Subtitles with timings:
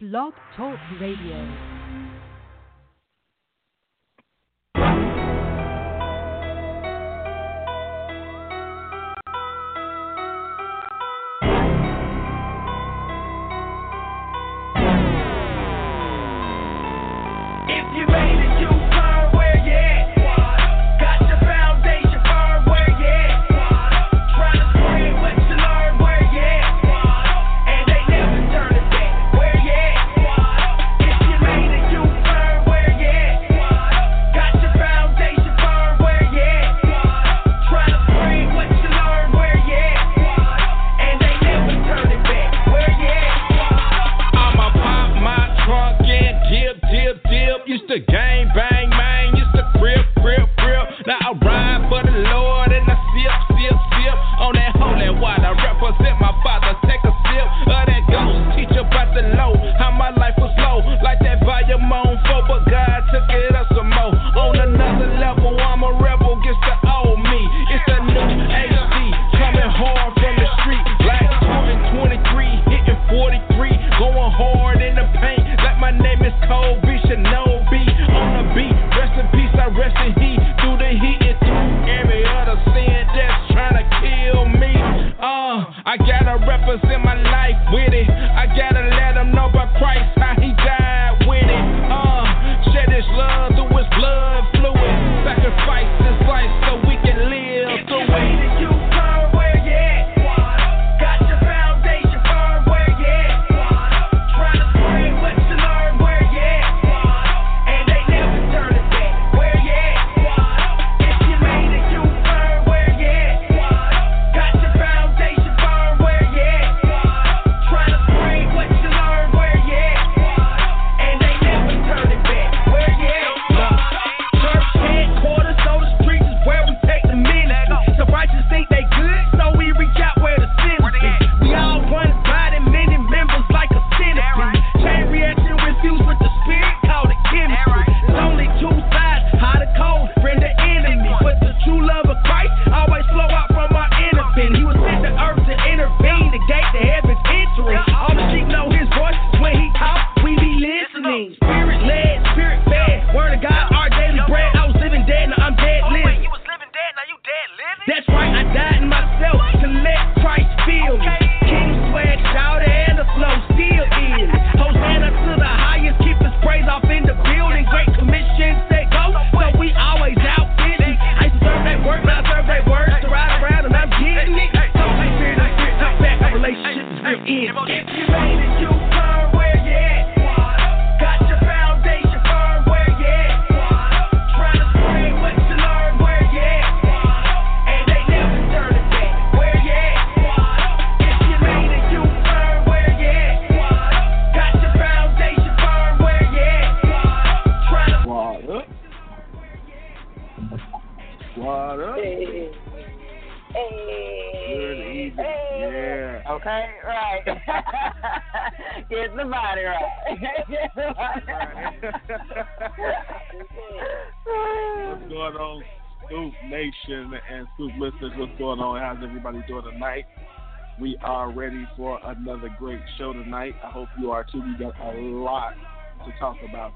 [0.00, 1.77] Blog Talk Radio.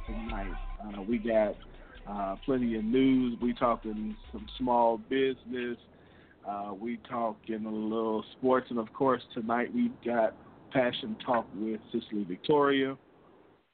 [0.06, 0.52] tonight.
[0.82, 1.56] Uh, we got
[2.08, 3.38] uh, plenty of news.
[3.40, 5.76] We talking some small business.
[6.48, 10.34] Uh, we talking a little sports, and of course tonight we got
[10.72, 12.96] passion talk with Cicely Victoria,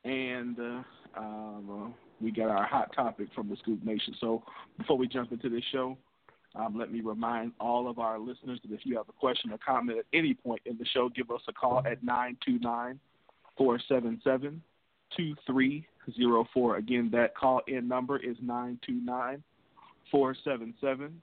[0.04, 0.82] and uh,
[1.18, 4.14] um, uh, we got our hot topic from the Scoop Nation.
[4.20, 4.42] So
[4.76, 5.96] before we jump into this show.
[6.54, 9.58] Um, let me remind all of our listeners that if you have a question or
[9.58, 12.98] comment at any point in the show, give us a call at 929
[13.58, 14.62] 477
[15.16, 16.76] 2304.
[16.76, 19.42] Again, that call in number is 929
[20.10, 21.20] 477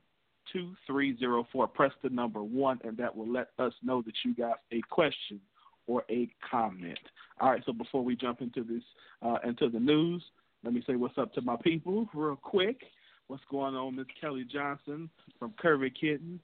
[0.54, 1.68] 2304.
[1.68, 5.40] Press the number one, and that will let us know that you got a question
[5.88, 7.00] or a comment.
[7.40, 8.84] All right, so before we jump into this,
[9.22, 10.24] uh, into the news,
[10.64, 12.82] let me say what's up to my people real quick.
[13.28, 16.40] What's going on, Miss Kelly Johnson from Curvy Kitten?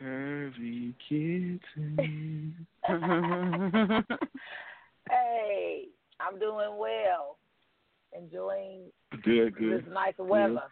[0.00, 2.66] Curvy Kitten.
[5.08, 5.88] hey,
[6.20, 7.38] I'm doing well.
[8.16, 8.82] Enjoying
[9.24, 9.84] good, good.
[9.84, 10.62] this nice weather.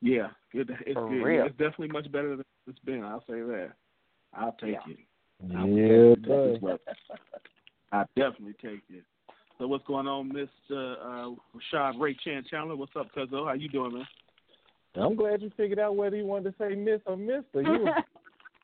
[0.00, 0.70] Yeah, yeah good.
[0.86, 1.22] It's For good.
[1.22, 1.46] Real.
[1.46, 3.04] It's definitely much better than it's been.
[3.04, 3.72] I'll say that.
[4.34, 4.92] I'll take yeah.
[4.92, 5.56] it.
[5.56, 6.80] I'll yeah, take it.
[7.92, 9.04] I definitely take it.
[9.58, 10.94] So what's going on, Mr.
[11.02, 12.76] Uh, Rashaad Ray Chan Chandler?
[12.76, 13.46] What's up, Cuzzo?
[13.46, 14.06] How you doing, man?
[14.96, 17.62] I'm glad you figured out whether you wanted to say Miss or Mister.
[17.62, 17.86] You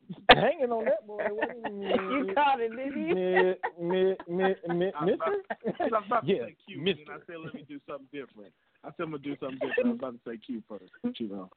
[0.30, 1.24] hanging on that boy.
[1.66, 3.54] you caught it, didn't you?
[3.80, 5.32] Mi, mi, mi, mi, I was about-
[5.64, 5.80] Mister?
[5.80, 7.02] I was about to Yeah, say Q, Mister.
[7.02, 8.52] and I said let me do something different.
[8.84, 9.86] I said I'm gonna do something different.
[9.86, 11.50] I was about to say Q first, but you know,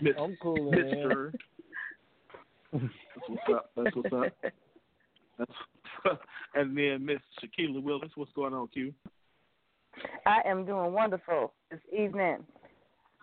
[0.00, 0.82] Miss- I'm cool, man.
[0.90, 1.32] Mister.
[2.72, 3.70] That's what's up.
[3.76, 4.52] That's what's up.
[5.38, 6.18] That's,
[6.54, 8.10] and then Miss Shaquila Willis.
[8.14, 8.92] What's going on, Q?
[10.26, 12.38] I am doing wonderful this evening.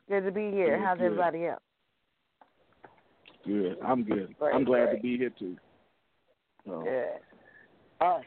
[0.08, 0.78] Good to be here.
[0.78, 1.06] Good, How's good.
[1.06, 1.62] everybody else?
[3.46, 3.78] Good.
[3.86, 4.36] I'm good.
[4.38, 5.58] Great, I'm glad to be here too.
[6.66, 7.08] So, Good.
[8.02, 8.26] all right,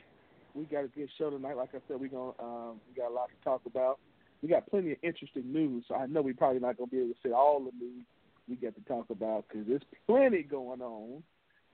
[0.55, 1.57] we got a good show tonight.
[1.57, 3.99] Like I said, we gonna um, we got a lot to talk about.
[4.43, 5.85] We got plenty of interesting news.
[5.87, 8.05] So I know we're probably not gonna be able to say all the news
[8.49, 11.23] we got to talk about because there's plenty going on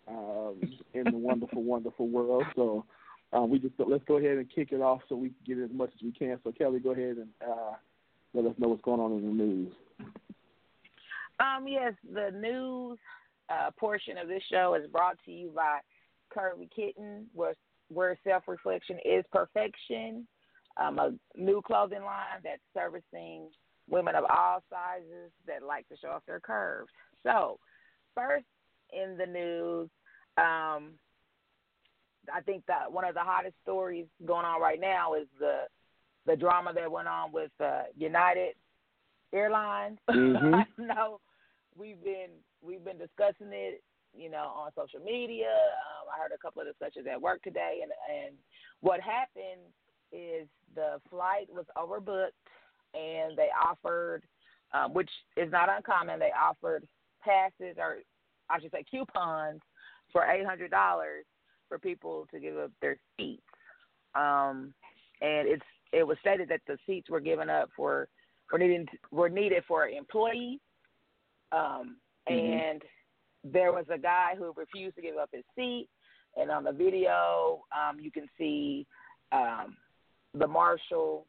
[0.09, 0.57] um,
[0.95, 2.45] in the wonderful, wonderful world.
[2.55, 2.85] So
[3.33, 5.71] uh, we just let's go ahead and kick it off so we can get as
[5.73, 6.39] much as we can.
[6.45, 7.73] So Kelly, go ahead and uh,
[8.35, 9.73] let us know what's going on in the news.
[11.41, 12.99] Um, yes, the news
[13.51, 15.79] uh, portion of this show is brought to you by
[16.35, 17.55] Curvy Kitten, where
[17.91, 20.27] where self reflection is perfection.
[20.77, 23.49] Um, a new clothing line that's servicing
[23.91, 26.91] women of all sizes that like to show off their curves.
[27.25, 27.59] So,
[28.15, 28.45] first
[28.93, 29.89] in the news,
[30.37, 30.93] um,
[32.33, 35.63] I think that one of the hottest stories going on right now is the
[36.27, 38.55] the drama that went on with uh, United
[39.33, 39.99] Airlines.
[40.11, 40.55] Mhm.
[40.55, 41.21] I know
[41.77, 42.31] we've been
[42.63, 43.83] we've been discussing it,
[44.17, 45.47] you know, on social media.
[45.47, 48.35] Um, I heard a couple of discussions at work today, and and
[48.81, 49.63] what happened
[50.13, 52.39] is the flight was overbooked,
[52.95, 54.23] and they offered,
[54.73, 56.87] um, which is not uncommon, they offered
[57.23, 57.99] passes or
[58.49, 59.61] I should say coupons
[60.13, 61.25] for eight hundred dollars
[61.69, 63.43] for people to give up their seats.
[64.15, 64.73] Um,
[65.21, 65.63] and it's
[65.93, 68.09] it was stated that the seats were given up for
[68.51, 70.61] were needing were needed for employees.
[71.53, 71.97] Um,
[72.31, 72.61] Mhm.
[72.61, 72.85] and
[73.45, 75.89] there was a guy who refused to give up his seat.
[76.37, 78.87] And on the video, um, you can see
[79.33, 79.77] um,
[80.35, 81.27] the marshal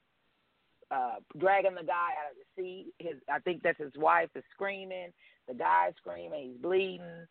[0.91, 2.93] uh, dragging the guy out of the seat.
[2.99, 5.13] His, I think that's his wife is screaming.
[5.47, 6.51] The guy's screaming.
[6.51, 7.27] He's bleeding.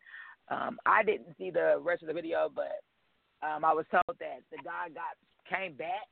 [0.49, 2.81] Um, I didn't see the rest of the video, but
[3.45, 5.15] um, I was told that the guy got
[5.49, 6.07] came back,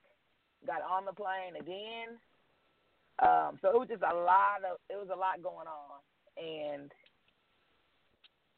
[0.66, 2.18] got on the plane again.
[3.20, 6.00] Um, so it was just a lot of it was a lot going on,
[6.38, 6.92] and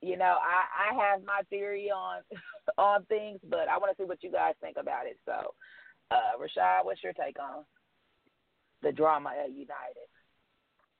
[0.01, 2.21] you know I I have my theory on
[2.77, 5.17] on things, but I want to see what you guys think about it.
[5.25, 5.53] So,
[6.11, 7.63] uh, Rashaad, what's your take on
[8.81, 10.07] the drama at United?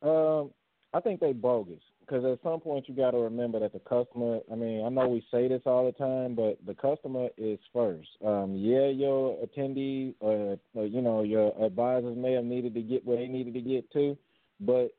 [0.02, 0.52] Um,
[0.94, 4.40] I think they bogus because at some point you got to remember that the customer.
[4.52, 8.10] I mean, I know we say this all the time, but the customer is first.
[8.26, 13.06] Um, yeah, your attendee, uh, uh, you know, your advisors may have needed to get
[13.06, 14.18] where they needed to get to,
[14.60, 14.90] but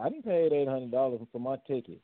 [0.00, 2.00] I didn't pay eight hundred dollars for my ticket.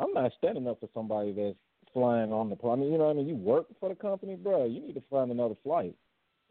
[0.00, 1.56] I'm not standing up for somebody that's
[1.92, 2.72] flying on the plane.
[2.72, 4.64] I mean, you know, what I mean, you work for the company, bro.
[4.64, 5.94] You need to find another flight.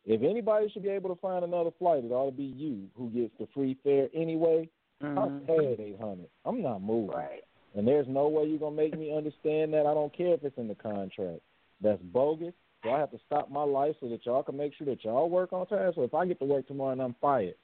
[0.06, 3.10] If anybody should be able to find another flight, it ought to be you who
[3.10, 4.69] gets the free fare anyway.
[5.01, 5.46] I'm mm-hmm.
[5.46, 6.28] paid eight hundred.
[6.46, 7.16] I'm not moving.
[7.16, 7.44] Right.
[7.75, 9.86] And there's no way you're gonna make me understand that.
[9.86, 11.42] I don't care if it's in the contract.
[11.81, 12.54] That's bogus.
[12.84, 15.30] So I have to stop my life so that y'all can make sure that y'all
[15.30, 15.92] work on time.
[15.96, 17.56] So if I get to work tomorrow and I'm fired,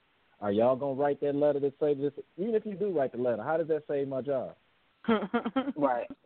[0.41, 2.13] are y'all gonna write that letter that say this?
[2.37, 4.55] Even if you do write the letter, how does that save my job?
[5.75, 6.07] Right.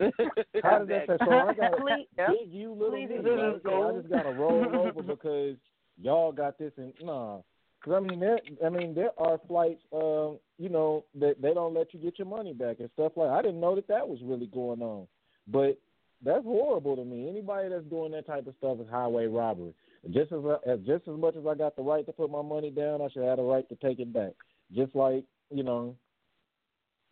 [0.62, 1.16] How does that say?
[1.24, 3.18] So I got Please- big you little Please me.
[3.22, 3.52] do right?
[3.54, 5.56] this, I just gotta roll over because
[6.00, 7.38] y'all got this and nah.
[7.84, 11.72] Cause I mean there, I mean there are flights, um, you know, that they don't
[11.74, 13.30] let you get your money back and stuff like.
[13.30, 15.06] I didn't know that that was really going on,
[15.48, 15.78] but
[16.22, 17.26] that's horrible to me.
[17.28, 19.72] Anybody that's doing that type of stuff is highway robbery.
[20.10, 22.70] Just as, as just as much as I got the right to put my money
[22.70, 24.32] down, I should have the right to take it back.
[24.74, 25.96] Just like you know,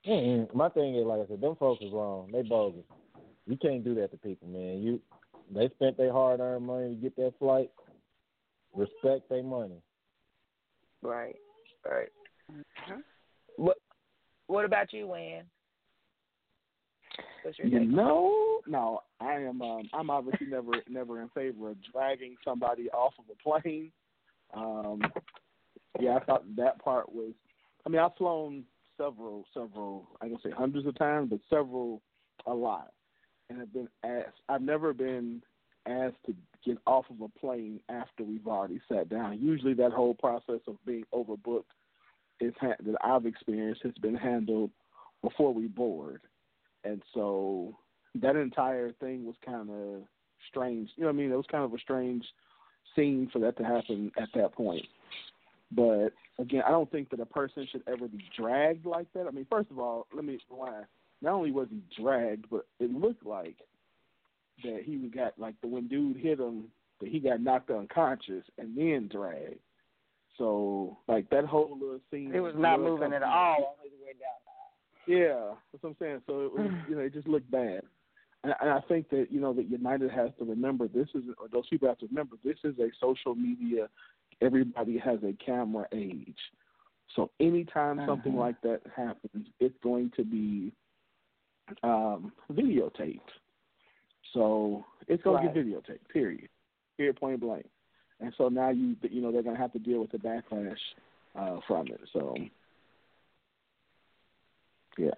[0.09, 2.31] mm my thing is like I said, them folks is wrong.
[2.33, 2.85] They bogus.
[3.47, 4.81] You can't do that to people, man.
[4.83, 5.01] You
[5.55, 7.71] they spent their hard earned money to get that flight.
[8.75, 9.83] Respect their money.
[11.03, 11.37] Right.
[11.89, 12.09] Right.
[13.57, 13.79] What
[14.47, 15.45] What about you, Wayne?
[17.43, 17.89] What's You take?
[17.89, 19.63] know, no, I am.
[19.63, 23.91] Um, I'm obviously never, never in favor of dragging somebody off of a plane.
[24.55, 25.01] Um,
[26.01, 27.33] yeah, I thought that part was.
[27.87, 28.65] I mean, I've flown
[28.99, 30.09] several, several.
[30.21, 32.03] I can say hundreds of times, but several,
[32.47, 32.93] a lot,
[33.49, 34.41] and have been asked.
[34.49, 35.43] I've never been
[35.87, 39.39] asked to get off of a plane after we've already sat down.
[39.41, 41.65] Usually, that whole process of being overbooked
[42.41, 44.71] is ha- that I've experienced has been handled
[45.23, 46.21] before we board
[46.85, 47.77] and so
[48.15, 50.03] that entire thing was kind of
[50.49, 50.91] strange.
[50.97, 51.33] You know what I mean?
[51.33, 52.25] It was kind of a strange
[52.95, 54.87] scene for that to happen at that point.
[55.71, 59.27] But again, I don't think that a person should ever be dragged like that.
[59.27, 60.87] I mean, first of all, let me rewind.
[61.21, 63.57] Not only was he dragged, but it looked like
[64.65, 66.65] that he got like the when dude hit him,
[67.01, 69.59] that he got knocked unconscious and then dragged.
[70.39, 74.15] So like that whole little scene, He was not moving at all on his way
[74.19, 75.19] down.
[75.19, 76.23] yeah, that's what I'm saying.
[76.27, 77.83] So it was, you know, it just looked bad.
[78.45, 81.49] And, and I think that you know that United has to remember this is, or
[81.49, 83.89] those people have to remember this is a social media.
[84.41, 86.39] Everybody has a camera age.
[87.17, 88.41] So anytime something Uh-huh.
[88.41, 90.73] like that happens, it's going to be
[91.83, 93.21] um, videotaped.
[94.33, 95.55] So it's going Right.
[95.55, 96.09] to get videotaped.
[96.09, 96.49] Period.
[96.97, 97.17] Period.
[97.17, 97.67] Point blank.
[98.21, 100.79] And so now you you know they're going to have to deal with the backlash
[101.35, 102.01] uh, from it.
[102.13, 102.37] So
[104.97, 105.11] yeah.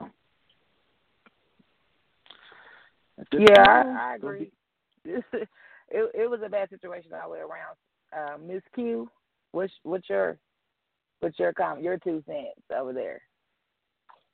[3.32, 4.50] Yeah, I, I agree.
[5.04, 7.76] be- it it was a bad situation all the way around.
[8.16, 9.08] Uh, Miss Q,
[9.52, 10.38] what's what's your
[11.20, 11.84] what's your comment?
[11.84, 13.20] Your two cents over there.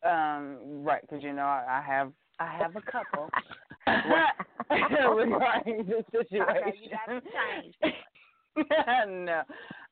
[0.05, 3.31] Um, right, because you know I, I have I have a couple
[5.17, 6.43] regarding this situation.
[6.43, 7.95] Okay, you got to change.
[9.09, 9.43] no,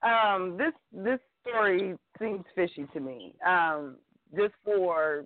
[0.03, 3.35] um, this this story seems fishy to me.
[3.47, 3.97] Um,
[4.37, 5.25] just for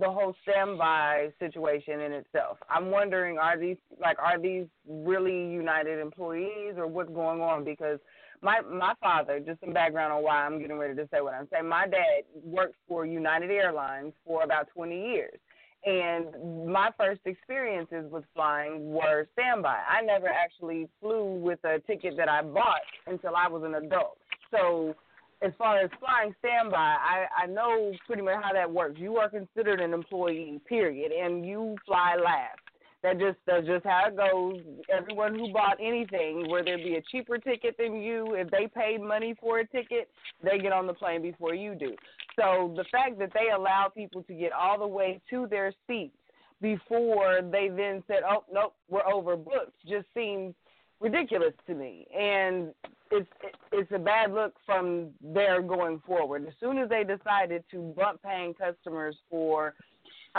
[0.00, 5.98] the whole standby situation in itself, I'm wondering are these like are these really United
[5.98, 7.64] employees or what's going on?
[7.64, 7.98] Because
[8.42, 11.48] my my father, just some background on why I'm getting ready to say what I'm
[11.52, 11.68] saying.
[11.68, 15.38] My dad worked for United Airlines for about 20 years.
[15.84, 19.78] And my first experiences with flying were standby.
[19.88, 24.18] I never actually flew with a ticket that I bought until I was an adult.
[24.50, 24.94] So,
[25.42, 28.98] as far as flying standby, I, I know pretty much how that works.
[28.98, 32.58] You are considered an employee, period, and you fly last.
[33.02, 34.60] That just that's just how it goes.
[34.94, 39.00] Everyone who bought anything, whether it be a cheaper ticket than you, if they paid
[39.00, 40.10] money for a ticket,
[40.44, 41.96] they get on the plane before you do.
[42.36, 46.16] So the fact that they allow people to get all the way to their seats
[46.60, 50.54] before they then said, "Oh nope, we're overbooked," just seems
[51.00, 52.74] ridiculous to me, and
[53.10, 53.28] it's
[53.72, 56.46] it's a bad look from there going forward.
[56.46, 59.74] As soon as they decided to bump paying customers for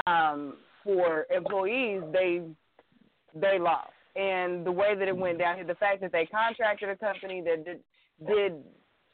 [0.08, 2.42] um, for employees, they
[3.36, 3.92] they lost.
[4.16, 7.42] And the way that it went down, here, the fact that they contracted a company
[7.42, 7.80] that did
[8.28, 8.54] did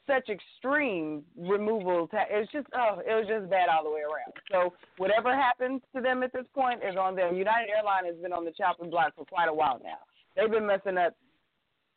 [0.06, 4.00] such extreme removal, ta- it was just oh, it was just bad all the way
[4.00, 4.32] around.
[4.50, 7.36] So whatever happens to them at this point is on them.
[7.36, 9.98] United Airlines has been on the chopping block for quite a while now.
[10.34, 11.14] They've been messing up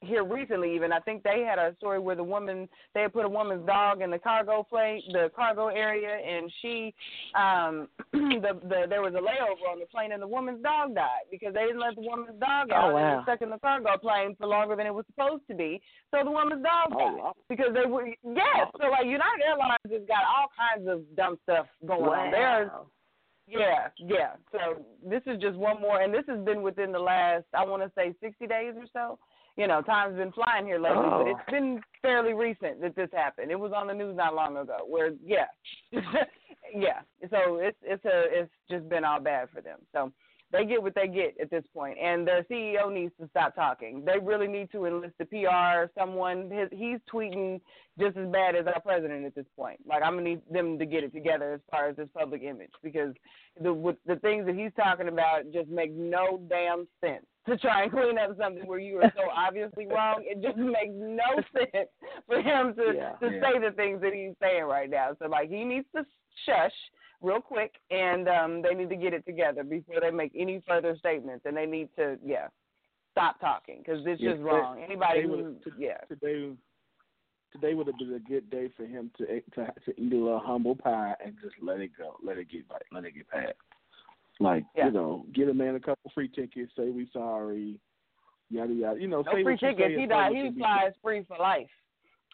[0.02, 3.24] here recently even I think they had a story where the woman they had put
[3.26, 6.94] a woman's dog in the cargo plane the cargo area and she
[7.36, 11.26] um the the there was a layover on the plane and the woman's dog died
[11.30, 13.16] because they didn't let the woman's dog out Oh, and it wow.
[13.18, 15.80] was stuck in the cargo plane for longer than it was supposed to be
[16.10, 17.36] so the woman's dog Oh, died wow.
[17.48, 21.68] because they were yes so like United Airlines has got all kinds of dumb stuff
[21.86, 22.70] going on there's
[23.48, 24.34] yeah, yeah.
[24.54, 27.84] So this is just one more, and this has been within the last, I want
[27.84, 29.20] to say, 60 days or so.
[29.58, 31.24] You know, time's been flying here lately, Oh.
[31.24, 33.52] but it's been fairly recent that this happened.
[33.52, 34.78] It was on the news not long ago.
[34.88, 35.48] Where, yeah,
[36.74, 37.02] yeah.
[37.30, 39.80] So it's it's a it's just been all bad for them.
[39.94, 40.12] So
[40.52, 44.04] they get what they get at this point, and their CEO needs to stop talking.
[44.06, 46.50] They really need to enlist the PR someone.
[46.50, 47.62] His, he's tweeting
[48.00, 49.80] just as bad as our president at this point.
[49.88, 52.72] Like I'm gonna need them to get it together as far as his public image
[52.84, 53.14] because
[53.62, 57.26] the with the things that he's talking about just make no damn sense.
[57.48, 60.94] To try and clean up something where you are so obviously wrong, it just makes
[60.94, 61.90] no sense
[62.28, 63.14] for him to Yeah.
[63.16, 63.42] to Yeah.
[63.42, 65.16] say the things that he's saying right now.
[65.20, 66.06] So like he needs to
[66.46, 66.74] shush
[67.22, 70.96] real quick, and um, they need to get it together before they make any further
[70.98, 71.46] statements.
[71.46, 72.48] And they need to, yeah,
[73.12, 74.80] stop talking because it's Yeah, just they- wrong.
[74.84, 76.52] Anybody they who, would've- yeah, today
[77.52, 80.40] today would have been a good day for him to to to eat a little
[80.40, 83.54] humble pie and just let it go, let it get like let it get past.
[84.40, 84.88] Like Yeah.
[84.88, 87.80] you know, get a man a couple free tickets, say we sorry,
[88.50, 89.00] yada yada.
[89.00, 89.96] You know, no say free what you tickets.
[89.96, 90.32] say He died.
[90.36, 91.68] He flies free for life.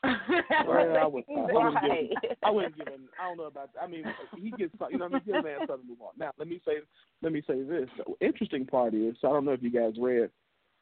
[0.04, 3.10] Well, I would- I wouldn't give him- I wouldn't give him.
[3.20, 3.74] I don't know about.
[3.74, 3.82] That.
[3.84, 4.06] I mean,
[4.38, 4.74] he gets.
[4.92, 6.12] You know, I mean, give a man something to move on.
[6.18, 6.74] Now, let me say.
[7.22, 7.90] Let me say this.
[7.98, 9.16] The interesting part is.
[9.20, 10.30] So I don't know if you guys read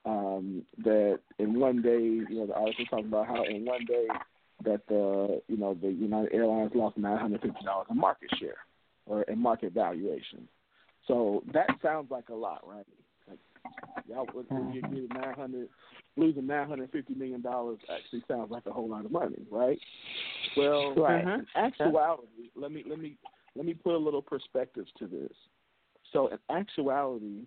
[0.05, 1.98] um, that in one day.
[2.00, 4.07] You know, the article talking about how in one day
[4.65, 8.57] that the you know the United Airlines lost nine hundred fifty dollars in market share
[9.05, 10.48] or in market valuation.
[11.07, 12.85] So that sounds like a lot, right?
[13.27, 13.39] Like,
[14.07, 15.69] y'all, when you get nine hundred,
[16.17, 19.79] losing nine hundred fifty million dollars actually sounds like a whole lot of money, right?
[20.57, 21.21] Well, Right.
[21.21, 23.17] in actuality, let me let me
[23.55, 25.31] let me put a little perspective to this.
[26.12, 27.45] So, in actuality,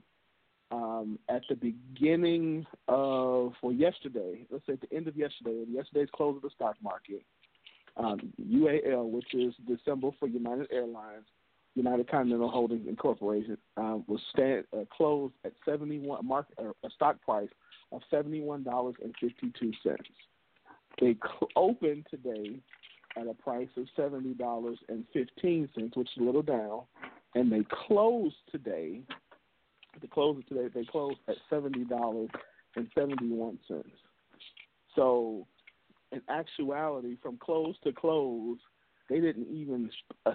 [0.71, 6.09] um, at the beginning of, well, yesterday, let's say at the end of yesterday, yesterday's
[6.15, 7.23] close of the stock market,
[7.97, 11.25] um, UAL, which is the symbol for United Airlines,
[11.79, 17.21] United Continental Holdings Incorporated, um, was stand, uh, closed at 71 market uh, a stock
[17.23, 17.49] price
[17.93, 20.09] of seventy one dollars and fifty two cents.
[21.01, 22.61] They cl- opened today
[23.17, 26.83] at a price of seventy dollars and fifteen cents, which is a little down,
[27.35, 29.01] and they closed today.
[30.01, 32.29] The close of today, they closed at seventy dollars
[32.77, 33.89] and seventy one cents.
[34.95, 35.47] So,
[36.13, 38.59] in actuality, from close to close,
[39.09, 39.91] they didn't even
[40.27, 40.33] a,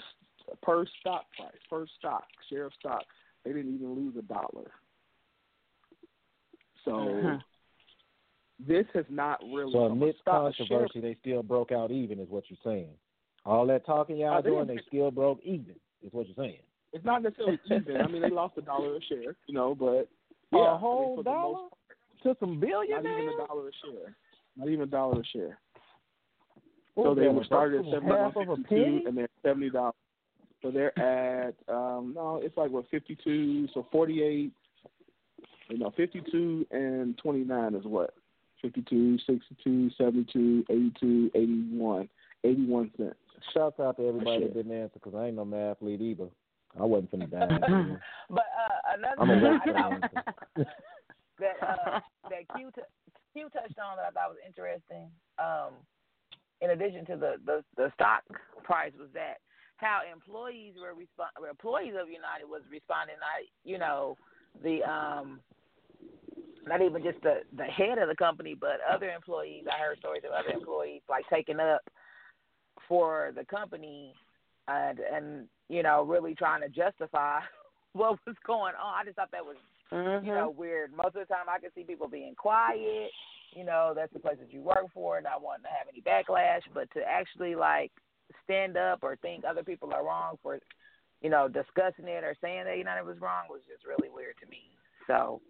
[0.61, 3.03] per stock price, per stock share of stock,
[3.43, 4.71] they didn't even lose a dollar.
[6.85, 7.19] So.
[7.19, 7.37] Uh-huh.
[8.65, 9.73] This has not really.
[9.73, 12.91] So amidst controversy, they still broke out even, is what you're saying.
[13.45, 16.59] All that talking y'all Uh, they doing, they still broke even, is what you're saying.
[16.93, 17.97] It's not necessarily even.
[17.99, 20.07] I mean, they lost a dollar a share, you know, but
[20.51, 21.73] yeah, a I mean, whole for the dollar most-
[22.23, 23.03] to some billionaires.
[23.03, 24.15] not even a dollar a share.
[24.55, 25.57] Not even a dollar a share.
[26.93, 29.95] What so they were started at seventy a fifty two, and they're seventy dollars.
[30.63, 34.51] So they're at um no, it's like what fifty two, so forty eight.
[35.69, 38.15] You know, fifty two and twenty nine is what
[38.63, 42.09] 52, 62, 72, 82, 81,
[42.45, 43.15] 81 cents.
[43.53, 46.29] Shouts out to everybody that didn't answer because I ain't no mathlete either.
[46.79, 47.97] I wasn't finna die.
[48.29, 50.11] But uh, another I'm thing I thought
[51.39, 52.81] that uh, that Q t-
[53.33, 55.11] Q touched on that I thought was interesting.
[55.37, 55.73] Um,
[56.61, 58.23] in addition to the, the the stock
[58.63, 59.39] price, was that
[59.77, 63.15] how employees were respond employees of United was responding.
[63.19, 64.17] Not you know
[64.63, 65.39] the um
[66.65, 69.65] not even just the the head of the company, but other employees.
[69.71, 71.81] I heard stories of other employees like taking up
[72.87, 74.13] for the company
[74.67, 77.39] and and you know really trying to justify
[77.93, 79.01] what was going on.
[79.01, 79.57] I just thought that was
[79.91, 80.25] Mhm.
[80.25, 80.91] you know weird.
[80.93, 83.11] Most of the time, I can see people being quiet.
[83.51, 86.61] You know, that's the place that you work for, not wanting to have any backlash.
[86.73, 87.91] But to actually like
[88.43, 90.59] stand up or think other people are wrong for
[91.21, 94.13] you know discussing it or saying that you know it was wrong was just really
[94.13, 94.61] weird to me.
[95.07, 95.41] So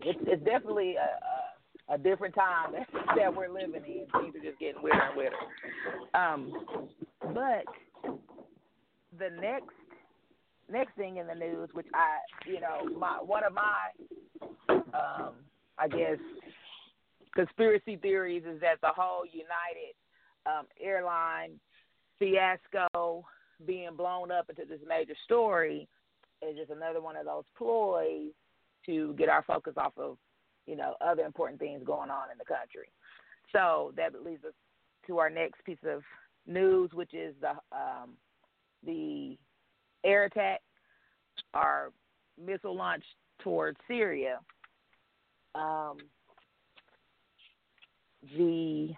[0.00, 4.06] it's it's definitely a, a, a different time that, that we're living in.
[4.20, 5.36] Things are just getting weirder and weirder.
[6.14, 6.52] Um,
[7.34, 7.64] but
[9.18, 9.74] the next
[10.70, 15.34] next thing in the news, which I you know my one of my um,
[15.78, 16.18] I guess
[17.34, 19.94] conspiracy theories is that the whole United
[20.46, 21.58] um, airline
[22.18, 23.24] fiasco
[23.66, 25.88] being blown up into this major story
[26.42, 28.32] is just another one of those ploys
[28.86, 30.16] to get our focus off of,
[30.66, 32.88] you know, other important things going on in the country.
[33.52, 34.52] So that leads us
[35.06, 36.02] to our next piece of
[36.46, 38.10] news, which is the um,
[38.84, 39.38] the
[40.04, 40.60] air attack,
[41.54, 41.92] our
[42.42, 43.04] missile launch
[43.42, 44.38] towards Syria.
[45.54, 45.98] Um,
[48.36, 48.90] the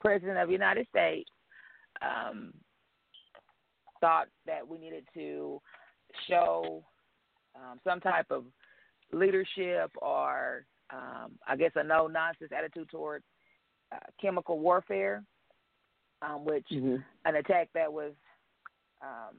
[0.00, 1.30] president of the United States
[2.04, 2.52] um,
[4.00, 5.60] thought that we needed to
[6.28, 6.84] show
[7.56, 8.44] um, some type of
[9.12, 13.22] leadership or, um, I guess, a no nonsense attitude toward
[13.92, 15.22] uh, chemical warfare,
[16.22, 16.96] um, which Mm-hmm.
[17.24, 18.12] an attack that was
[19.02, 19.36] um,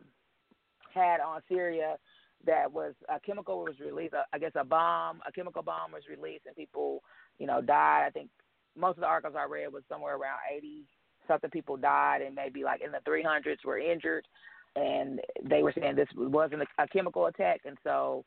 [0.94, 1.98] had on Syria
[2.46, 4.14] that was a chemical was released.
[4.14, 7.02] uh, I guess a bomb, a chemical bomb was released, and people,
[7.40, 8.06] you know, died.
[8.08, 8.30] I think
[8.78, 10.86] most of the articles I read was somewhere around eighty
[11.28, 14.28] something people died, and maybe like in the three hundreds were injured.
[14.76, 18.26] And they were saying this wasn't a, a chemical attack, and so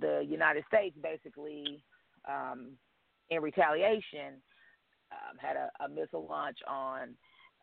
[0.00, 1.82] the United States basically,
[2.28, 2.70] um,
[3.30, 4.40] in retaliation,
[5.10, 7.14] um, had a, a missile launch on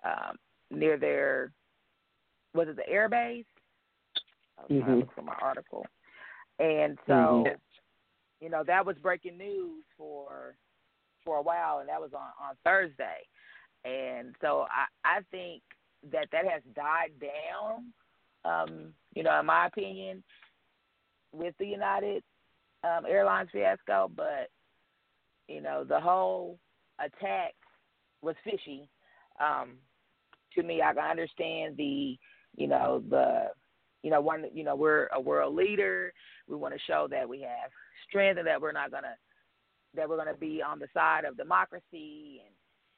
[0.03, 0.37] um,
[0.71, 1.51] near their
[2.53, 3.45] was it the air base?
[4.57, 4.99] I was trying to Mhm.
[5.01, 5.85] look for my article,
[6.59, 7.61] and so Mhm.
[8.41, 10.55] you know that was breaking news for
[11.23, 13.27] for a while, and that was on on Thursday,
[13.85, 15.61] and so I I think
[16.11, 17.93] that that has died down.
[18.45, 20.23] Um, you know, in my opinion,
[21.33, 22.23] with the United
[22.83, 24.49] um, Airlines fiasco, but
[25.47, 26.57] you know the whole
[26.99, 27.53] attack
[28.21, 28.87] was fishy.
[29.39, 29.77] Um,
[30.55, 32.17] to me, I can understand the,
[32.55, 33.47] you know, the,
[34.03, 36.13] you know, one, you know, we're a world leader.
[36.47, 37.71] We want to show that we have
[38.07, 39.15] strength and that we're not gonna,
[39.95, 42.53] that we're gonna be on the side of democracy and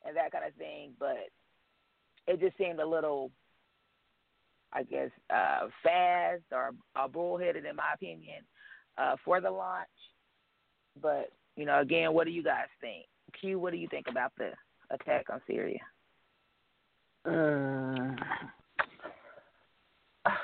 [0.05, 0.91] and that kind of thing.
[0.99, 1.29] But
[2.27, 3.31] it just seemed a little,
[4.73, 8.43] I guess, uh, fast or, or bullheaded in my opinion
[8.97, 9.87] uh, for the launch.
[11.01, 13.05] But you know, again, what do you guys think?
[13.39, 14.51] Q, what do you think about the
[14.89, 15.79] attack on Syria?
[17.25, 18.17] Mm.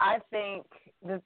[0.00, 0.66] I think
[1.04, 1.20] this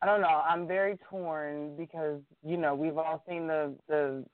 [0.00, 0.42] I don't know.
[0.48, 4.24] I'm very torn because you know we've all seen the the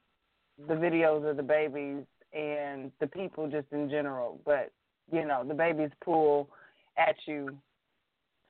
[0.68, 4.70] the videos of the babies and the people just in general, but
[5.10, 6.48] you know the babies pull
[6.98, 7.56] at you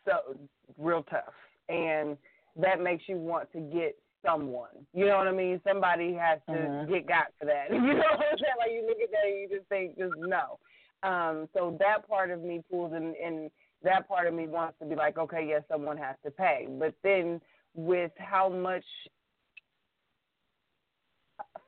[0.05, 0.37] so
[0.79, 1.35] real tough,
[1.69, 2.17] and
[2.57, 4.69] that makes you want to get someone.
[4.93, 5.61] You know what I mean?
[5.67, 6.89] Somebody has to Mhm.
[6.89, 7.71] get got for that.
[7.75, 8.55] You know what I'm saying?
[8.59, 10.59] Like you look at that and you just think, just no.
[11.03, 13.51] Um, so that part of me pulls and, and
[13.85, 16.67] that part of me wants to be like, okay, yes, someone has to pay.
[16.79, 17.41] But then
[17.75, 18.85] with how much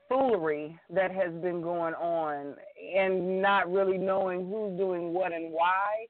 [0.08, 2.54] foolery that has been going on
[2.96, 6.06] and not really knowing who's doing what and why,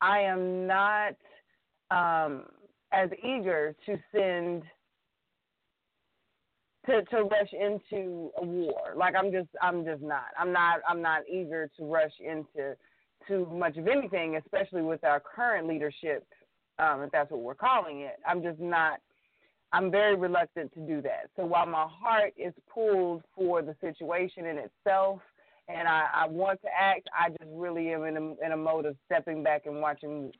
[0.00, 1.14] I am not
[1.90, 2.44] um,
[2.92, 4.62] as eager to send
[6.86, 8.94] to to rush into a war.
[8.96, 10.26] Like I'm just I'm just not.
[10.38, 12.76] I'm not I'm not eager to rush into
[13.28, 16.26] too much of anything, especially with our current leadership,
[16.78, 18.16] um, if that's what we're calling it.
[18.26, 19.00] I'm just not
[19.72, 21.28] I'm very reluctant to do that.
[21.36, 25.20] So while my heart is pulled for the situation in itself
[25.68, 28.86] and I, I want to act, I just really am in a, in a mode
[28.86, 30.32] of stepping back and watching,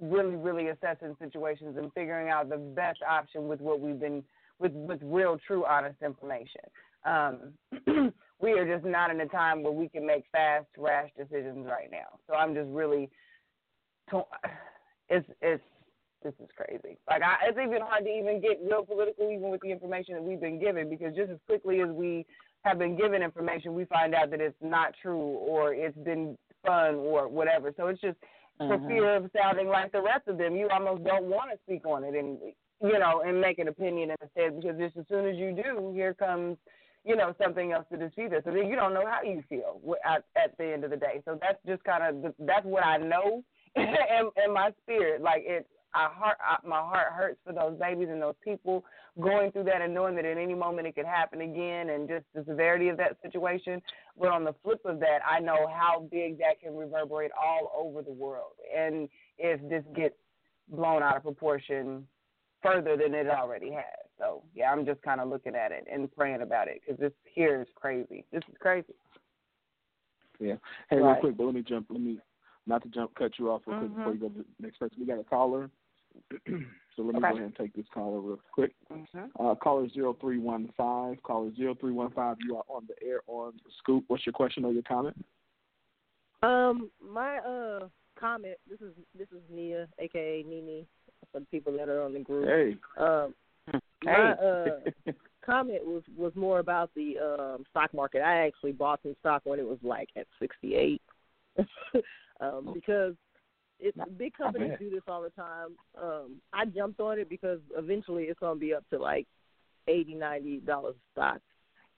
[0.00, 4.22] really, really assessing situations and figuring out the best option with what we've been,
[4.58, 6.60] with, with real, true, honest information.
[7.06, 7.54] Um,
[8.40, 11.90] we are just not in a time where we can make fast, rash decisions right
[11.90, 12.18] now.
[12.28, 13.10] So I'm just really,
[14.10, 14.24] to-
[15.08, 15.62] it's, it's,
[16.22, 16.98] this is crazy.
[17.08, 20.22] Like I, it's even hard to even get real political, even with the information that
[20.22, 22.26] we've been given, because just as quickly as we
[22.64, 26.96] have been given information, we find out that it's not true or it's been fun
[26.96, 27.72] or whatever.
[27.76, 28.18] So it's just
[28.58, 28.88] for Mhm.
[28.88, 32.02] fear of sounding like the rest of them, you almost don't want to speak on
[32.02, 32.38] it and
[32.80, 36.14] you know and make an opinion instead because just as soon as you do, here
[36.14, 36.58] comes
[37.08, 38.42] you know something else to dispute it.
[38.44, 41.22] So then you don't know how you feel at at the end of the day.
[41.24, 43.42] So that's just kind of that's what I know
[43.76, 45.22] in, in my spirit.
[45.22, 48.84] Like it, I heart I, my heart hurts for those babies and those people
[49.18, 52.26] going through that and knowing that at any moment it could happen again and just
[52.34, 53.80] the severity of that situation.
[54.20, 58.02] But on the flip of that, I know how big that can reverberate all over
[58.02, 58.52] the world.
[58.76, 60.14] And if this gets
[60.68, 62.06] blown out of proportion
[62.62, 63.84] further than it already has.
[64.18, 67.12] So, yeah, I'm just kind of looking at it and praying about it because this
[67.24, 68.24] here is crazy.
[68.32, 68.94] This is crazy.
[70.40, 70.54] Yeah.
[70.90, 71.86] Hey, real quick, but let me jump.
[71.90, 72.18] Let me
[72.66, 74.98] not to jump, cut you off real quick before you go to the next person.
[75.00, 75.70] We got a caller,
[76.30, 77.20] so let me Okay.
[77.20, 78.72] go ahead and take this caller real quick.
[78.92, 79.44] Mm-hmm.
[79.44, 81.20] Uh, caller zero three one five.
[81.22, 82.36] Caller zero three one five.
[82.46, 84.04] You are on the air on the scoop.
[84.08, 85.16] What's your question or your comment?
[86.42, 88.56] Um, my uh comment.
[88.68, 90.86] This is this is Nia, aka Nini,
[91.32, 92.46] for the people that are on the group.
[92.46, 92.76] Hey.
[93.02, 93.34] Um,
[94.04, 94.80] my uh
[95.44, 98.22] comment was was more about the um stock market.
[98.22, 101.02] I actually bought some stock when it was like at sixty eight,
[102.40, 103.14] um, because
[103.80, 105.76] it big companies do this all the time.
[106.00, 109.26] Um, I jumped on it because eventually it's going to be up to like
[109.86, 111.40] eighty, ninety dollars stock.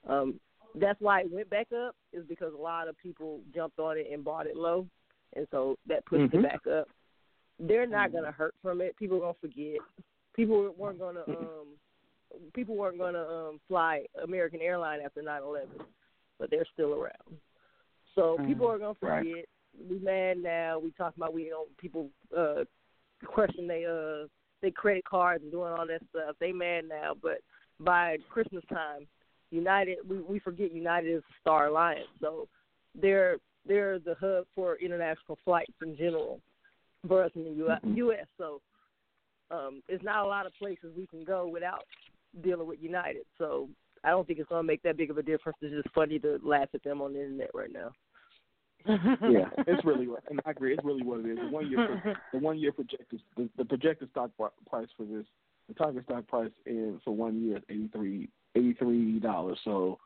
[0.09, 0.41] Um,
[0.75, 4.09] that's why it went back up is because a lot of people jumped on it
[4.13, 4.87] and bought it low,
[5.35, 6.35] and so that pushed Mhm.
[6.35, 6.89] it back up.
[7.61, 8.97] They're not going to hurt from it.
[8.97, 9.81] People are going to forget.
[10.35, 11.67] People weren't going to um
[12.55, 15.79] people weren't going to um fly American Airline after nine eleven,
[16.39, 17.39] but they're still around.
[18.15, 19.27] So people are going to Right.
[19.27, 19.45] forget.
[19.89, 20.79] We mad now.
[20.79, 22.65] We talk about we know people uh
[23.27, 24.27] question they uh
[24.63, 26.37] they credit cards and doing all that stuff.
[26.41, 27.39] They mad now, but
[27.81, 29.07] by Christmas time,
[29.51, 32.09] United we we forget United is a Star Alliance.
[32.21, 32.49] So
[32.95, 36.41] they're they're the hub for international flights in general
[37.07, 37.51] for us in the
[37.97, 38.27] U.S.
[38.39, 38.61] So
[39.51, 41.85] um, there's not a lot of places we can go without
[42.43, 43.23] dealing with United.
[43.39, 43.69] So
[44.05, 45.59] I don't think it's going to make that big of a difference.
[45.61, 47.93] It's just funny to laugh at them on the internet right now.
[48.87, 50.73] yeah, it's really, and I agree.
[50.73, 51.37] It's really what it is.
[51.39, 54.31] The one year, the one year projected, the, the projected stock
[54.71, 55.27] price for this,
[55.69, 59.59] the target stock price in for one year is eighty three, eighty three dollars.
[59.65, 59.99] So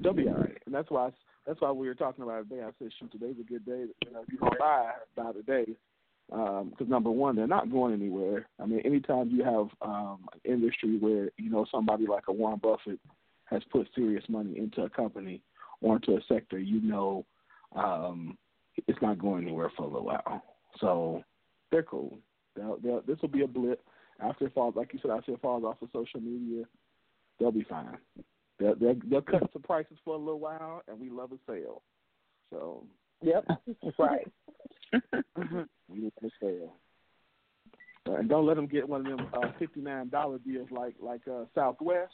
[0.00, 1.10] they'll be all right, and that's why
[1.46, 2.62] that's why we were talking about it today.
[2.62, 3.84] I said, shoot, today's a good day.
[4.04, 5.76] You know, if you gonna buy, buy today.
[6.28, 8.48] Because number one, they're not going anywhere.
[8.60, 12.60] I mean, anytime you have um, an industry where you know somebody like a Warren
[12.62, 13.00] Buffett
[13.44, 15.42] has put serious money into a company
[15.80, 17.24] or into a sector, you know
[17.74, 18.36] um,
[18.86, 20.42] it's not going anywhere for a little while.
[20.80, 21.22] So
[21.70, 22.18] they're cool.
[22.56, 23.80] They'll, they'll, this will be a blip.
[24.20, 26.64] After it falls, like you said, after it falls off of social media,
[27.38, 27.96] they'll be fine.
[28.58, 31.82] They'll, they'll, they'll cut some prices for a little while, and we love a sale.
[32.50, 32.84] So
[33.22, 33.46] Yep.
[33.98, 34.26] right.
[35.88, 36.74] we love a sale.
[38.08, 40.94] Uh, and don't let them get one of them uh, fifty nine dollar deals like
[41.00, 42.12] like uh, Southwest.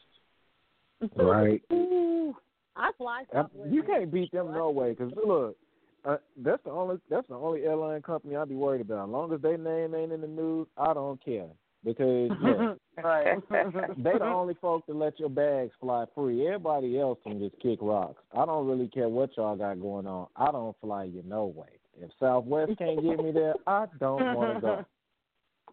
[1.17, 1.63] Right.
[1.73, 2.35] Ooh,
[2.77, 3.73] I fly Southwest.
[3.73, 4.95] You can't beat them no way.
[4.95, 5.57] Cause look,
[6.05, 9.09] uh, that's the only that's the only airline company I'd be worried about.
[9.09, 11.49] As long as their name ain't in the news, I don't care
[11.85, 13.39] because yeah, right.
[13.99, 16.47] they the only folks that let your bags fly free.
[16.47, 18.23] Everybody else can just kick rocks.
[18.37, 20.29] I don't really care what y'all got going on.
[20.37, 21.79] I don't fly you no way.
[22.01, 24.85] If Southwest can't get me there, I don't want to go.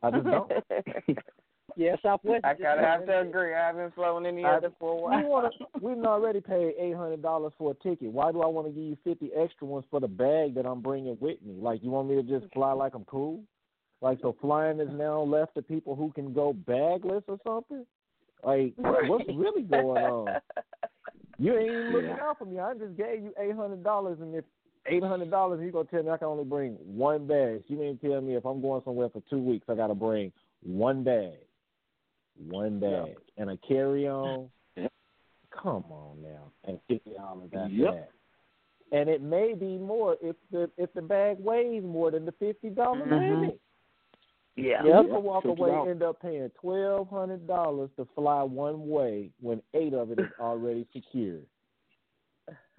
[0.04, 0.52] I just don't.
[1.78, 2.44] Yeah, Southwest.
[2.44, 3.54] I is just gotta have to agree.
[3.56, 5.30] I haven't flown any I- other for a We while.
[5.30, 5.66] want to.
[5.80, 8.12] We've already paid eight hundred dollars for a ticket.
[8.12, 10.82] Why do I want to give you fifty extra ones for the bag that I'm
[10.82, 11.54] bringing with me?
[11.62, 13.42] Like you want me to just fly like I'm cool?
[14.02, 17.86] Like so, flying is now left to people who can go bagless or something?
[18.44, 20.28] Like what's really going on?
[21.40, 22.60] You ain't even looking out for me.
[22.60, 24.44] I just gave you eight hundred dollars, and if
[24.88, 27.64] eight hundred dollars, you gonna tell me I can only bring one bag.
[27.68, 30.32] You ain't tell me if I'm going somewhere for two weeks, I gotta bring
[30.64, 31.38] one bag,
[32.50, 34.50] one bag, and a carry on.
[35.52, 37.94] Come on now, and fifty dollars after Yep.
[37.94, 38.10] that.
[38.98, 42.70] And it may be more if the if the bag weighs more than the fifty
[42.70, 43.30] dollar Mhm.
[43.30, 43.60] limit.
[44.58, 44.84] Yeah.
[44.84, 45.88] You can walk Check it away out.
[45.88, 50.30] end up paying twelve hundred dollars to fly one way when eight of it is
[50.40, 51.46] already secured.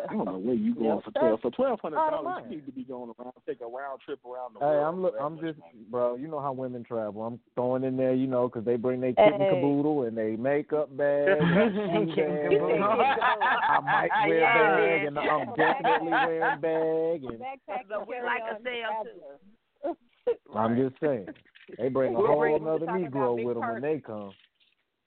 [0.00, 1.04] I don't know where you going Yep.
[1.04, 1.40] for twelve.
[1.42, 4.54] For twelve hundred dollars, you need to be going around, take a round trip around
[4.54, 4.84] the Hey, world.
[4.94, 5.84] I'm look, I'm just, money.
[5.90, 6.16] bro.
[6.16, 7.22] You know how women travel.
[7.22, 9.50] I'm throwing in there, you know, 'cause they bring their kit and Hey.
[9.50, 13.20] caboodle and they makeup bag, and and bag.
[13.20, 14.76] I might wear Yeah.
[14.76, 17.24] bag, and I'm definitely wearing bag.
[17.24, 19.04] And Backpack we carry like a to
[19.84, 19.96] too.
[20.54, 21.28] I'm just saying,
[21.78, 24.32] they bring a We'll whole bring- another Negro with them when they come.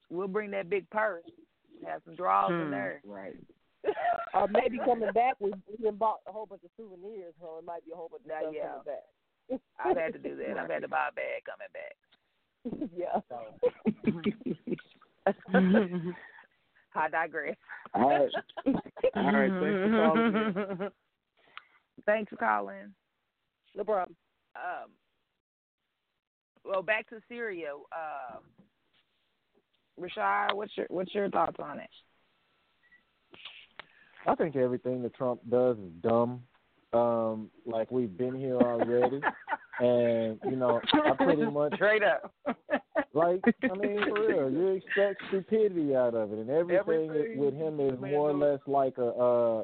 [0.09, 1.23] We'll bring that big purse.
[1.85, 2.71] Have some drawers in Hmm.
[2.71, 3.01] there.
[3.03, 3.35] Right.
[4.33, 7.65] Or maybe coming back, we we done bought a whole bunch of souvenirs, so it
[7.65, 8.67] might be a whole bunch of Yeah, stuff yeah.
[8.67, 9.05] coming back.
[9.83, 10.57] I've had to do that.
[10.57, 11.95] I've had to buy a bag coming back.
[12.95, 13.21] yeah.
[16.95, 17.55] I digress.
[17.93, 18.31] All right.
[19.15, 19.51] All right.
[19.61, 20.91] Thanks for calling.
[22.05, 22.93] Thanks for calling.
[23.75, 24.15] No problem.
[24.55, 24.91] Um,
[26.63, 27.73] well, back to Syria.
[27.91, 28.39] Uh,
[29.99, 31.89] Rashaad, what's your what's your thoughts on it?
[34.27, 36.43] I think everything that Trump does is dumb.
[36.93, 39.19] Um, like we've been here already,
[39.79, 42.33] and you know, I pretty much Straight up.
[43.13, 47.53] Like, I mean, for real, you expect stupidity out of it, and everything, Everything with
[47.53, 49.63] him is more or less like a uh,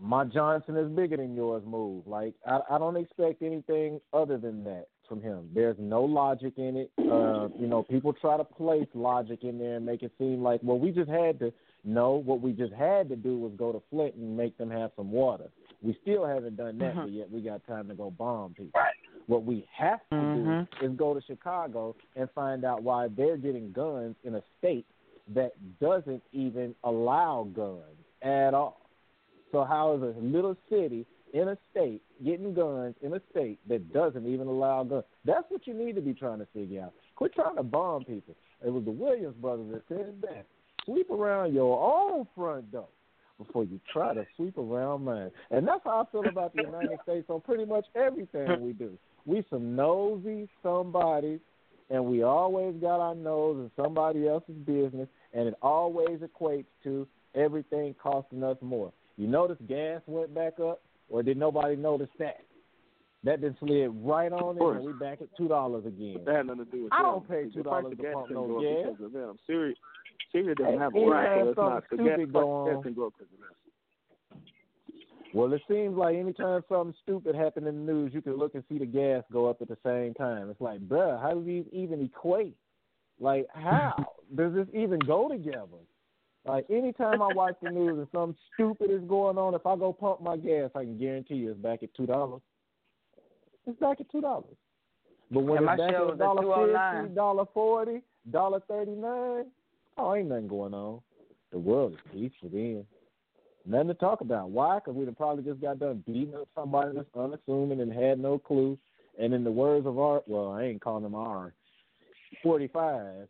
[0.00, 2.06] my Johnson is bigger than yours move.
[2.06, 5.48] Like, I, I don't expect anything other than that from him.
[5.54, 6.90] There's no logic in it.
[6.98, 10.60] Uh, you know, people try to place logic in there and make it seem like,
[10.62, 11.52] well, we just had to.
[11.84, 14.90] No, what we just had to do was go to Flint and make them have
[14.96, 15.50] some water.
[15.82, 18.80] We still haven't done that, but yet we got time to go bomb people.
[19.26, 20.68] What we have to Mhm.
[20.80, 24.86] do is go to Chicago and find out why they're getting guns in a state
[25.28, 28.80] that doesn't even allow guns at all.
[29.52, 33.92] So how is a little city in a state getting guns in a state that
[33.92, 35.04] doesn't even allow guns?
[35.24, 36.92] That's what you need to be trying to figure out.
[37.14, 38.34] Quit trying to bomb people.
[38.64, 40.46] It was the Williams brothers that said that.
[40.90, 42.88] Sweep around your own front door
[43.38, 45.30] before you try to sweep around mine.
[45.52, 48.98] And that's how I feel about the United States on pretty much everything we do.
[49.24, 51.38] We some nosy somebodies,
[51.90, 57.06] and we always got our nose in somebody else's business, and it always equates to
[57.36, 58.92] everything costing us more.
[59.16, 62.40] You notice gas went back up, or did nobody notice that?
[63.22, 66.22] That just slid right on in, and we back at two dollars again.
[66.24, 67.12] That had nothing to do with I them.
[67.12, 68.96] don't pay $2 price of to pump no gas.
[68.98, 69.38] of them.
[70.32, 71.90] Syria, Syria doesn't have a anytime war, so it's something not.
[71.90, 73.48] The gas stupid price go of gas on- didn't go up because of them.
[75.32, 78.64] Well, it seems like anytime something stupid happened in the news, you can look and
[78.68, 80.50] see the gas go up at the same time.
[80.50, 82.56] It's like, bruh, how do these even equate?
[83.20, 83.94] Like, how
[84.34, 85.78] does this even go together?
[86.44, 89.92] Like, anytime I watch the news and something stupid is going on, if I go
[89.92, 92.40] pump my gas, I can guarantee you it's back at two dollars.
[93.66, 94.56] It's back at two dollars.
[95.30, 96.42] But when And it's back at is at dollar
[97.02, 98.00] fifty, dollar forty,
[98.32, 99.44] dollar thirty nine,
[100.00, 101.00] oh, ain't nothing going on.
[101.52, 102.84] The world is peaceful then.
[103.66, 104.50] Nothing to talk about.
[104.50, 104.78] Why?
[104.78, 108.38] Because we'd have probably just got done beating up somebody that's unassuming and had no
[108.38, 108.78] clue.
[109.18, 111.52] And in the words of our, well, I ain't calling him R,
[112.42, 113.28] 45,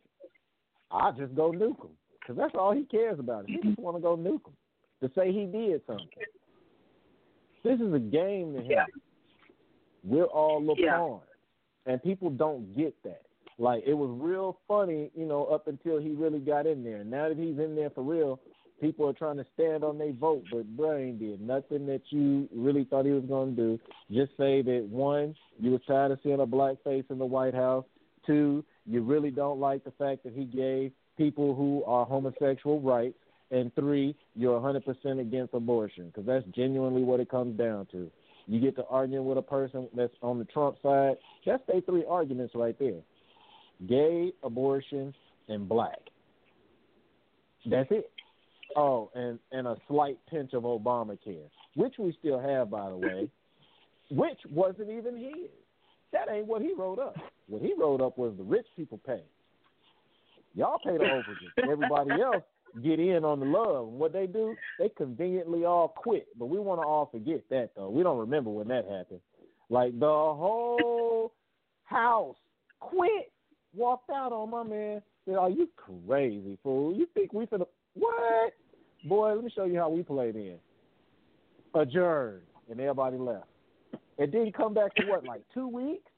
[0.91, 1.91] I just go nuke him.
[2.19, 3.45] Because that's all he cares about.
[3.47, 4.55] He just want to go nuke him
[5.01, 6.07] to say he did something.
[7.63, 8.71] This is a game to him.
[8.71, 8.85] Yeah.
[10.03, 10.97] We're all little Yeah.
[10.97, 11.23] pawns.
[11.85, 13.23] And people don't get that.
[13.61, 17.03] Like, it was real funny, you know, up until he really got in there.
[17.03, 18.39] Now that he's in there for real,
[18.79, 22.49] people are trying to stand on their vote, but bro ain't did nothing that you
[22.51, 23.79] really thought he was to do.
[24.11, 27.53] Just say that one, you were tired of seeing a black face in the White
[27.53, 27.85] House.
[28.25, 33.17] Two, you really don't like the fact that he gave people who are homosexual rights.
[33.51, 38.09] and three, you're 100% against abortion because that's genuinely what it comes down to.
[38.47, 41.17] You get to arguing with a person that's on the Trump side.
[41.45, 43.01] That's they three arguments right there:
[43.87, 45.13] gay, abortion,
[45.47, 45.99] and black.
[47.65, 48.09] That's it.
[48.75, 53.29] Oh, and and a slight pinch of Obamacare, which we still have, by the way,
[54.11, 55.49] which wasn't even his.
[56.13, 57.15] That ain't what he wrote up.
[57.47, 59.21] What he wrote up was the rich people pay.
[60.55, 61.63] Y'all pay the overages.
[61.71, 62.43] Everybody else
[62.83, 63.87] get in on the love.
[63.87, 66.27] And what they do, they conveniently all quit.
[66.37, 67.89] But we want to all forget that though.
[67.89, 69.21] We don't remember when that happened.
[69.69, 71.33] Like the whole
[71.85, 72.35] house
[72.79, 73.31] quit,
[73.75, 75.01] walked out on my man.
[75.25, 75.69] Said, "Are you
[76.07, 76.95] crazy fool?
[76.95, 78.53] You think we finna what?
[79.05, 80.57] Boy, let me show you how we played in.
[81.73, 83.45] Adjourned, and everybody left.
[84.17, 86.11] It didn't come back for what, like two weeks?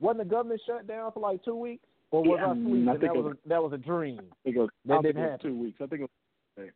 [0.00, 1.84] Wasn't the government shut down for like two weeks?
[2.10, 2.50] Or was Yeah.
[2.50, 2.88] I sleeping?
[2.88, 4.20] I That think it was a, that was a dream.
[4.20, 5.50] I think it was, That I didn't it was happen.
[5.50, 5.78] two weeks.
[5.82, 6.10] I think it
[6.58, 6.70] was.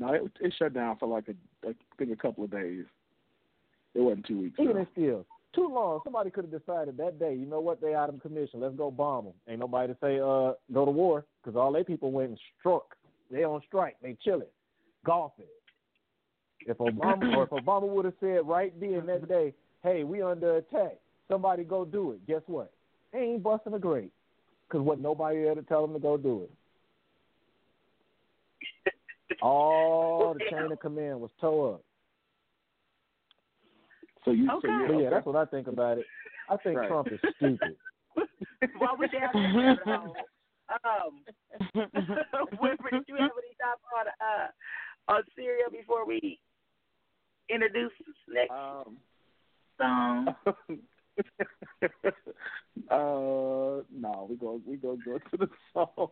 [0.00, 2.84] No, it, it shut down for like a, I think a couple of days.
[3.94, 4.58] It wasn't two weeks.
[4.58, 6.00] Even still too long.
[6.04, 7.34] Somebody could have decided that day.
[7.34, 7.80] You know what?
[7.80, 8.60] They out of commission.
[8.60, 9.34] Let's go bomb them.
[9.48, 12.96] Ain't nobody to say uh go to war because all they people went and struck.
[13.30, 13.96] They on strike.
[14.02, 14.48] They chilling,
[15.04, 15.46] golfing.
[16.66, 20.56] If Obama or if Obama would have said right then that day, hey, we under
[20.56, 20.98] attack.
[21.28, 22.26] Somebody go do it.
[22.26, 22.70] Guess what?
[23.12, 24.12] They ain't busting a grape
[24.68, 26.50] because what nobody there to tell them to go do it.
[29.42, 31.82] All the chain of command was towed up.
[34.24, 34.68] So you, so Okay.
[34.68, 35.10] you, But yeah, okay.
[35.10, 36.06] that's what I think about it.
[36.48, 36.88] I think Right.
[36.88, 37.76] Trump is stupid.
[38.78, 39.78] While we're down there,
[40.84, 41.24] um,
[41.74, 44.48] Winfred, did you have any thoughts on uh
[45.12, 46.40] on Syria before we
[47.50, 47.92] introduce
[48.28, 48.96] the next Um,
[49.78, 50.34] song?
[52.90, 56.10] uh, no, we go we go go to the song.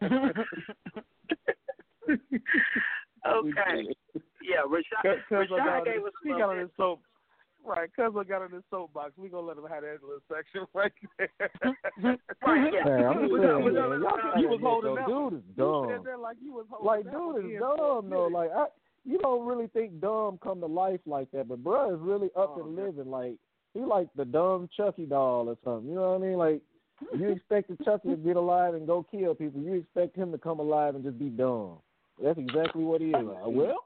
[3.26, 3.88] Okay.
[4.40, 7.00] Yeah, Rashaad, Cause Rashaad got gave us he a got little on soap.
[7.66, 9.12] Right, cause I got in his soapbox.
[9.16, 11.28] We gonna let him have that little section right there.
[11.64, 12.06] Mm-hmm.
[12.46, 12.84] Right, yeah.
[12.84, 15.08] Man, I'm We saying, gonna- we man, gonna- y'all you was holding admit, out.
[15.08, 15.30] though.
[15.30, 15.86] Dude is You dumb.
[15.90, 18.28] said that like you was holding Like, dude is dumb for though.
[18.28, 18.32] minute.
[18.32, 18.66] Like, I,
[19.04, 22.54] you don't really think dumb come to life like that, but bruh is really up
[22.56, 22.86] Oh, and man.
[22.86, 23.10] living.
[23.10, 23.34] Like,
[23.74, 25.88] he like the dumb Chucky doll or something.
[25.88, 26.38] You know what I mean?
[26.38, 26.60] Like,
[27.18, 29.60] you expect the Chucky to get alive and go kill people.
[29.60, 31.78] You expect him to come alive and just be dumb.
[32.22, 33.12] That's exactly what he is.
[33.14, 33.85] Like, well,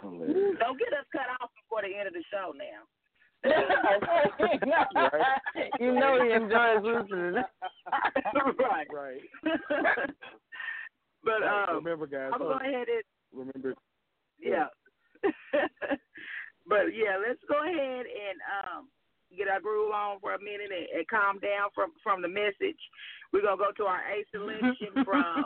[0.00, 0.58] Hilarious.
[0.58, 2.86] Don't get us cut off before the end of the show now.
[5.78, 7.36] you know he enjoys listening.
[8.58, 8.88] right.
[8.92, 9.22] Right.
[11.24, 12.30] But um, remember, guys.
[12.32, 13.02] I'm uh, going ahead and
[13.34, 13.74] remember.
[14.40, 14.68] yeah.
[16.66, 18.88] but yeah, let's go ahead and um
[19.36, 22.78] get our groove on for a minute and, and calm down from from the message.
[23.32, 25.44] We're gonna go to our A selection from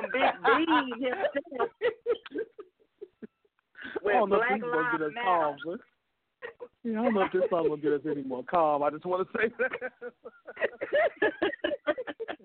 [0.00, 1.70] from Big Bean himself.
[4.06, 5.80] I don't know if this is gonna get us calm, but
[6.84, 8.82] yeah, I don't know if this song gonna get us any more calm.
[8.82, 9.72] I just want to say that.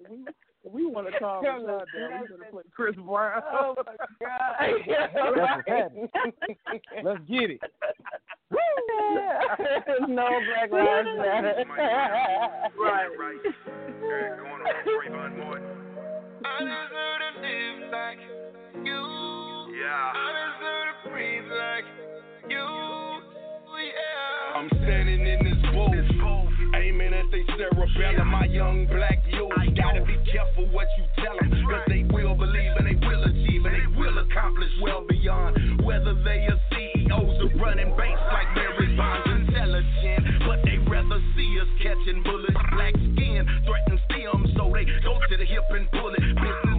[0.09, 0.25] we
[0.71, 1.61] we want to calm us down.
[1.61, 3.41] We better play Chris Brown.
[3.51, 4.55] Oh my god.
[4.87, 6.09] that's what's happening.
[7.03, 7.61] Let's get it.
[10.07, 11.65] no Black Lives Matter.
[12.79, 13.11] right.
[16.43, 18.17] I deserve to live like
[18.81, 18.97] you.
[19.77, 20.09] Yeah.
[20.09, 21.85] I deserve to breathe like
[22.49, 22.57] you.
[22.57, 24.57] Yeah.
[24.57, 26.01] I'm standing in this booth,
[26.75, 28.25] aiming at they cerebellum.
[28.29, 32.73] My young black youth, gotta be careful what you tell them, cause they will believe
[32.77, 37.49] and they will achieve and they will accomplish well beyond whether they are CEOs or
[37.61, 42.57] running banks like Mary Bonds, intelligent, but they rather see us catching bullets.
[42.73, 43.45] Black skin
[44.87, 46.19] so go to the hip and pull it.
[46.19, 46.70] Business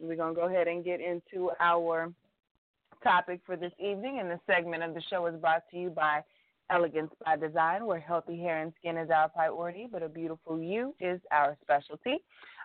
[0.00, 2.12] We're going to go ahead and get into our
[3.02, 6.22] topic for this evening, and this segment of the show is brought to you by
[6.70, 10.94] Elegance by Design, where healthy hair and skin is our priority, but a beautiful you
[11.00, 12.18] is our specialty.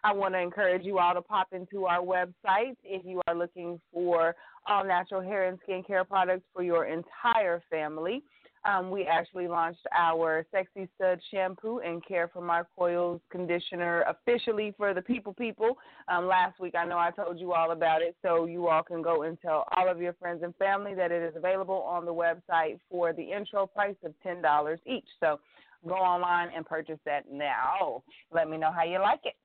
[0.04, 3.82] I want to encourage you all to pop into our website if you are looking
[3.92, 4.36] for
[4.68, 8.24] all natural hair and skincare products for your entire family.
[8.66, 14.74] Um, we actually launched our Sexy Stud shampoo and Care for My Coils conditioner officially
[14.78, 15.78] for the people people.
[16.08, 19.02] Um, last week, I know I told you all about it, so you all can
[19.02, 22.14] go and tell all of your friends and family that it is available on the
[22.14, 25.08] website for the intro price of $10 each.
[25.20, 25.40] So
[25.88, 28.04] go online and purchase that now.
[28.32, 29.36] Let me know how you like it.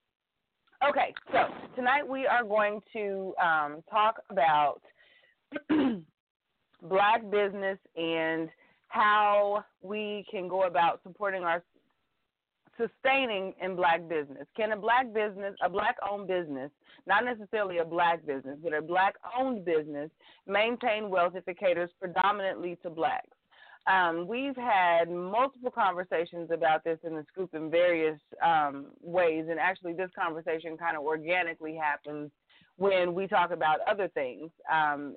[0.89, 1.45] Okay, so
[1.77, 4.81] tonight we are going to um, talk about
[6.83, 8.49] black business and
[8.93, 11.63] how we can go about supporting our
[12.77, 14.47] sustaining in black business.
[14.55, 16.71] Can a black business, a black owned business,
[17.07, 20.11] not necessarily a black business, but a black owned business,
[20.47, 23.29] maintain wealth if it caters predominantly to blacks?
[23.87, 29.59] Um, we've had multiple conversations about this in the scoop in various um, ways, and
[29.59, 32.31] actually, this conversation kind of organically happens
[32.77, 34.51] when we talk about other things.
[34.73, 35.17] Um,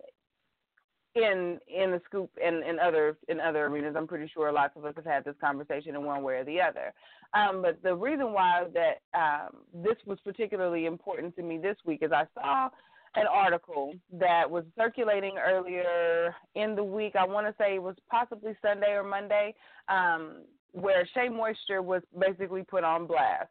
[1.16, 3.95] in in the scoop and in other in other arenas.
[3.97, 6.59] I'm pretty sure lots of us have had this conversation in one way or the
[6.61, 6.93] other.
[7.34, 11.99] Um, but the reason why that um, this was particularly important to me this week
[12.01, 12.70] is I saw
[13.16, 17.16] an article that was circulating earlier in the week.
[17.18, 19.55] I want to say it was possibly Sunday or Monday,
[19.88, 20.43] um,
[20.74, 23.49] where Shea Moisture was basically put on blast.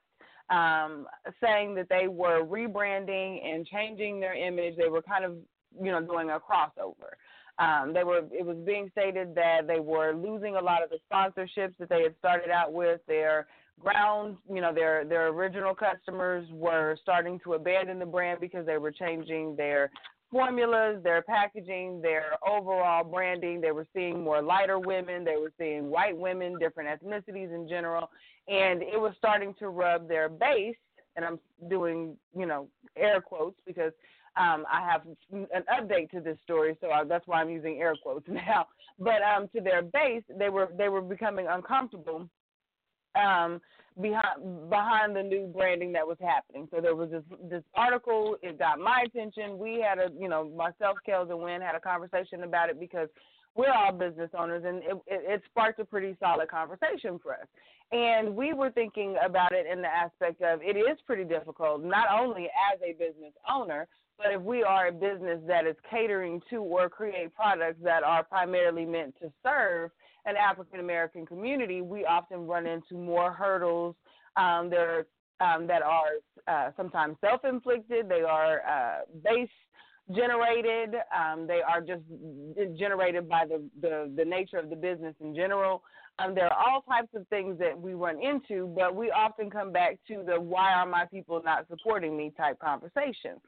[0.51, 1.07] Um,
[1.43, 4.77] saying that they were rebranding and changing their image.
[4.77, 5.37] They were kind of,
[5.81, 7.15] you know, doing a crossover.
[7.59, 8.23] Um, they were.
[8.33, 12.03] It was being stated that they were losing a lot of the sponsorships that they
[12.03, 13.01] had started out with.
[13.07, 13.47] They're
[13.81, 18.79] ground, you know, their their original customers were starting to abandon the brand because they
[18.79, 19.91] were changing their
[20.31, 23.61] formulas, their packaging, their overall branding.
[23.61, 28.11] They were seeing more lighter women, they were seeing white women, different ethnicities in general,
[28.49, 30.77] and it was starting to rub their base.
[31.17, 31.39] And I'm
[31.71, 33.93] doing, you know, air quotes because
[34.37, 37.95] um, I have an update to this story, so I, that's why I'm using air
[38.03, 38.67] quotes now.
[38.99, 42.29] But um, to their base, they were they were becoming uncomfortable
[43.15, 43.61] um,
[44.01, 46.69] behind behind the new branding that was happening.
[46.73, 48.37] So there was this this article.
[48.43, 49.59] It got my attention.
[49.59, 53.09] We had a you know myself, Kellz, and Wynn had a conversation about it because
[53.55, 57.47] we're all business owners, and it, it, it sparked a pretty solid conversation for us.
[57.93, 62.07] And we were thinking about it in the aspect of it is pretty difficult, not
[62.11, 63.87] only as a business owner,
[64.19, 68.23] but if we are a business that is catering to or create products that are
[68.25, 69.91] primarily meant to serve
[70.27, 73.95] an African American community, we often run into more hurdles
[74.37, 75.07] um, that are
[75.41, 78.09] um, that are uh, sometimes self-inflicted.
[78.09, 79.49] They are uh, base
[80.15, 80.95] generated.
[81.17, 82.03] Um, they are just
[82.79, 85.83] generated by the, the, the nature of the business in general.
[86.19, 89.73] Um, there are all types of things that we run into, but we often come
[89.73, 93.41] back to the "why are my people not supporting me" type conversation.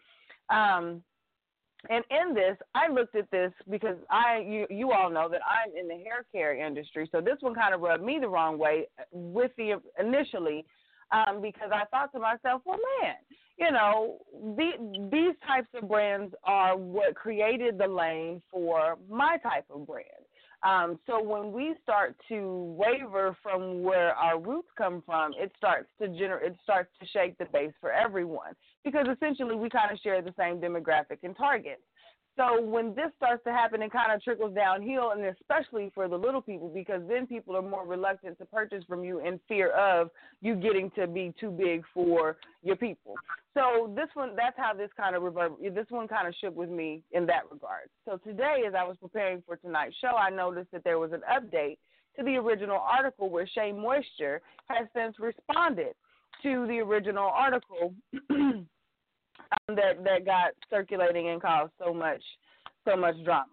[0.50, 1.02] Um,
[1.88, 5.76] and in this, I looked at this because I, you, you all know that I'm
[5.76, 8.88] in the hair care industry, so this one kind of rubbed me the wrong way
[9.12, 10.64] with the initially,
[11.12, 13.14] um, because I thought to myself, well, man,
[13.58, 14.18] you know,
[14.56, 20.25] the, these types of brands are what created the lane for my type of brand.
[20.66, 25.86] Um, so when we start to waver from where our roots come from, it starts
[26.00, 28.54] to gener- it starts to shake the base for everyone
[28.84, 31.80] because essentially we kind of share the same demographic and target.
[32.36, 36.16] So when this starts to happen, it kind of trickles downhill, and especially for the
[36.16, 40.10] little people, because then people are more reluctant to purchase from you in fear of
[40.42, 43.14] you getting to be too big for your people.
[43.54, 45.74] So this one, that's how this kind of reverb.
[45.74, 47.88] This one kind of shook with me in that regard.
[48.04, 51.22] So today, as I was preparing for tonight's show, I noticed that there was an
[51.32, 51.78] update
[52.18, 55.94] to the original article where Shea Moisture has since responded
[56.42, 57.94] to the original article.
[59.68, 62.22] um, that that got circulating and caused so much
[62.86, 63.46] so much drama.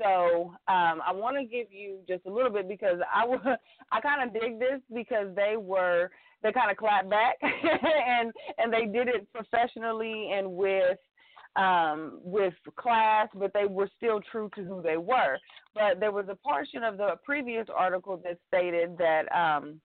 [0.00, 3.24] So um, I want to give you just a little bit because I
[3.92, 6.10] I kind of dig this because they were
[6.42, 10.98] they kind of clapped back and and they did it professionally and with
[11.56, 15.38] um, with class, but they were still true to who they were.
[15.74, 19.80] But there was a portion of the previous article that stated that um,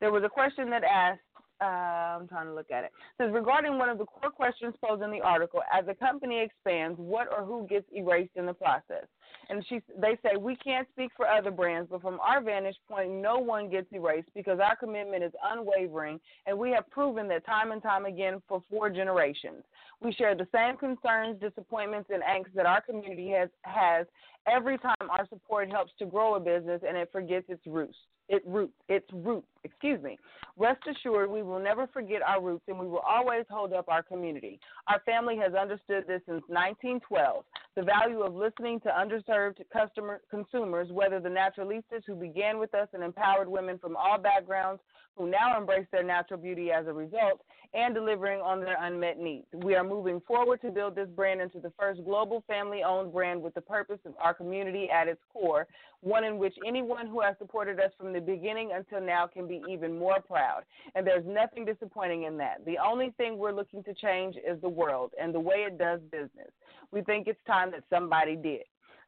[0.00, 1.20] there was a question that asked
[1.62, 2.86] uh, I'm trying to look at it.
[2.86, 2.92] it.
[3.18, 6.98] Says regarding one of the core questions posed in the article, as a company expands,
[6.98, 9.06] what or who gets erased in the process?
[9.48, 13.10] And she, they say we can't speak for other brands, but from our vantage point,
[13.10, 17.72] no one gets erased because our commitment is unwavering, and we have proven that time
[17.72, 19.64] and time again for four generations.
[20.00, 24.06] We share the same concerns, disappointments, and angst that our community has has
[24.46, 27.96] every time our support helps to grow a business and it forgets its roots
[28.32, 30.18] it roots, its roots, excuse me.
[30.56, 34.02] Rest assured, we will never forget our roots and we will always hold up our
[34.02, 34.60] community.
[34.88, 37.44] Our family has understood this since 1912.
[37.74, 42.88] The value of listening to underserved customer consumers, whether the naturalistas who began with us
[42.92, 44.82] and empowered women from all backgrounds
[45.16, 47.40] who now embrace their natural beauty as a result,
[47.74, 49.46] and delivering on their unmet needs.
[49.54, 53.40] We are moving forward to build this brand into the first global family owned brand
[53.42, 55.66] with the purpose of our community at its core,
[56.00, 59.51] one in which anyone who has supported us from the beginning until now can be
[59.68, 60.62] even more proud.
[60.94, 62.64] And there's nothing disappointing in that.
[62.64, 66.00] The only thing we're looking to change is the world and the way it does
[66.10, 66.50] business.
[66.90, 68.62] We think it's time that somebody did.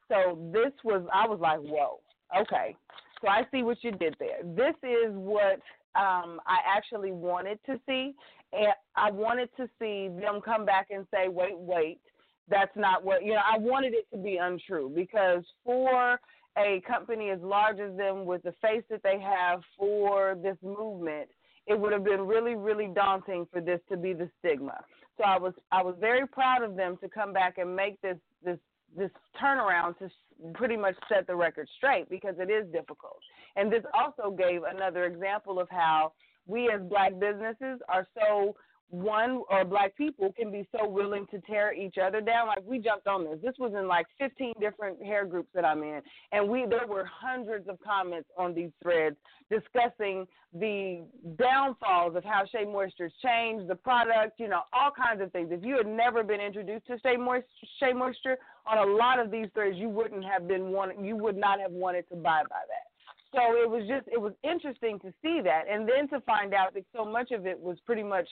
[0.09, 2.01] So this was, I was like, whoa,
[2.38, 2.76] okay.
[3.22, 4.42] So I see what you did there.
[4.45, 5.61] This is what
[5.95, 8.14] um, I actually wanted to see,
[8.53, 12.01] and I wanted to see them come back and say, wait, wait,
[12.49, 16.20] that's not what, you know, I wanted it to be untrue because for
[16.57, 21.28] a company as large as them with the face that they have for this movement,
[21.66, 24.78] it would have been really, really daunting for this to be the stigma.
[25.16, 28.16] So I was I was very proud of them to come back and make this
[28.44, 28.59] this
[28.96, 30.09] this turnaround to
[30.55, 33.18] pretty much set the record straight because it is difficult.
[33.57, 36.12] And this also gave another example of how
[36.46, 38.55] we as black businesses are so
[38.91, 42.47] one or black people can be so willing to tear each other down.
[42.47, 43.39] Like we jumped on this.
[43.43, 46.01] This was in like 15 different hair groups that I'm in,
[46.32, 49.16] and we there were hundreds of comments on these threads
[49.51, 51.05] discussing the
[51.39, 54.39] downfalls of how Shea Moisture's changed the product.
[54.39, 55.49] You know, all kinds of things.
[55.51, 57.49] If you had never been introduced to Shea Moisture,
[57.80, 61.05] Shea Moisture on a lot of these threads, you wouldn't have been wanted.
[61.05, 63.35] You would not have wanted to buy by that.
[63.35, 66.74] so it was just it was interesting to see that, and then to find out
[66.74, 68.28] that so much of it was pretty much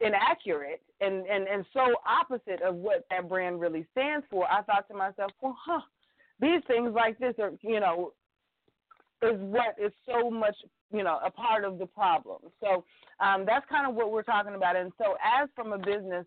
[0.00, 4.46] inaccurate and and and so opposite of what that brand really stands for.
[4.50, 5.80] I thought to myself, well, huh,
[6.40, 8.12] these things like this are you know
[9.22, 10.54] is what is so much
[10.92, 12.38] you know a part of the problem.
[12.60, 12.84] So
[13.20, 14.76] um, that's kind of what we're talking about.
[14.76, 16.26] And so as from a business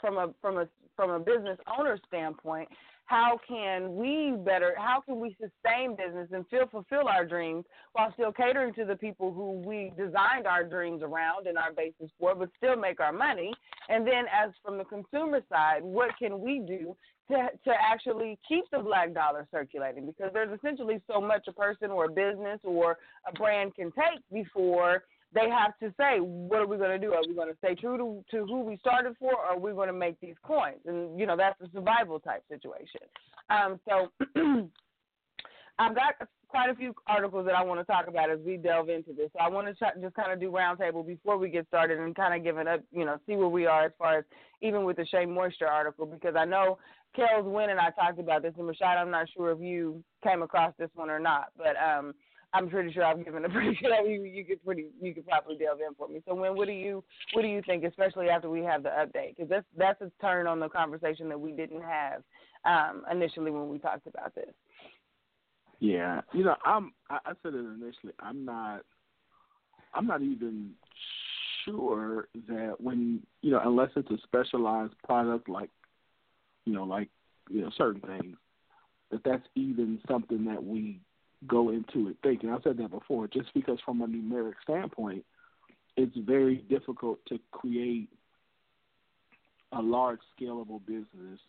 [0.00, 2.68] from a from a from a business owner standpoint,
[3.06, 8.12] how can we better how can we sustain business and still fulfill our dreams while
[8.12, 12.34] still catering to the people who we designed our dreams around and our basis for
[12.34, 13.52] but still make our money?
[13.88, 16.96] And then as from the consumer side what can we do
[17.28, 20.06] to to actually keep the black dollar circulating?
[20.06, 22.98] Because there's essentially so much a person or a business or
[23.28, 25.04] a brand can take before
[25.36, 27.12] they have to say, what are we going to do?
[27.12, 29.72] Are we going to stay true to, to who we started for, or are we
[29.72, 30.80] going to make these coins?
[30.86, 33.02] And you know, that's a survival type situation.
[33.50, 34.10] Um, so
[35.78, 36.14] I've got
[36.48, 39.28] quite a few articles that I want to talk about as we delve into this.
[39.34, 42.16] So I want to ch- just kind of do roundtable before we get started and
[42.16, 44.24] kind of give it up, you know, see where we are as far as
[44.62, 46.78] even with the Shea Moisture article because I know
[47.16, 50.42] Kellz Wynn and I talked about this, and Rashaad, I'm not sure if you came
[50.42, 52.14] across this one or not, but um,
[52.56, 53.90] I'm pretty sure I've given a pretty good.
[54.06, 56.22] You, you could pretty, you could probably delve in for me.
[56.26, 59.36] So, when what do you, what do you think, especially after we have the update?
[59.36, 62.22] Because that's that's a turn on the conversation that we didn't have
[62.64, 64.50] um, initially when we talked about this.
[65.80, 66.92] Yeah, you know, I'm.
[67.10, 68.14] I, I said it initially.
[68.20, 68.82] I'm not.
[69.94, 70.70] I'm not even
[71.64, 75.70] sure that when you know, unless it's a specialized product like,
[76.64, 77.10] you know, like
[77.50, 78.36] you know, certain things,
[79.10, 81.00] that that's even something that we
[81.46, 82.50] go into it thinking.
[82.50, 83.28] I said that before.
[83.28, 85.24] Just because from a numeric standpoint,
[85.96, 88.08] it's very difficult to create
[89.72, 91.40] a large scalable business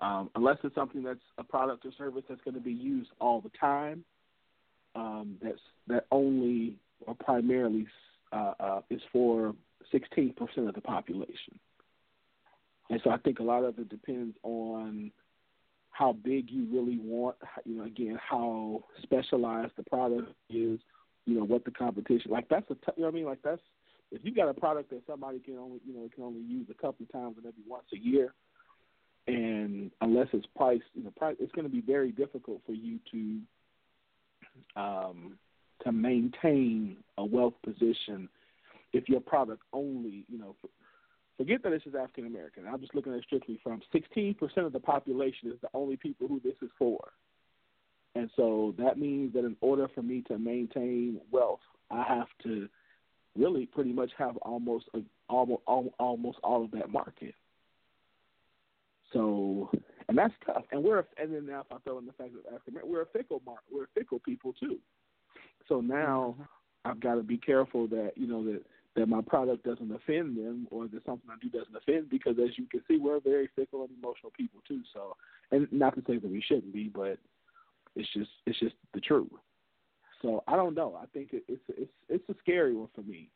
[0.00, 3.40] um, unless it's something that's a product or service that's going to be used all
[3.40, 4.04] the time.
[4.96, 6.76] Um, that's that only
[7.06, 7.86] or primarily
[8.32, 9.54] uh, uh, is for
[9.92, 10.34] 16%
[10.68, 11.58] of the population.
[12.90, 15.10] And so I think a lot of it depends on
[15.94, 20.80] how big you really want, you know, again, how specialized the product is,
[21.24, 23.26] you know, what the competition, like that's a, t- you know what I mean?
[23.26, 23.60] Like that's,
[24.10, 26.74] if you got a product that somebody can only, you know, can only use a
[26.74, 28.34] couple of times or maybe once a year,
[29.28, 32.98] and unless it's priced, you know, price, it's going to be very difficult for you
[33.12, 35.38] to, um,
[35.84, 38.28] to maintain a wealth position
[38.92, 40.56] if your product only, you know,
[41.36, 42.64] forget that this is African American.
[42.66, 46.28] I'm just looking at it strictly from 16% of the population is the only people
[46.28, 47.12] who this is for.
[48.14, 51.60] And so that means that in order for me to maintain wealth,
[51.90, 52.68] I have to
[53.36, 55.62] really pretty much have almost a, almost
[55.98, 57.34] almost all of that market.
[59.12, 59.70] So,
[60.08, 60.64] and that's tough.
[60.70, 63.02] And we're and then now if I throw in the fact that African American, we're
[63.02, 64.78] a fickle market, we're a fickle people too.
[65.68, 66.90] So now mm-hmm.
[66.90, 68.62] I've got to be careful that you know that
[68.96, 72.56] that my product doesn't offend them or that something I do doesn't offend because as
[72.56, 74.82] you can see we're very fickle and emotional people too.
[74.92, 75.16] So
[75.50, 77.18] and not to say that we shouldn't be, but
[77.96, 79.28] it's just it's just the truth.
[80.22, 80.98] So I don't know.
[81.00, 83.30] I think it, it's it's it's a scary one for me,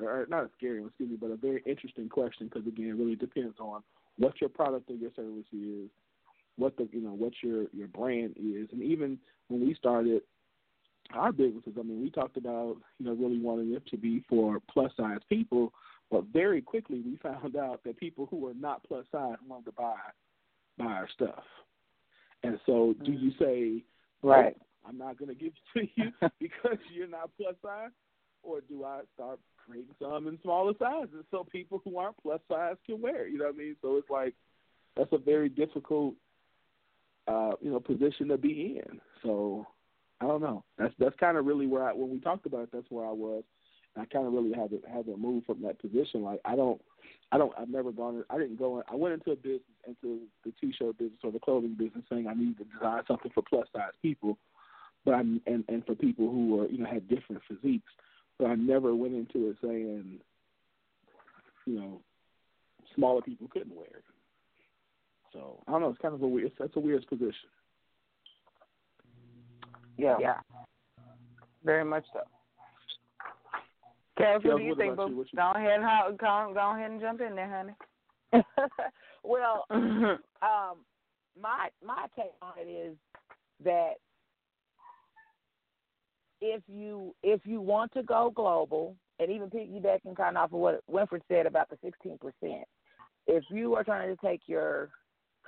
[0.00, 2.96] or not a scary one, excuse me, but a very interesting question because again, it
[2.96, 3.82] really depends on
[4.18, 5.88] what your product or your service is,
[6.56, 10.22] what the you know what your your brand is, and even when we started
[11.14, 11.74] our businesses.
[11.78, 15.20] I mean, we talked about you know really wanting it to be for plus size
[15.28, 15.72] people,
[16.10, 19.72] but very quickly we found out that people who are not plus size wanted to
[19.72, 19.96] buy
[20.78, 21.44] buy our stuff.
[22.42, 23.84] And so, do you say,
[24.22, 24.56] right?
[24.58, 27.90] Oh, I'm not going to give it to you because you're not plus size,
[28.42, 32.76] or do I start creating some in smaller sizes so people who aren't plus size
[32.86, 33.26] can wear?
[33.26, 33.76] It, you know what I mean?
[33.82, 34.34] So it's like
[34.96, 36.14] that's a very difficult,
[37.28, 39.00] uh, you know, position to be in.
[39.22, 39.66] So
[40.20, 40.64] I don't know.
[40.78, 43.12] That's that's kind of really where I when we talked about it, that's where I
[43.12, 43.42] was.
[43.94, 46.22] And I kind of really had to had to move from that position.
[46.22, 46.80] Like I don't,
[47.32, 48.24] I don't, I've never gone.
[48.28, 48.78] I didn't go.
[48.78, 52.26] In, I went into a business, into the t-shirt business or the clothing business, saying
[52.28, 54.36] I needed to design something for plus size people,
[55.04, 57.92] but I and and for people who were you know had different physiques.
[58.38, 60.18] But I never went into it saying,
[61.66, 62.00] you know,
[62.94, 64.04] smaller people couldn't wear it.
[65.32, 65.90] So I don't know.
[65.90, 66.52] It's kind of a weird.
[66.58, 67.48] That's a weird position.
[70.00, 70.16] Yeah.
[70.20, 70.36] Yeah.
[71.64, 72.20] Very much so.
[74.16, 74.96] Kelsey, what do you think?
[74.98, 75.24] You, you...
[75.36, 77.48] Go ahead and go, go ahead and jump in there,
[78.32, 78.44] honey.
[79.22, 80.78] well, um,
[81.40, 82.96] my my take on it is
[83.64, 83.94] that
[86.40, 90.58] if you if you want to go global, and even piggybacking kind of off of
[90.58, 92.64] what Winfred said about the sixteen percent,
[93.26, 94.90] if you are trying to take your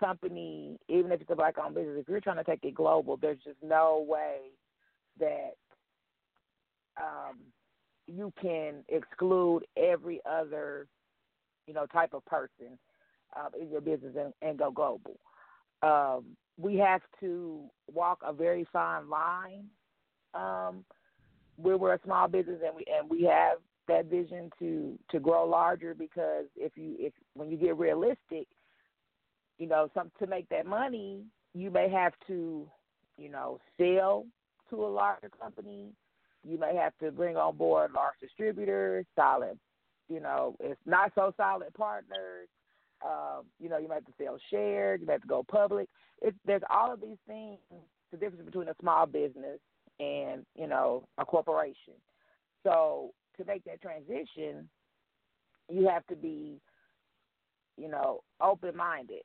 [0.02, 3.16] company, even if it's a black owned business, if you're trying to take it global,
[3.16, 4.38] there's just no way
[5.20, 5.54] that
[7.00, 7.38] um,
[8.06, 10.86] you can exclude every other,
[11.66, 12.78] you know, type of person
[13.36, 15.18] uh, in your business and, and go global.
[15.82, 19.66] Um, we have to walk a very fine line.
[20.34, 20.84] Um,
[21.56, 25.46] where we're a small business and we and we have that vision to to grow
[25.46, 28.46] larger because if you if when you get realistic,
[29.62, 31.20] you know, some to make that money,
[31.54, 32.66] you may have to,
[33.16, 34.26] you know, sell
[34.68, 35.92] to a larger company.
[36.42, 39.56] You may have to bring on board large distributors, solid,
[40.08, 42.48] you know, it's not so solid partners.
[43.06, 45.88] Um, you know, you might have to sell shares, you might have to go public.
[46.44, 47.58] There's all of these things.
[48.10, 49.60] The difference between a small business
[50.00, 51.94] and you know a corporation.
[52.64, 54.68] So to make that transition,
[55.70, 56.60] you have to be,
[57.76, 59.22] you know, open minded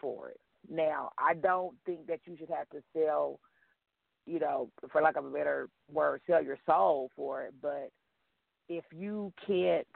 [0.00, 0.40] for it.
[0.70, 3.40] Now, I don't think that you should have to sell,
[4.26, 7.54] you know, for lack of a better word, sell your soul for it.
[7.60, 7.90] But
[8.68, 9.86] if you can't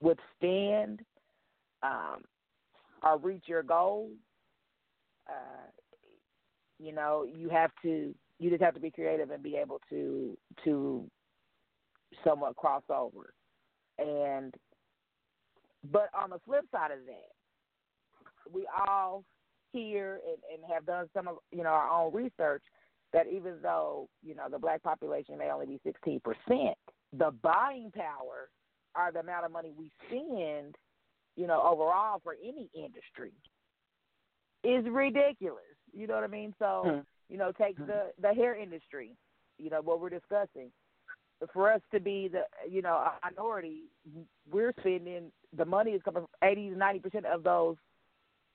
[0.00, 1.00] withstand
[1.82, 2.22] um,
[3.02, 4.12] or reach your goals,
[5.28, 5.70] uh,
[6.78, 10.36] you know, you have to you just have to be creative and be able to
[10.64, 11.04] to
[12.24, 13.32] somewhat cross over.
[13.98, 14.54] And
[15.90, 17.35] but on the flip side of that,
[18.52, 19.24] we all
[19.72, 22.62] hear and, and have done some of you know our own research
[23.12, 26.76] that even though you know the black population may only be sixteen percent,
[27.16, 28.50] the buying power
[28.96, 30.74] or the amount of money we spend,
[31.36, 33.32] you know, overall for any industry
[34.64, 35.62] is ridiculous.
[35.92, 36.54] You know what I mean?
[36.58, 37.00] So, Hmm.
[37.28, 39.16] you know, take the the hair industry,
[39.58, 40.72] you know, what we're discussing.
[41.52, 43.84] For us to be the you know, a minority,
[44.50, 47.76] we're spending the money is coming eighty to ninety percent of those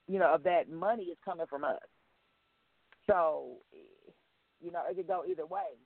[0.08, 1.78] you know, of that money is coming from us.
[3.06, 3.56] So,
[4.60, 5.76] you know, it could go either way.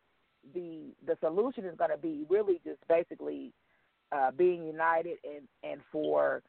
[0.54, 3.52] The the solution is going to be really just basically
[4.12, 6.42] uh, being united and and for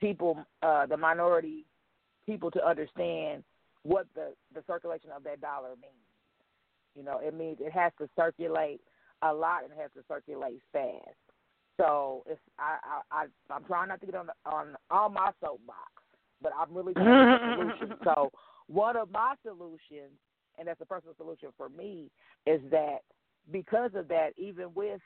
[0.00, 1.64] people, uh, the minority
[2.26, 3.44] people, to understand
[3.82, 5.94] what the the circulation of that dollar means.
[6.94, 8.80] You know, it means it has to circulate
[9.22, 11.16] a lot and it has to circulate fast.
[11.78, 12.76] So if I
[13.10, 15.92] I, I I'm trying not to get on the, on on my soapbox,
[16.46, 17.96] but I'm really trying to get a solution.
[18.04, 18.30] So
[18.68, 20.14] one of my solutions,
[20.56, 22.08] and that's a personal solution for me,
[22.46, 22.98] is that
[23.50, 25.00] because of that, even with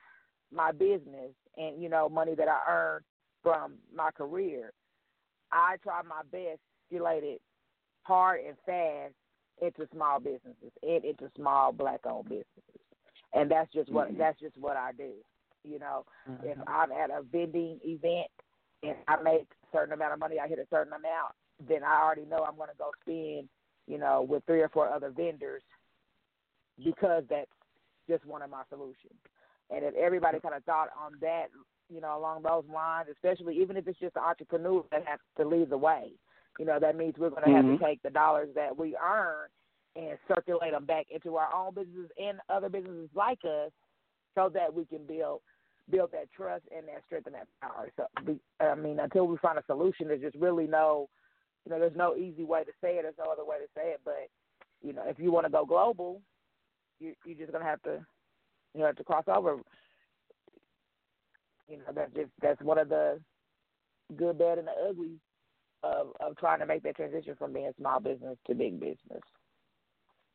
[0.53, 3.01] my business and you know money that I earn
[3.43, 4.73] from my career,
[5.51, 6.61] I try my best
[6.91, 7.41] to relate it
[8.03, 9.15] hard and fast
[9.63, 12.81] into small businesses and into small black owned businesses.
[13.33, 14.19] And that's just what Mhm.
[14.19, 15.15] that's just what I do.
[15.65, 16.05] You know,
[16.43, 16.65] if Mhm.
[16.67, 18.31] I'm at a vending event
[18.83, 21.35] and I make a certain amount of money, I hit a certain amount,
[21.69, 23.49] then I already know I'm going to go spend,
[23.87, 25.63] you know, with three or four other vendors
[26.83, 27.51] because that's
[28.09, 29.21] just one of my solutions.
[29.71, 31.47] And if everybody kind of thought on that,
[31.93, 35.47] you know, along those lines, especially even if it's just an entrepreneur that has to
[35.47, 36.13] lead the way,
[36.59, 37.79] you know, that means we're going to have Mhm.
[37.79, 39.49] to take the dollars that we earn
[39.97, 43.73] and circulate them back into our own businesses and other businesses like us,
[44.37, 45.43] so that we can build
[45.89, 47.91] build that trust and that strength and that power.
[47.97, 48.07] So,
[48.61, 51.09] I mean, until we find a solution, there's just really no,
[51.65, 53.03] you know, there's no easy way to say it.
[53.03, 54.01] There's no other way to say it.
[54.05, 54.29] But
[54.83, 56.21] you know, if you want to go global,
[56.99, 58.05] you you're just gonna have to,
[58.75, 59.59] you know, have to cross over.
[61.69, 63.21] You know, that's just that's one of the
[64.17, 65.19] good, bad, and the ugly
[65.83, 69.23] of of trying to make that transition from being small business to big business.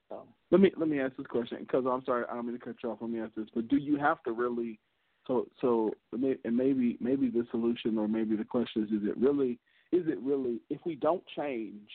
[0.09, 0.27] So.
[0.51, 2.75] Let me let me ask this question because I'm sorry I don't mean to cut
[2.83, 2.99] you off.
[3.01, 4.79] Let me ask this, but do you have to really?
[5.27, 9.59] So so and maybe maybe the solution or maybe the question is: Is it really?
[9.91, 10.61] Is it really?
[10.69, 11.89] If we don't change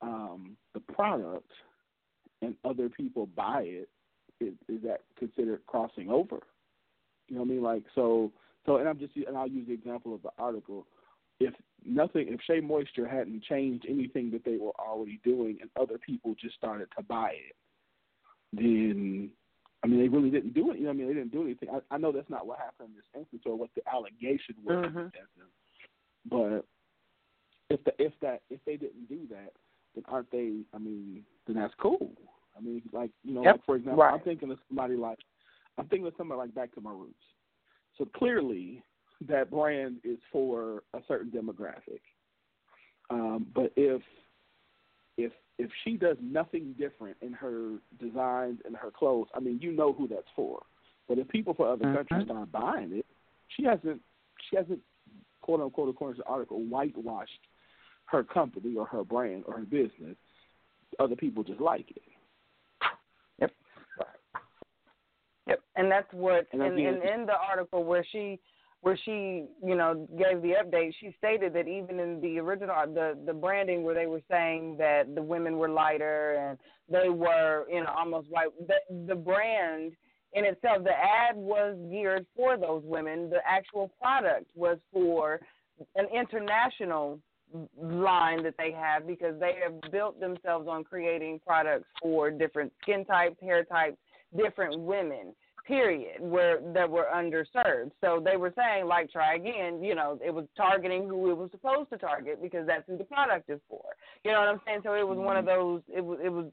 [0.00, 1.50] um, the product
[2.42, 3.88] and other people buy it,
[4.40, 6.38] is, is that considered crossing over?
[7.28, 7.62] You know what I mean?
[7.62, 8.32] Like so
[8.64, 10.86] so and I'm just and I'll use the example of the article.
[11.38, 11.52] If
[11.84, 16.34] nothing, if Shea Moisture hadn't changed anything that they were already doing, and other people
[16.40, 17.56] just started to buy it,
[18.54, 19.30] then
[19.82, 20.78] I mean they really didn't do it.
[20.78, 21.68] You know, what I mean they didn't do anything.
[21.70, 24.86] I, I know that's not what happened in this instance or what the allegation was.
[24.86, 25.12] Mhm.
[26.28, 26.64] But
[27.70, 29.52] if the if that if they didn't do that,
[29.94, 30.64] then aren't they?
[30.74, 32.12] I mean, then that's cool.
[32.56, 33.54] I mean, like you know, Yep.
[33.54, 35.18] like for example, I'm thinking of somebody like
[35.78, 37.14] I'm thinking of somebody like Back to My Roots.
[37.98, 38.82] So clearly,
[39.28, 42.00] that brand is for a certain demographic.
[43.10, 44.02] Um, but if
[45.16, 49.72] if if she does nothing different in her designs and her clothes, I mean, you
[49.72, 50.62] know who that's for.
[51.08, 51.94] But if people from other Mhm.
[51.94, 53.06] countries start buying it,
[53.48, 54.02] she hasn't
[54.48, 54.82] she hasn't
[55.40, 57.46] quote unquote according to the article whitewashed
[58.06, 60.16] her company or her brand or her business.
[60.98, 62.02] Other people just like it.
[63.40, 63.52] Yep.
[65.46, 65.62] Yep.
[65.76, 68.40] And that's what And in, in in the article where she
[68.86, 73.18] where she you know gave the update, she stated that even in the original the
[73.26, 76.56] the branding where they were saying that the women were lighter and
[76.88, 78.76] they were you know almost white, the
[79.08, 79.90] the brand
[80.34, 83.28] in itself, the ad was geared for those women.
[83.28, 85.40] The actual product was for
[85.96, 87.18] an international
[87.76, 93.04] line that they have because they have built themselves on creating products for different skin
[93.04, 93.96] types, hair types,
[94.36, 95.34] different women.
[95.66, 97.90] Period, where that were underserved.
[98.00, 99.82] So they were saying, like, try again.
[99.82, 103.04] You know, it was targeting who it was supposed to target because that's who the
[103.04, 103.82] product is for.
[104.24, 104.80] You know what I'm saying?
[104.84, 105.60] So it was one of mm-hmm.
[105.60, 105.82] those.
[105.94, 106.18] It was.
[106.22, 106.46] It was.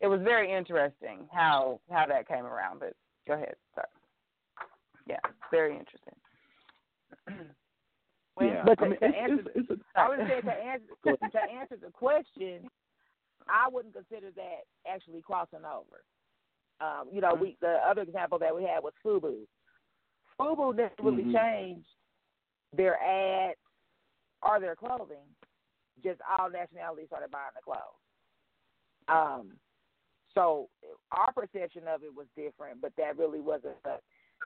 [0.00, 2.80] It was very interesting how how that came around.
[2.80, 2.94] But
[3.26, 3.54] go ahead.
[3.74, 3.86] Sorry.
[5.06, 6.14] Yeah, very interesting.
[8.36, 10.40] Well, yeah, but I to, mean, to it's, answer, it's, it's a, I would say
[10.40, 12.68] to answer to answer the question,
[13.48, 16.02] I wouldn't consider that actually crossing over.
[16.80, 19.46] Um, you know, we the other example that we had was FUBU.
[20.38, 21.32] FUBU didn't really Mhm.
[21.32, 21.86] change
[22.72, 23.60] their ads
[24.42, 25.34] or their clothing.
[26.02, 28.00] Just all nationalities started buying the clothes.
[29.08, 29.58] Um,
[30.34, 30.68] so
[31.12, 34.00] our perception of it was different, but that really wasn't the,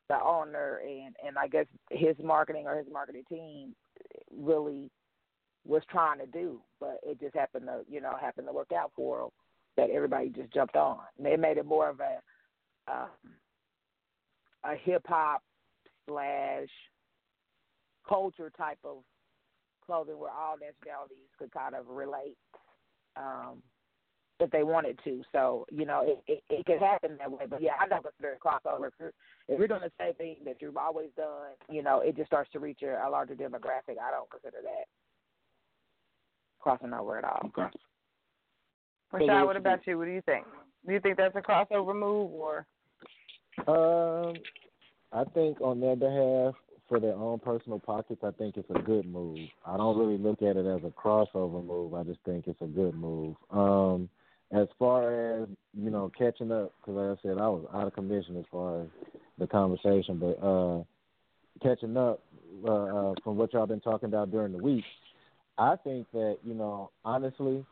[0.09, 3.75] the owner and and I guess his marketing or his marketing team
[4.31, 4.91] really
[5.65, 8.93] was trying to do, but it just happened to you know happened to work out
[8.95, 9.31] for them
[9.79, 10.99] that everybody just jumped on.
[11.19, 13.09] They made it more of a um,
[14.65, 15.43] a hip hop
[16.09, 16.69] slash
[18.07, 18.99] culture type of
[19.87, 22.37] clothing where all nationalities could kind of relate
[23.17, 23.63] um,
[24.41, 25.23] if they wanted to.
[25.31, 27.47] So you know it, it it could happen that way.
[27.49, 28.89] But yeah, I don't consider it crossover.
[28.89, 29.13] If you're,
[29.49, 32.51] if you're doing the same thing that you've always done, you know it just starts
[32.53, 33.97] to reach a, a larger demographic.
[34.03, 34.87] I don't consider that
[36.59, 37.41] crossing over at all.
[37.47, 37.71] okay.
[39.13, 39.99] Rashaad, what about you?
[39.99, 40.45] What do you think?
[40.87, 42.67] Do you think that's a crossover move or?
[43.67, 44.35] Um,
[45.13, 46.55] I think on their behalf,
[46.89, 49.39] for their own personal pockets, I think it's a good move.
[49.67, 51.95] I don't really look at it as a crossover move.
[51.95, 53.37] I just think it's a good move.
[53.51, 54.09] Um,
[54.51, 57.95] as far as you know, catching up, because like I said, I was out of
[57.95, 58.89] commission as far as
[59.39, 60.83] the conversation, but uh,
[61.63, 62.21] catching up
[62.67, 64.85] uh, uh, from what y'all been talking about during the week,
[65.59, 67.67] I think that you know, honestly,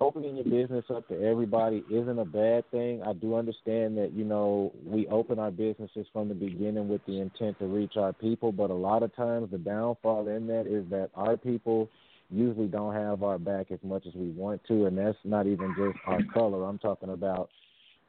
[0.00, 3.02] opening your business up to everybody isn't a bad thing.
[3.02, 7.20] I do understand that, you know, we open our businesses from the beginning with the
[7.20, 10.88] intent to reach our people, but a lot of times the downfall in that is
[10.90, 11.88] that our people
[12.30, 15.74] usually don't have our back as much as we want to, and that's not even
[15.76, 16.64] just our color.
[16.64, 17.50] I'm talking about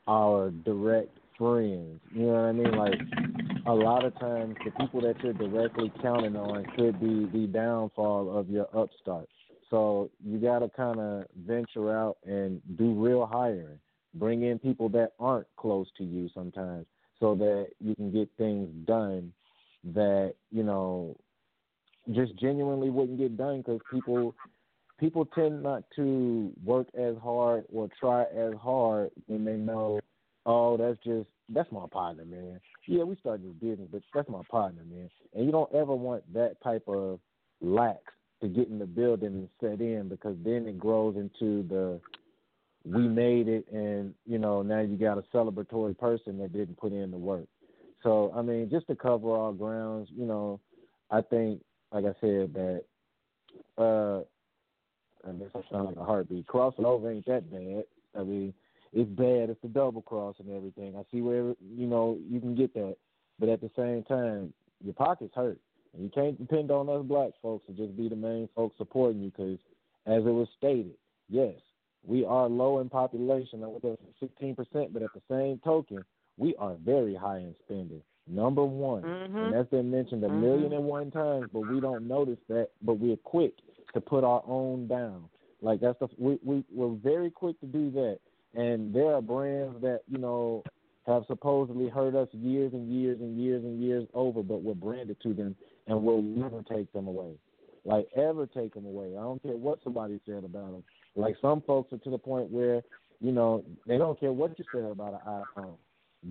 [0.07, 1.99] our direct friends.
[2.11, 2.75] You know what I mean?
[2.75, 2.99] Like
[3.65, 8.37] a lot of times the people that you're directly counting on could be the downfall
[8.37, 9.29] of your upstart.
[9.69, 13.79] So you got to kind of venture out and do real hiring.
[14.15, 16.87] Bring in people that aren't close to you sometimes,
[17.19, 19.31] so that you can get things done
[19.93, 21.15] that you know
[22.13, 24.33] just genuinely wouldn't get done because people
[24.99, 29.99] people tend not to work as hard or try as hard when they know,
[30.45, 32.59] oh, that's just that's my partner, man.
[32.87, 35.09] Yeah, we started this business, but that's my partner, man.
[35.33, 37.19] And you don't ever want that type of
[37.61, 37.99] lax
[38.41, 41.99] to get in the building and set in because then it grows into the
[42.85, 46.93] we made it and you know now you got a celebratory person that didn't put
[46.93, 47.45] in the work.
[48.03, 50.59] So i mean just to cover all grounds you know
[51.11, 51.61] i think
[51.91, 52.83] like i said that
[53.77, 54.19] uh
[55.27, 56.47] i guess i sound like a heartbeat.
[56.47, 57.83] Crossing over ain't that bad.
[58.17, 58.53] I mean
[58.93, 60.95] it's bad it's a double cross and everything.
[60.95, 62.95] I see where you know you can get that.
[63.39, 65.59] But at the same time your pockets hurt
[65.93, 69.21] and you can't depend on us black folks to just be the main folks supporting
[69.21, 69.59] you because,
[70.05, 70.93] as it was stated,
[71.29, 71.55] yes,
[72.05, 76.03] we are low in population, with us 16%, but at the same token,
[76.37, 78.01] we are very high in spending.
[78.27, 79.43] Number one, Mhm.
[79.43, 80.39] and that's been mentioned a Mhm.
[80.39, 82.69] million and one times, but we don't notice that.
[82.81, 83.55] But we're quick
[83.93, 85.29] to put our own down.
[85.61, 88.19] Like that's the we we we're very quick to do that.
[88.53, 90.63] And there are brands that you know
[91.07, 95.19] have supposedly hurt us years and years and years and years over, but we're branded
[95.21, 95.55] to them
[95.89, 97.33] and we'll never take them away.
[97.83, 99.17] Like ever take them away.
[99.17, 100.83] I don't care what somebody said about them.
[101.15, 102.81] Like some folks are to the point where
[103.19, 105.75] you know they don't care what you say about an iPhone.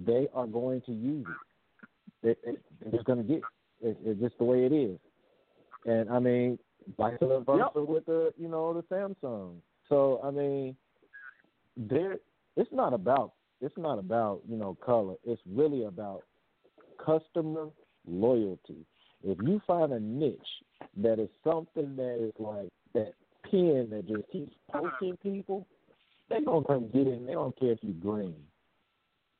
[0.07, 1.27] They are going to use
[2.23, 2.39] it.
[2.45, 3.43] They, they're just going to get it.
[3.81, 4.99] It, It's just the way it is.
[5.87, 6.59] And I mean,
[6.97, 9.57] vice versa with the you know the Samsung.
[9.89, 10.77] So I mean,
[11.77, 12.17] there
[12.57, 15.15] it's not about it's not about you know color.
[15.25, 16.23] It's really about
[17.05, 17.69] customer
[18.07, 18.85] loyalty.
[19.25, 20.39] If you find a niche
[20.99, 23.15] that is something that is like that
[23.51, 25.67] pin that just keeps poking people,
[26.29, 27.27] they're gonna come get it.
[27.27, 28.37] They don't care if you're green.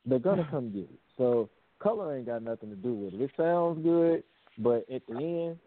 [0.07, 1.01] They're gonna come get it.
[1.17, 1.49] So
[1.81, 3.21] color ain't got nothing to do with it.
[3.21, 4.25] It sounds good,
[4.59, 5.59] but at the end,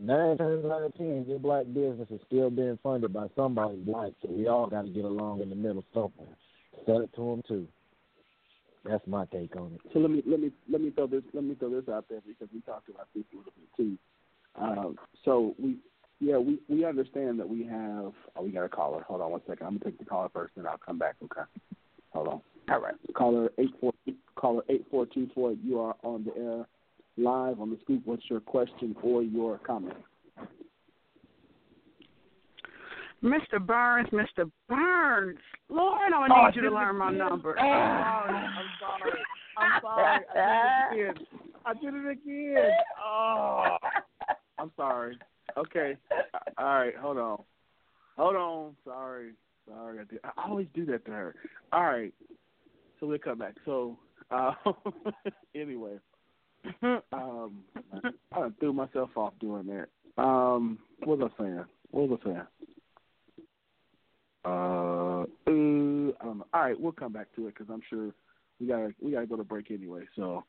[0.00, 4.12] nine times out of ten, your black business is still being funded by somebody black.
[4.22, 6.36] So we all got to get along in the middle somewhere.
[6.86, 7.68] Sell it to them too.
[8.84, 9.80] That's my take on it.
[9.92, 12.20] So let me let me let me throw this let me throw this out there
[12.26, 13.98] because we talked about this a little bit too.
[14.56, 15.78] Um, so we
[16.20, 19.02] yeah we we understand that we have oh we got a caller.
[19.08, 19.66] Hold on one second.
[19.66, 21.16] I'm gonna take the caller first, and I'll come back.
[21.24, 21.42] Okay.
[22.12, 22.40] Hold on.
[22.70, 22.94] All right.
[23.14, 23.92] Caller eight four
[24.36, 25.52] caller eight four two four.
[25.52, 26.66] You are on the air
[27.16, 28.02] live on the scoop.
[28.04, 29.96] What's your question or your comment?
[33.24, 33.64] Mr.
[33.64, 34.50] Burns, Mr.
[34.68, 35.38] Burns.
[35.70, 37.18] Lord, I need Oh, you to learn my again.
[37.18, 37.56] number.
[37.58, 39.12] Oh, I'm sorry.
[39.56, 40.20] I'm sorry.
[40.30, 41.26] I did it again.
[41.64, 42.76] I did it again.
[43.02, 43.76] Oh,
[44.58, 45.18] I'm sorry.
[45.56, 45.96] Okay.
[46.58, 46.94] All right.
[46.96, 47.42] Hold on.
[48.18, 48.76] Hold on.
[48.84, 49.32] Sorry.
[49.66, 49.98] Sorry.
[50.00, 50.20] I, did.
[50.24, 51.34] I always do that to her.
[51.72, 52.12] All right.
[53.00, 53.54] So we'll come back.
[53.64, 53.98] So
[54.30, 54.52] uh,
[55.54, 55.98] anyway,
[57.12, 57.64] um,
[58.32, 60.22] I threw myself off doing that.
[60.22, 61.64] Um, what was I saying?
[61.90, 62.42] What was I saying?
[64.44, 66.46] Uh, uh, I don't know.
[66.52, 68.10] All right, we'll come back to it because I'm sure
[68.60, 70.02] we gotta we gotta go to break anyway.
[70.16, 70.44] So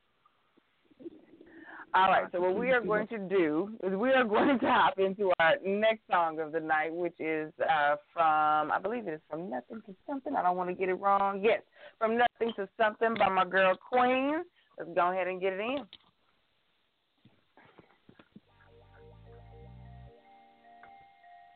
[1.95, 4.99] All right, so what we are going to do is we are going to hop
[4.99, 9.21] into our next song of the night, which is uh, from, I believe it is
[9.29, 10.35] From Nothing to Something.
[10.35, 11.41] I don't want to get it wrong.
[11.41, 11.61] Yes,
[11.97, 14.43] From Nothing to Something by my girl Queen.
[14.77, 15.77] Let's go ahead and get it in.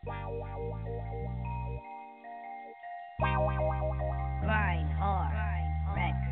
[0.06, 0.40] Grind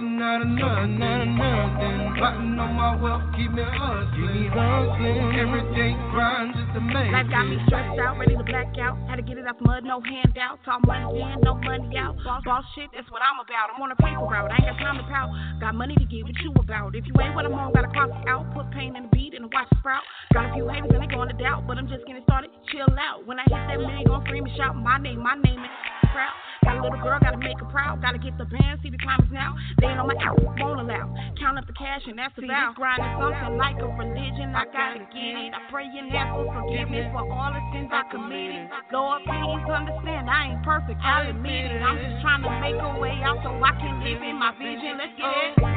[0.00, 2.14] little something out of nothing, out of nothing.
[2.16, 5.36] Plotting on my wealth, keep me hustling, hustling.
[5.36, 8.96] Every day grind just to make Life got me stressed out, ready to black out.
[9.08, 10.64] Had to get it out the mud, no handouts.
[10.66, 12.16] All money in, no money out.
[12.24, 13.72] Boss, boss shit, that's what I'm about.
[13.72, 15.30] I'm on a paper route, I ain't got time to pout.
[15.60, 16.94] Got money to give, what you about?
[16.96, 18.48] If you ain't what I'm on, gotta cross it out.
[18.54, 20.02] Put pain in the beat and watch it sprout.
[20.32, 22.50] Got a few haters and they going to doubt, but I'm just getting started.
[22.72, 23.26] Chill out.
[23.26, 25.72] When I hit that million, gon' scream and shout my name, my name is
[26.12, 26.36] proud.
[26.62, 28.02] Got a little girl, gotta make her proud.
[28.02, 29.56] Gotta get the band, see the time is now.
[29.80, 31.10] They ain't on my out, won't allow.
[31.38, 32.72] Count up the cash and that's vow.
[32.76, 35.50] Grind is something like a religion, I gotta get it.
[35.50, 38.70] I pray and ask for forgiveness for all the sins I committed.
[38.92, 41.82] Lord, please understand, I ain't perfect, I'll admit it.
[41.82, 44.94] I'm just trying to make a way out so I can live in my vision.
[44.94, 45.58] Let's get it.
[45.58, 45.74] Oh,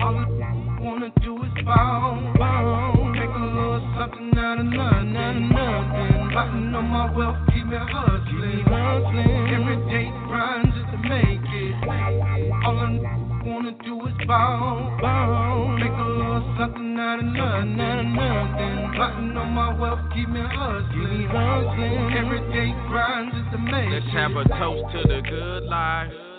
[0.00, 3.04] all I wanna do is ball, ball.
[3.12, 6.30] Make a little something out of nothing, out of nothing.
[6.32, 9.52] Plotting on my wealth, keep me hustling, hustling.
[9.52, 9.78] Every
[14.22, 15.76] is ball, ball.
[15.78, 18.92] Make a little something out of nothing, out of nothing.
[18.94, 22.14] Plotting on my wealth, keep me hustling, hustling.
[22.16, 26.31] Every day grind just to make Let's have a toast to the good life.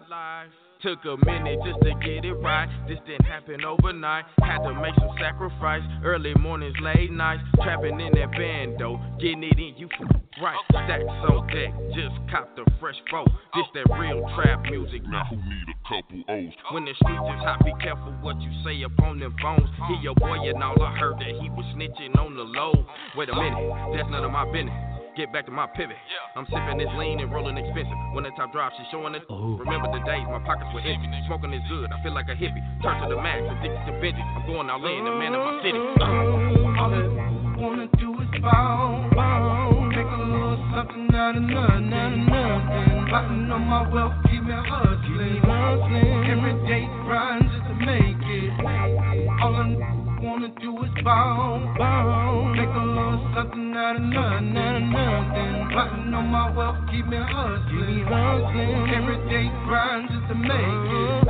[0.83, 2.67] Took a minute just to get it right.
[2.89, 4.25] This didn't happen overnight.
[4.43, 5.79] Had to make some sacrifice.
[6.03, 7.41] Early mornings, late nights.
[7.63, 8.99] Trapping in that bando.
[9.17, 10.59] Getting it in, you f- right.
[10.71, 11.71] Stacks on deck.
[11.95, 13.29] Just copped a fresh boat.
[13.55, 15.03] This that real trap music.
[15.07, 16.51] Now who need a couple O's?
[16.73, 19.69] When the streets is hot, be careful what you say up on them phones.
[19.87, 22.85] Hear your boy and all I heard that he was snitching on the low.
[23.15, 24.92] Wait a minute, that's none of my business.
[25.15, 25.95] Get back to my pivot.
[26.35, 27.93] I'm sipping this lean and rolling expensive.
[28.13, 29.21] When the top drops, she showing it.
[29.29, 31.05] Remember the days my pockets were empty.
[31.27, 32.65] Smoking is good, I feel like a hippie.
[32.81, 34.25] Turn to the max, addicted to Benji.
[34.25, 35.77] I'm going all in, the man of my city.
[35.77, 36.81] Uh.
[36.81, 39.85] All I wanna do is ball, ball.
[39.93, 43.05] Make a little something out of nothing, out of nothing.
[43.13, 46.25] Plotting on my wealth, keep me hustling, hustling.
[46.25, 48.49] Every day grind just to make it.
[48.65, 50.02] All I
[50.33, 52.45] wanna do is ball, ball.
[52.55, 55.69] Make a little something out of nothing, out of nothing.
[55.71, 58.89] Plotting on my wealth, keep me hustling, hustling.
[58.97, 61.27] Every day grind just to make it.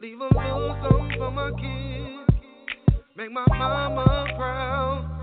[0.00, 2.26] Leave a little something for my kids.
[3.16, 5.15] Make my mama proud.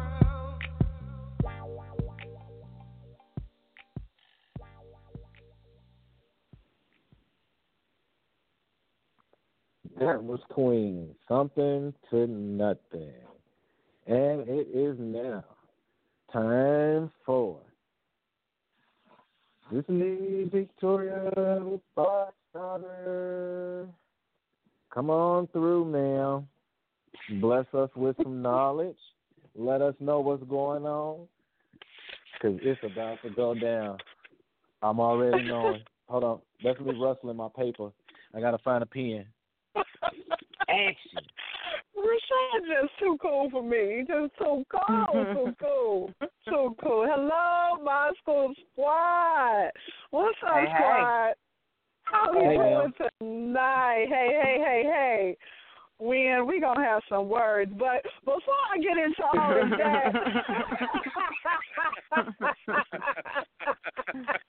[9.99, 11.15] That was Queen.
[11.27, 13.13] Something to nothing.
[14.07, 15.43] And it is now
[16.31, 17.59] time for
[19.71, 21.31] Cicely Victoria
[21.95, 22.33] Box.
[24.93, 26.47] Come on through, ma'am.
[27.39, 28.97] Bless us with some knowledge.
[29.55, 31.27] Let us know what's going on.
[32.33, 33.97] because it's about to go down.
[34.81, 35.81] I'm already knowing.
[36.09, 37.91] Hold on, that's me rustling my paper.
[38.35, 39.25] I gotta find a pen.
[40.69, 41.25] Action.
[41.97, 44.03] Rashaad just too cool for me.
[44.07, 46.11] Just too cool, too cool,
[46.49, 47.07] too cool.
[47.09, 49.69] Hello, my school squad.
[50.11, 50.77] What's up, Hey, hey.
[50.77, 51.33] squad?
[52.03, 54.05] How you Hey, doing tonight?
[54.09, 55.37] Hey, hey, hey, hey.
[56.03, 60.13] When we gonna have some words, but before I get into all of that,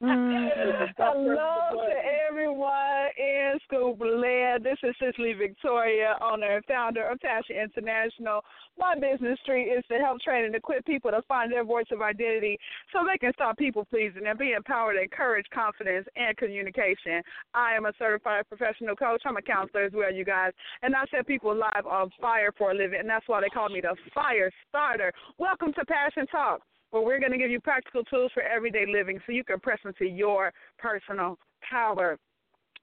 [0.02, 0.88] mm.
[0.98, 1.94] hello to
[2.28, 4.64] everyone in Scoop Land.
[4.64, 8.40] This is Cicely Victoria, owner and founder of Passion International.
[8.76, 12.02] My business street is to help train and equip people to find their voice of
[12.02, 12.58] identity
[12.92, 17.22] so they can stop people pleasing and be empowered, encourage confidence and communication.
[17.54, 19.22] I am a certified professional coach.
[19.24, 20.50] I'm a counselor as well, you guys.
[20.82, 23.68] And I set people live on fire for a living, and that's why they call
[23.68, 25.12] me the fire starter.
[25.38, 29.20] Welcome to Passion Talk, where we're going to give you practical tools for everyday living
[29.26, 31.38] so you can press into your personal
[31.68, 32.16] power.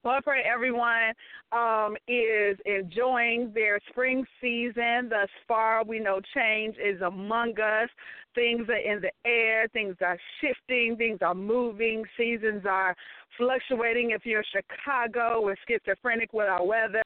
[0.03, 1.13] Well, I pray everyone
[1.51, 5.83] um, is enjoying their spring season thus far.
[5.83, 7.89] We know change is among us.
[8.33, 9.67] Things are in the air.
[9.73, 10.95] Things are shifting.
[10.97, 12.03] Things are moving.
[12.17, 12.95] Seasons are
[13.37, 14.09] fluctuating.
[14.11, 17.03] If you're in Chicago, we're schizophrenic with our weather.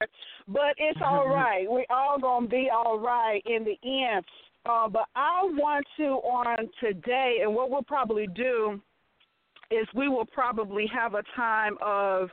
[0.48, 1.66] But it's all right.
[1.68, 4.24] We're all going to be all right in the end.
[4.64, 8.80] Uh, but I want to on today, and what we'll probably do
[9.70, 12.30] is we will probably have a time of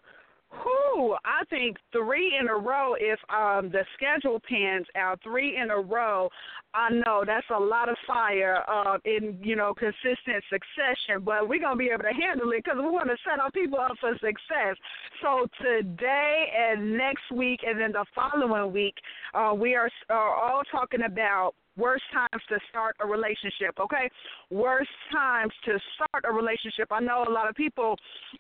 [0.61, 2.95] Whew, I think three in a row.
[2.99, 6.29] If um, the schedule pans out three in a row,
[6.73, 11.23] I know that's a lot of fire uh, in you know consistent succession.
[11.23, 13.79] But we're gonna be able to handle it because we want to set our people
[13.79, 14.77] up for success.
[15.21, 18.95] So today and next week, and then the following week,
[19.33, 24.09] uh, we are, are all talking about worst times to start a relationship, okay?
[24.51, 26.87] Worst times to start a relationship.
[26.91, 27.97] I know a lot of people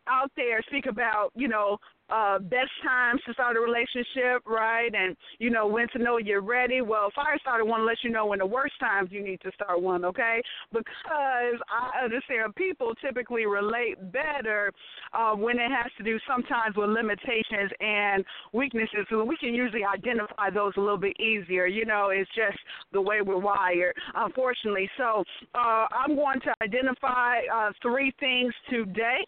[0.07, 1.77] out there speak about, you know,
[2.09, 4.93] uh best times to start a relationship, right?
[4.93, 6.81] And you know when to know you're ready.
[6.81, 9.81] Well, Firestarter want to let you know when the worst times you need to start
[9.81, 10.41] one, okay?
[10.71, 14.71] Because I understand people typically relate better
[15.13, 18.23] uh, when it has to do sometimes with limitations and
[18.53, 19.05] weaknesses.
[19.09, 21.65] So we can usually identify those a little bit easier.
[21.65, 22.57] You know, it's just
[22.91, 24.89] the way we're wired, unfortunately.
[24.97, 25.23] So
[25.55, 29.25] uh, I'm going to identify uh, three things today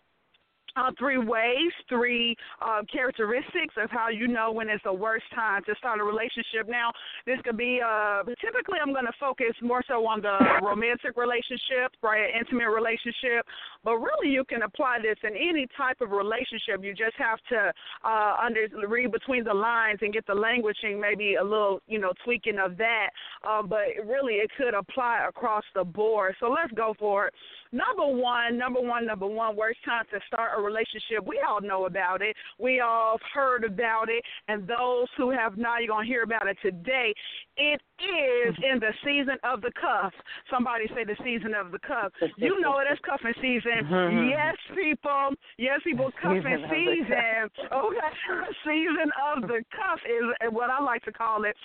[0.75, 5.63] uh, three ways, three uh, characteristics of how you know when it's the worst time
[5.65, 6.67] to start a relationship.
[6.67, 6.91] Now,
[7.25, 11.95] this could be uh, typically I'm going to focus more so on the romantic relationship,
[12.01, 13.45] right, intimate relationship,
[13.83, 16.83] but really you can apply this in any type of relationship.
[16.83, 17.71] You just have to
[18.03, 22.11] uh, under read between the lines and get the languaging, maybe a little, you know,
[22.23, 23.09] tweaking of that.
[23.47, 26.35] Uh, but really, it could apply across the board.
[26.39, 27.33] So let's go for it.
[27.75, 31.27] Number one, number one, number one, worst time to start a relationship.
[31.27, 32.33] We all know about it.
[32.57, 34.23] We all heard about it.
[34.47, 37.13] And those who have not, you're going to hear about it today.
[37.57, 40.13] It is in the season of the cuff.
[40.51, 42.11] Somebody say the season of the cuff.
[42.37, 43.87] You know it is cuffing season.
[44.29, 45.31] yes, people.
[45.57, 46.11] Yes, people.
[46.21, 47.47] Cuffing Season.
[47.71, 48.11] Okay.
[48.65, 51.55] season of the cuff is what I like to call it.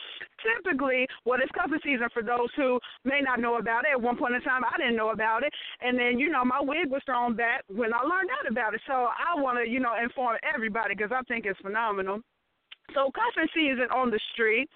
[0.43, 3.93] Typically, what is cuffing season for those who may not know about it.
[3.93, 5.53] At one point in time, I didn't know about it.
[5.81, 8.81] And then, you know, my wig was thrown back when I learned out about it.
[8.87, 12.21] So I want to, you know, inform everybody because I think it's phenomenal.
[12.95, 14.69] So cuffing season on the street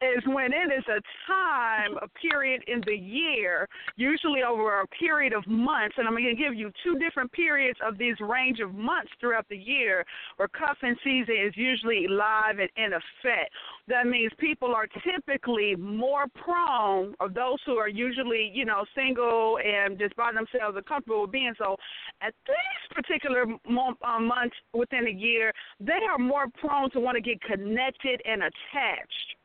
[0.00, 5.32] is when it is a time, a period in the year, usually over a period
[5.32, 8.74] of months, and I'm going to give you two different periods of these range of
[8.74, 10.04] months throughout the year
[10.36, 13.50] where cuffing season is usually live and in effect.
[13.88, 19.58] That means people are typically more prone, or those who are usually, you know, single
[19.64, 21.76] and just by themselves are comfortable with being so,
[22.20, 27.16] at these particular mo- uh, months within a year, they are more prone to want
[27.16, 29.36] to get connected and attached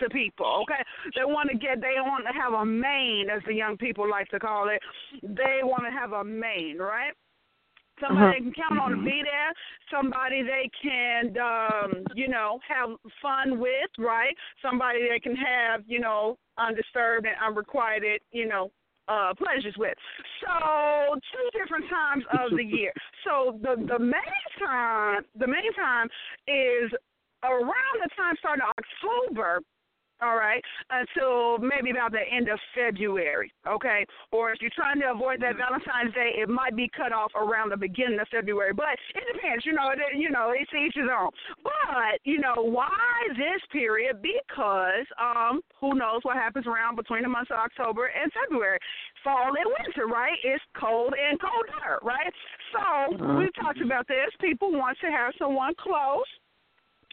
[0.00, 0.62] to people.
[0.62, 0.82] Okay,
[1.14, 4.28] they want to get, they want to have a main, as the young people like
[4.30, 4.80] to call it.
[5.22, 7.12] They want to have a main, right?
[8.00, 9.52] Somebody they can count on to be there.
[9.90, 12.90] Somebody they can, um, you know, have
[13.20, 14.34] fun with, right?
[14.60, 18.70] Somebody they can have, you know, undisturbed and unrequited, you know,
[19.08, 19.94] uh, pleasures with.
[20.40, 22.92] So two different times of the year.
[23.24, 26.08] So the the main time, the main time
[26.46, 26.90] is
[27.44, 29.60] around the time starting October
[30.22, 34.06] all right, until maybe about the end of February, okay?
[34.30, 37.70] Or if you're trying to avoid that Valentine's Day, it might be cut off around
[37.70, 38.72] the beginning of February.
[38.72, 39.90] But it depends, you know.
[39.90, 41.30] It, you know, it's each his own.
[41.62, 42.88] But you know, why
[43.36, 48.30] this period because um who knows what happens around between the months of October and
[48.32, 48.78] February.
[49.24, 50.38] Fall and winter, right?
[50.44, 52.32] It's cold and colder, right?
[52.72, 54.30] So we talked about this.
[54.40, 56.26] People want to have someone close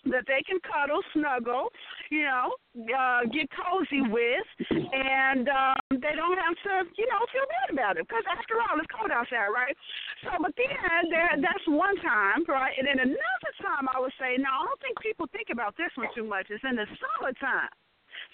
[0.06, 1.68] that they can cuddle, snuggle,
[2.10, 2.57] you know,
[2.90, 7.98] uh, get cozy with, and um, they don't have to, you know, feel bad about
[7.98, 8.07] it.
[8.07, 9.77] Because after all, it's cold outside, right?
[10.26, 12.73] So, but then there, that's one time, right?
[12.77, 15.94] And then another time, I would say, no, I don't think people think about this
[15.95, 16.49] one too much.
[16.49, 17.69] It's in the summertime.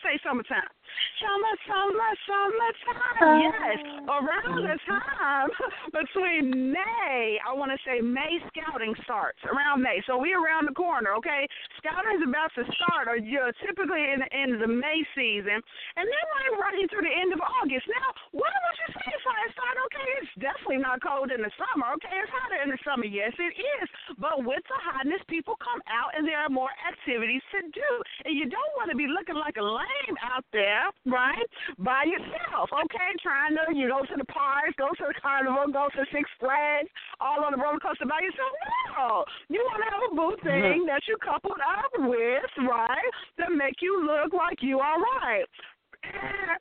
[0.05, 0.69] Say summertime.
[1.17, 3.41] Summer, summer, summertime.
[3.41, 4.05] Yes.
[4.05, 5.49] Around the time
[5.89, 10.05] between May, I want to say May scouting starts around May.
[10.05, 11.49] So we're around the corner, okay?
[11.81, 15.57] Scouting is about to start, or you're typically in the end of the May season,
[15.97, 17.89] and then we're running through the end of August.
[17.89, 19.75] Now, what would you say fire start?
[19.89, 21.97] Okay, it's definitely not cold in the summer.
[21.97, 23.09] Okay, it's hotter in the summer.
[23.09, 23.87] Yes, it is.
[24.21, 27.89] But with the hotness, people come out, and there are more activities to do,
[28.29, 29.65] and you don't want to be looking like a
[29.95, 31.47] lame out there, right?
[31.79, 33.09] By yourself, okay?
[33.23, 36.89] Trying to, you go to the parks, go to the carnival, go to Six Flags,
[37.19, 38.51] all on the roller coaster by yourself.
[38.95, 43.11] No, you want to have a boo thing that you coupled up with, right?
[43.37, 45.45] That make you look like you all right.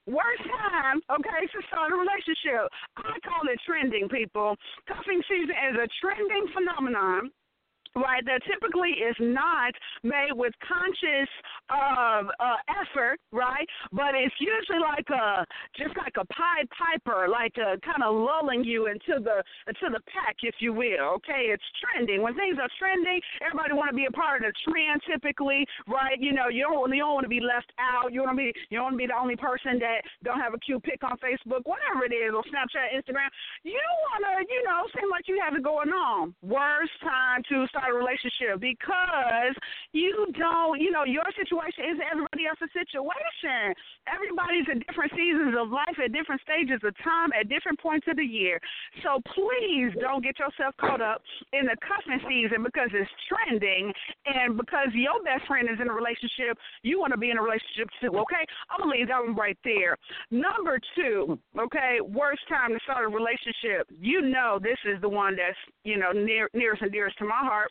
[0.06, 2.64] Worst time, okay, to start a relationship.
[2.96, 4.56] I call it trending, people.
[4.88, 7.30] Cuffing season is a trending phenomenon
[7.96, 9.72] right, that typically is not
[10.02, 11.30] made with conscious
[11.70, 13.66] uh, uh, effort, right?
[13.92, 15.46] But it's usually like a
[15.78, 20.02] just like a Pied Piper, like a kind of lulling you into the into the
[20.10, 21.22] pack, if you will.
[21.22, 22.22] Okay, it's trending.
[22.22, 25.00] When things are trending, everybody want to be a part of the trend.
[25.06, 26.18] Typically, right?
[26.18, 28.12] You know, you don't you don't want to be left out.
[28.12, 30.54] You want to be you don't want to be the only person that don't have
[30.54, 33.30] a cute pic on Facebook, whatever it is, or Snapchat, Instagram.
[33.62, 33.80] You
[34.10, 36.34] want to, you know, seem like you have it going on.
[36.42, 39.54] Worst time to start a relationship because
[39.92, 43.74] you don't, you know, your situation isn't everybody else's situation.
[44.06, 48.16] Everybody's at different seasons of life, at different stages of time, at different points of
[48.16, 48.60] the year.
[49.02, 53.92] So please don't get yourself caught up in the cuffing season because it's trending
[54.26, 57.42] and because your best friend is in a relationship, you want to be in a
[57.42, 58.44] relationship too, okay?
[58.70, 59.96] I'm going to leave that one right there.
[60.30, 63.88] Number two, okay, worst time to start a relationship.
[63.90, 67.40] You know this is the one that's, you know, near, nearest and dearest to my
[67.40, 67.70] heart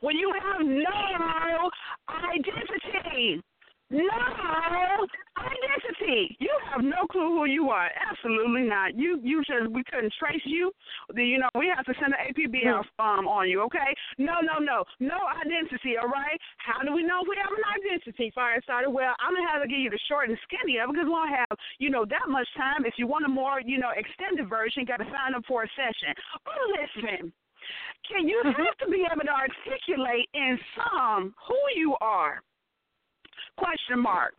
[0.00, 1.70] when you have no
[2.08, 3.42] identity.
[3.90, 4.04] No
[5.40, 6.36] identity.
[6.40, 7.88] You have no clue who you are.
[8.10, 8.94] Absolutely not.
[8.94, 10.72] You you just we couldn't trace you.
[11.16, 13.62] You know we have to send an APB um on you.
[13.62, 13.96] Okay?
[14.18, 15.96] No no no no identity.
[15.96, 16.36] All right.
[16.58, 18.30] How do we know if we have an identity?
[18.34, 18.90] Fire starter.
[18.90, 21.16] Well, I'm gonna have to give you the short and skinny of it because we
[21.16, 22.84] don't have you know that much time.
[22.84, 25.64] If you want a more you know extended version, you got to sign up for
[25.64, 26.12] a session.
[26.44, 27.32] Oh, listen.
[28.10, 28.62] Can you mm-hmm.
[28.62, 32.40] have to be able to articulate in some who you are?
[33.56, 34.34] Question mark.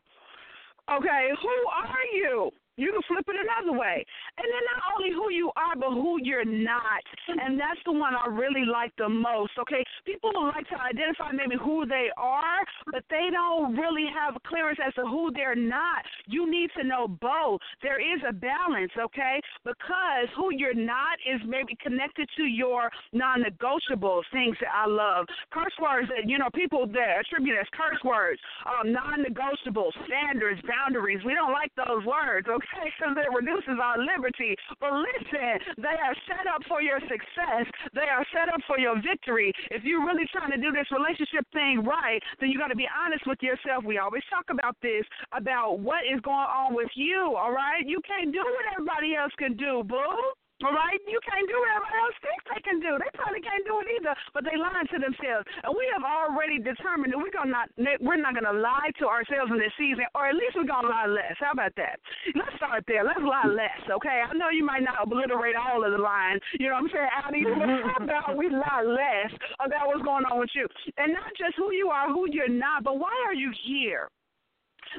[0.90, 2.52] Okay, who are you?
[2.80, 4.06] You can flip it another way.
[4.40, 7.04] And then not only who you are, but who you're not.
[7.28, 9.84] And that's the one I really like the most, okay?
[10.06, 14.94] People like to identify maybe who they are, but they don't really have clearance as
[14.96, 16.08] to who they're not.
[16.28, 17.60] You need to know both.
[17.84, 19.42] There is a balance, okay?
[19.66, 25.28] Because who you're not is maybe connected to your non negotiables, things that I love.
[25.52, 30.62] Curse words that, you know, people that attribute as curse words, um, non negotiables, standards,
[30.64, 31.20] boundaries.
[31.26, 32.69] We don't like those words, okay?
[32.78, 34.56] Because it reduces our liberty.
[34.80, 37.66] But listen, they are set up for your success.
[37.94, 39.54] They are set up for your victory.
[39.72, 42.88] If you're really trying to do this relationship thing right, then you got to be
[42.90, 43.84] honest with yourself.
[43.84, 47.86] We always talk about this, about what is going on with you, all right?
[47.86, 50.34] You can't do what everybody else can do, boo.
[50.60, 53.00] All right, you can't do what everybody else thinks they can do.
[53.00, 55.48] They probably can't do it either, but they lying to themselves.
[55.64, 57.72] And we have already determined that we're gonna not
[58.04, 61.08] we're not gonna lie to ourselves in this season, or at least we're gonna lie
[61.08, 61.40] less.
[61.40, 62.04] How about that?
[62.36, 63.08] Let's start there.
[63.08, 64.20] Let's lie less, okay?
[64.20, 66.44] I know you might not obliterate all of the lying.
[66.60, 67.40] You know what I'm saying?
[67.40, 69.32] You, but how about we lie less
[69.64, 70.68] about what's going on with you,
[71.00, 74.12] and not just who you are, who you're not, but why are you here?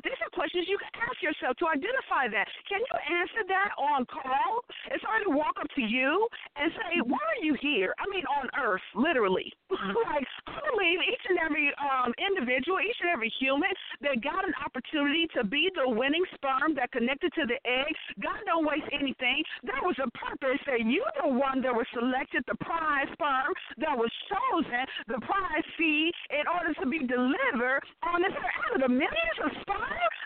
[0.05, 2.47] These are questions you can ask yourself to identify that.
[2.71, 4.63] Can you answer that on call?
[4.91, 8.25] It's hard to walk up to you and say, "Why are you here?" I mean,
[8.27, 9.53] on Earth, literally.
[9.71, 13.71] like I believe each and every um, individual, each and every human
[14.03, 17.93] that got an opportunity to be the winning sperm that connected to the egg.
[18.23, 19.43] God don't waste anything.
[19.63, 23.97] There was a purpose that you the one that was selected, the prize sperm that
[23.97, 28.59] was chosen, the prize seed, in order to be delivered on this earth.
[28.61, 29.80] Out of the millions of sperm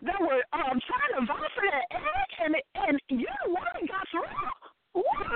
[0.05, 2.55] that were um, trying to vote for that egg, and
[2.89, 4.27] and you the one got through.
[4.95, 5.27] What?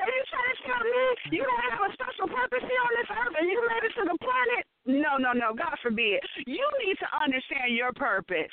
[0.00, 1.02] And you trying to tell me
[1.36, 4.04] you don't have a special purpose here on this earth, and you made it to
[4.08, 4.62] the planet?
[4.88, 5.52] No, no, no.
[5.52, 6.20] God forbid.
[6.48, 8.52] You need to understand your purpose.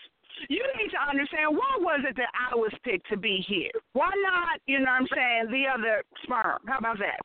[0.50, 3.72] You need to understand why was it that I was picked to be here?
[3.94, 6.60] Why not, you know what I'm saying, the other sperm?
[6.68, 7.20] How about that?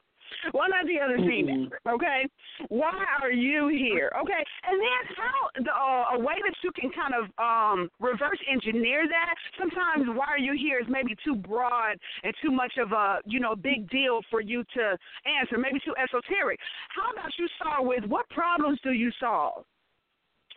[0.53, 1.69] Why not the other female?
[1.89, 2.27] Okay,
[2.69, 4.13] why are you here?
[4.21, 8.39] Okay, and then how the uh, a way that you can kind of um reverse
[8.51, 9.35] engineer that.
[9.59, 13.41] Sometimes why are you here is maybe too broad and too much of a you
[13.41, 14.97] know big deal for you to
[15.41, 15.59] answer.
[15.59, 16.59] Maybe too esoteric.
[16.95, 19.65] How about you start with what problems do you solve?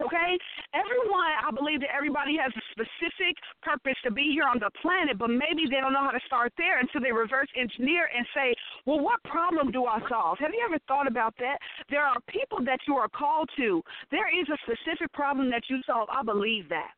[0.02, 0.32] Okay?
[0.74, 5.18] Everyone, I believe that everybody has a specific purpose to be here on the planet,
[5.18, 8.56] but maybe they don't know how to start there until they reverse engineer and say,
[8.86, 10.40] well, what problem do I solve?
[10.40, 11.58] Have you ever thought about that?
[11.90, 13.82] There are people that you are called to.
[14.12, 16.08] There is a specific problem that you solve.
[16.12, 16.92] I believe that.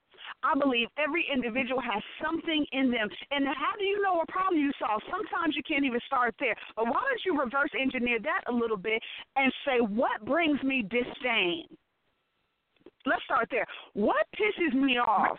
[0.44, 3.10] I believe every individual has something in them.
[3.32, 5.02] And how do you know what problem you solve?
[5.10, 6.56] Sometimes you can't even start there.
[6.76, 9.02] But why don't you reverse engineer that a little bit
[9.36, 11.66] and say, what brings me disdain?
[13.06, 13.66] Let's start there.
[13.94, 15.38] What pisses me off?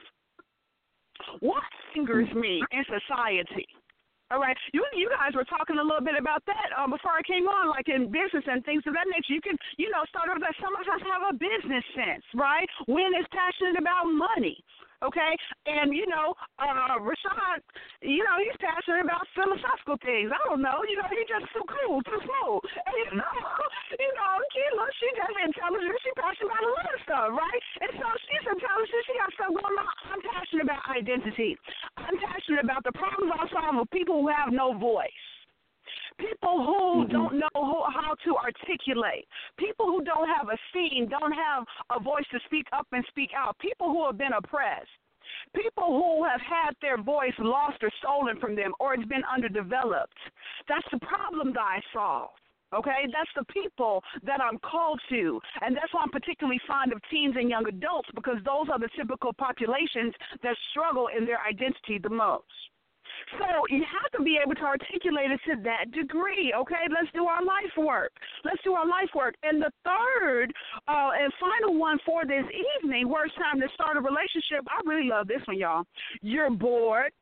[1.40, 1.62] What
[1.97, 3.66] angers me in society?
[4.32, 7.20] All right, you you guys were talking a little bit about that um, before I
[7.20, 9.36] came on, like in business and things of that nature.
[9.36, 12.64] You can, you know, start off that some of us have a business sense, right?
[12.89, 14.56] Wynn is passionate about money
[15.02, 15.32] okay?
[15.66, 17.60] And you know, uh Rashaad,
[18.00, 20.30] you know, he's passionate about philosophical things.
[20.30, 22.62] I don't know, you know, he's just too cool, too smooth.
[22.86, 23.34] And, you know,
[24.02, 27.62] you know, Keela, she just intelligent, she passionate about a lot of stuff, right?
[27.82, 29.94] And so she's intelligent, she got stuff going on.
[30.12, 31.58] I'm passionate about identity.
[31.98, 35.31] I'm passionate about the problems I solve with people who have no voice.
[36.22, 37.12] People who mm-hmm.
[37.12, 39.26] don't know who, how to articulate.
[39.58, 43.30] People who don't have a scene, don't have a voice to speak up and speak
[43.36, 43.58] out.
[43.58, 44.88] People who have been oppressed.
[45.54, 50.18] People who have had their voice lost or stolen from them or it's been underdeveloped.
[50.68, 52.30] That's the problem that I solve.
[52.74, 55.40] Okay, that's the people that I'm called to.
[55.60, 58.88] And that's why I'm particularly fond of teens and young adults because those are the
[58.96, 62.71] typical populations that struggle in their identity the most.
[63.38, 66.52] So you have to be able to articulate it to that degree.
[66.56, 68.12] Okay, let's do our life work.
[68.44, 69.34] Let's do our life work.
[69.42, 70.52] And the third
[70.88, 72.44] uh, and final one for this
[72.82, 74.66] evening, worst time to start a relationship.
[74.68, 75.84] I really love this one, y'all.
[76.20, 77.12] You're bored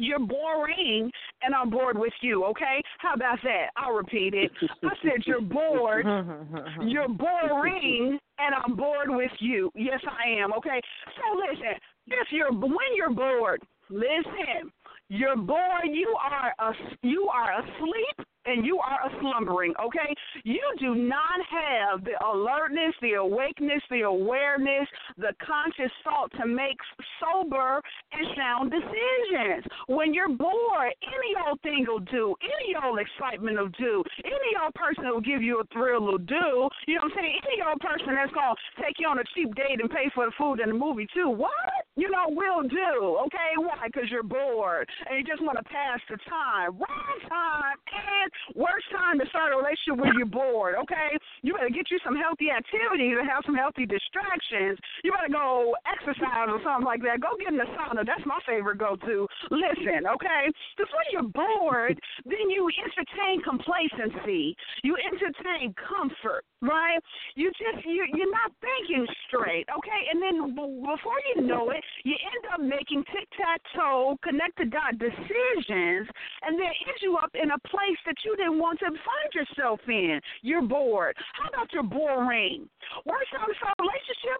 [0.00, 1.10] you're boring
[1.42, 2.80] and I'm bored with you, okay?
[2.98, 3.68] How about that?
[3.76, 4.50] I'll repeat it.
[4.82, 6.06] I said you're bored,
[6.86, 9.70] you're boring, and I'm bored with you.
[9.74, 10.80] Yes, I am, okay?
[11.16, 11.74] So listen,
[12.06, 14.72] if you're when you're bored, listen,
[15.10, 16.72] you're bored, you are a,
[17.02, 20.14] you are asleep and you are a slumbering, okay?
[20.44, 24.88] You do not have the alertness, the awakeness, the awareness,
[25.18, 26.76] the conscious thought to make
[27.20, 27.80] sober
[28.12, 29.64] and sound decisions.
[29.88, 34.74] When you're bored, any old thing will do, any old excitement will do, any old
[34.74, 36.68] person that will give you a thrill will do.
[36.86, 37.40] You know what I'm saying?
[37.44, 40.26] Any old person that's going to take you on a cheap date and pay for
[40.26, 41.28] the food and the movie too.
[41.28, 41.50] What?
[41.96, 43.52] You know, will do, okay?
[43.56, 43.86] Why?
[43.86, 46.78] Because you're bored and you just want to pass the time.
[46.78, 51.16] Wrong time and worst time to start a relationship when you're bored, okay?
[51.42, 54.78] You better get you some healthy activities and have some healthy distractions.
[55.02, 57.20] You better go exercise or something like that.
[57.20, 58.04] Go get in the sauna.
[58.06, 59.26] That's my favorite go to.
[59.50, 60.50] Listen, okay?
[60.76, 64.56] Because when you're bored, then you entertain complacency.
[64.82, 67.00] You entertain comfort, right?
[67.34, 70.02] You just, you, you're not thinking straight, okay?
[70.12, 74.58] And then b- before you know it, you end up making tic tac toe, connect
[74.58, 76.08] the dot decisions,
[76.42, 79.80] and then end you up in a place that you didn't want to find yourself
[79.88, 80.20] in.
[80.42, 81.16] You're bored.
[81.34, 82.68] How about you're boring?
[83.04, 84.38] Worst start a relationship?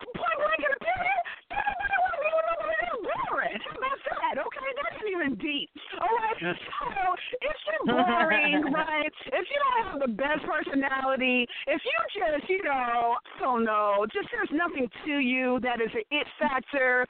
[0.00, 1.20] Point blank in the period,
[1.52, 3.56] nobody want to be with nobody that's boring.
[3.60, 4.34] How about that?
[4.40, 5.68] Okay, that's even deep.
[6.00, 6.56] All right, so
[7.44, 9.12] if you're boring, right?
[9.28, 14.06] If you don't have the best personality, if you just, you know, I don't know,
[14.08, 17.06] just there's nothing to you that is an it factor,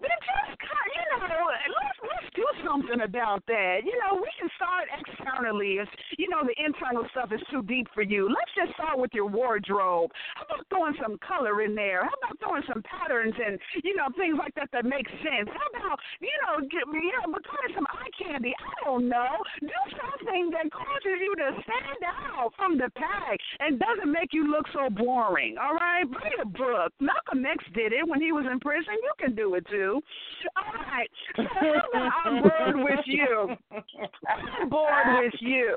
[0.00, 3.80] then just you know, let's let's do something about that.
[3.84, 5.78] You know, we can start externally.
[5.82, 5.88] If
[6.18, 9.26] you know the internal stuff is too deep for you, let's just start with your
[9.26, 10.10] wardrobe.
[10.36, 12.04] How about throwing some color in there?
[12.04, 15.48] How about throwing some patterns and you know things like that that make sense?
[15.50, 18.54] How about you know, get, you know, becoming some eye candy?
[18.54, 19.42] I don't know.
[19.60, 24.50] Do something that causes you to stand out from the pack and doesn't make you
[24.50, 25.56] look so boring.
[25.58, 26.92] All right, read a book.
[27.00, 28.94] Malcolm X did it when he was in prison.
[29.02, 29.87] You can do it too.
[29.96, 31.10] All right.
[31.36, 31.42] So
[32.24, 33.56] I'm bored with you.
[33.72, 35.76] I'm bored with you.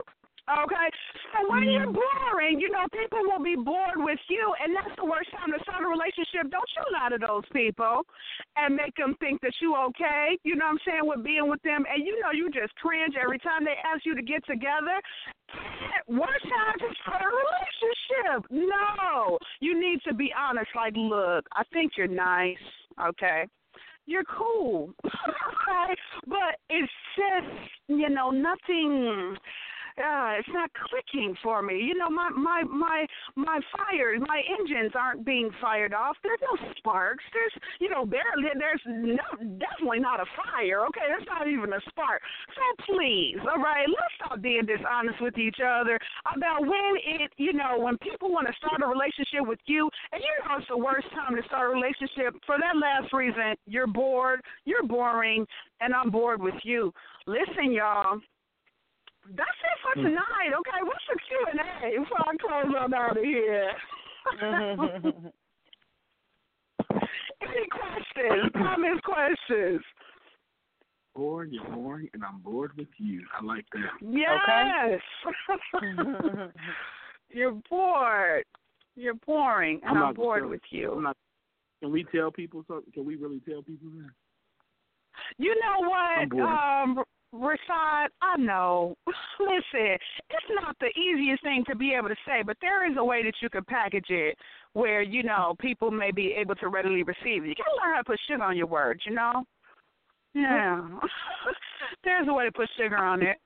[0.49, 0.87] Okay?
[1.31, 1.95] So when you're mm.
[1.95, 5.59] boring, you know, people will be bored with you, and that's the worst time to
[5.63, 6.49] start a relationship.
[6.49, 8.03] Don't you lie to those people
[8.57, 11.61] and make them think that you're okay, you know what I'm saying, with being with
[11.61, 11.85] them.
[11.87, 14.97] And you know, you just cringe every time they ask you to get together.
[16.07, 18.49] Worst time to start a relationship.
[18.49, 19.37] No.
[19.59, 20.69] You need to be honest.
[20.75, 22.59] Like, look, I think you're nice.
[22.99, 23.47] Okay.
[24.05, 24.93] You're cool.
[25.05, 25.95] okay.
[26.27, 29.35] But it's just, you know, nothing
[29.97, 31.79] uh, it's not clicking for me.
[31.81, 33.05] You know, my my my
[33.35, 36.17] my fires, my engines aren't being fired off.
[36.23, 37.23] There's no sparks.
[37.33, 38.49] There's you know barely.
[38.57, 39.23] There's no
[39.59, 40.85] definitely not a fire.
[40.87, 42.21] Okay, that's not even a spark.
[42.55, 45.99] So please, all right, let's stop being dishonest with each other
[46.33, 50.21] about when it you know when people want to start a relationship with you, and
[50.21, 53.55] you know it's the worst time to start a relationship for that last reason.
[53.65, 54.41] You're bored.
[54.65, 55.45] You're boring,
[55.79, 56.93] and I'm bored with you.
[57.27, 58.19] Listen, y'all.
[59.29, 60.05] That's it for Hmm.
[60.07, 60.53] tonight.
[60.53, 63.71] Okay, what's the Q and A before I close on out of here?
[67.41, 68.51] Any questions?
[68.53, 69.01] Comments?
[69.03, 69.81] Questions?
[71.15, 73.25] Bored, you're boring, and I'm bored with you.
[73.37, 73.91] I like that.
[74.01, 75.01] Yes.
[77.29, 78.45] You're bored.
[78.95, 80.93] You're boring, and I'm I'm, bored with you.
[80.93, 81.17] I'm not,
[81.81, 82.91] can we tell people something?
[82.93, 84.09] Can we really tell people that?
[85.37, 86.47] You know I'm what, bored.
[86.49, 87.03] um,
[87.33, 88.07] Rashaad?
[88.21, 88.95] I know.
[89.39, 89.97] Listen,
[90.29, 93.23] it's not the easiest thing to be able to say, but there is a way
[93.23, 94.37] that you can package it
[94.73, 97.47] where you know people may be able to readily receive it.
[97.47, 99.01] You gotta learn how to put sugar on your words.
[99.05, 99.43] You know?
[100.33, 100.87] Yeah.
[102.03, 103.37] There's a way to put sugar on it.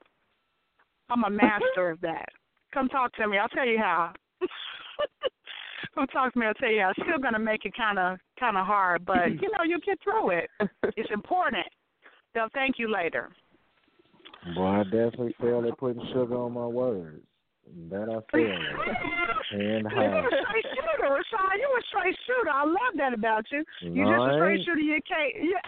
[1.10, 2.30] I'm a master of that.
[2.74, 3.38] Come talk to me.
[3.38, 4.14] I'll tell you how.
[5.96, 6.46] Come talk to me.
[6.46, 6.90] I'll tell you how.
[6.90, 10.00] It's still gonna make it kind of kind of hard, but you know you'll get
[10.04, 10.50] through it.
[10.98, 11.66] It's important.
[12.34, 13.30] They'll thank you later.
[14.54, 17.24] Boy, I definitely failed at putting sugar on my words.
[17.90, 19.60] That I failed at.
[19.60, 21.58] And You're a straight shooter, Rashaad.
[21.58, 22.52] You're a straight shooter.
[22.52, 23.64] I love that about you.
[23.82, 24.80] You No, just a straight shooter.
[24.80, 25.34] You can't.
[25.36, 25.62] Yeah.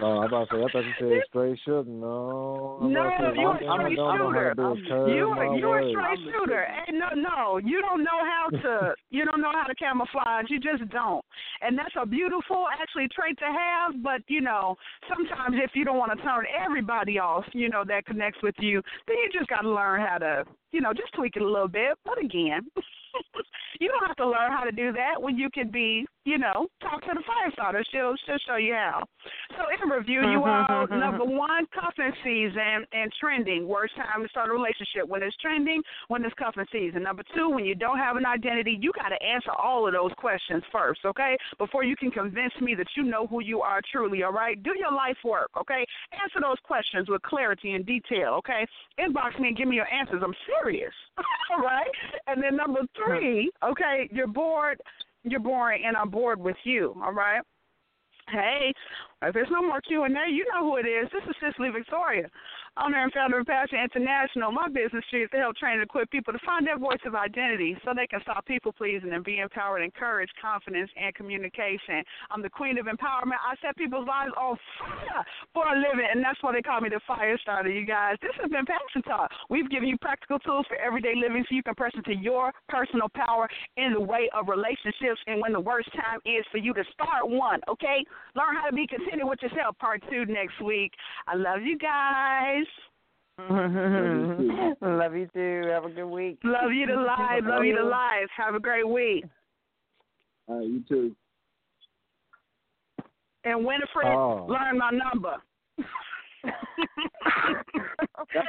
[0.00, 1.84] Oh, I about to say, I thought you said straight sugar.
[1.84, 2.78] No.
[2.80, 4.54] I'm No, say, you're one a straight don't know how shooter.
[4.54, 6.62] to do is curve You you're a straight shooter.
[6.88, 8.94] And no, no, you don't know how to.
[9.10, 10.46] you don't know how to camouflage.
[10.48, 11.24] You just don't.
[11.60, 14.02] And that's a beautiful, actually, trait to have.
[14.02, 14.76] But you know,
[15.08, 18.80] sometimes if you don't want to turn everybody off, you know, that connects with you,
[19.06, 21.68] then you just got to learn how to, you know, just tweak it a little
[21.68, 21.98] bit.
[22.04, 22.66] But again.
[23.80, 26.68] you don't have to learn how to do that when you can be, you know,
[26.80, 27.84] talk to the fire starter.
[27.90, 29.02] She'll she'll show you how.
[29.58, 31.00] So in review, you mm-hmm, all mm-hmm, mm-hmm.
[31.00, 33.66] number one, cuffing season and trending.
[33.66, 37.02] Worst time to start a relationship when it's trending, when it's cuffing season.
[37.02, 40.12] Number two, when you don't have an identity, you got to answer all of those
[40.16, 41.36] questions first, okay?
[41.58, 44.22] Before you can convince me that you know who you are truly.
[44.22, 45.84] All right, do your life work, okay?
[46.22, 48.64] Answer those questions with clarity and detail, okay?
[48.98, 50.22] Inbox me and give me your answers.
[50.24, 50.61] I'm serious,
[51.50, 51.90] all right?
[52.26, 54.80] And then number three, okay, you're bored,
[55.24, 57.42] you're boring, and I'm bored with you, all right?
[58.28, 58.72] Hey,
[59.22, 61.08] if there's no more Q and A, you know who it is.
[61.12, 62.28] This is Cicely Victoria,
[62.80, 64.50] owner and founder of Passion International.
[64.50, 67.76] My business is to help train and equip people to find their voice of identity
[67.84, 72.00] so they can stop people pleasing and be empowered, encourage confidence and communication.
[72.30, 73.36] I'm the queen of empowerment.
[73.44, 76.88] I set people's lives on fire for a living, and that's why they call me
[76.88, 77.68] the fire starter.
[77.68, 79.30] You guys, this has been Passion Talk.
[79.50, 83.08] We've given you practical tools for everyday living so you can press into your personal
[83.14, 86.84] power in the way of relationships and when the worst time is for you to
[86.92, 87.60] start one.
[87.68, 88.04] Okay,
[88.34, 89.76] learn how to be contented with yourself.
[89.78, 90.92] Part two next week.
[91.26, 92.61] I love you guys.
[93.50, 94.98] Mm-hmm.
[94.98, 95.68] Love you too.
[95.70, 96.38] Have a good week.
[96.44, 97.42] Love you to life.
[97.44, 98.28] Love you to life.
[98.36, 99.24] Have a great week.
[100.48, 101.14] All right, you too.
[103.44, 104.46] And Winfred, Oh.
[104.48, 105.34] learn my number.
[108.34, 108.48] That's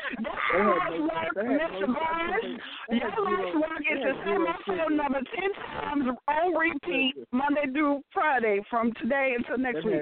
[0.52, 1.88] hard work, Mr.
[1.94, 2.60] Barnes.
[2.90, 8.02] Your life's work is to send my phone number ten times on repeat Monday through
[8.14, 10.02] Friday from today until next week.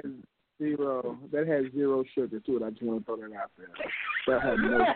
[0.62, 1.18] Has zero.
[1.32, 2.62] That has zero sugar to it.
[2.62, 3.68] I just want to throw that out there.
[4.28, 4.78] That has no.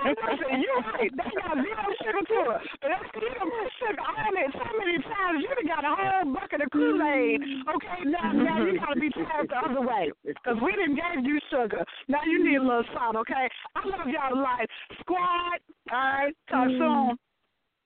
[0.00, 1.10] Listen, you're right.
[1.16, 2.60] That got zero sugar to it.
[2.80, 5.44] But that's still more sugar on it so many times.
[5.44, 7.40] You done got a whole bucket of Kool-Aid.
[7.76, 10.10] Okay, now, now you got to be told the other way.
[10.24, 11.84] Because we didn't gave you sugar.
[12.08, 13.48] Now you need a little salt, okay?
[13.76, 14.68] I love y'all to life.
[15.00, 15.60] Squad,
[15.92, 16.34] all right?
[16.48, 16.78] Talk mm.
[16.78, 17.18] soon.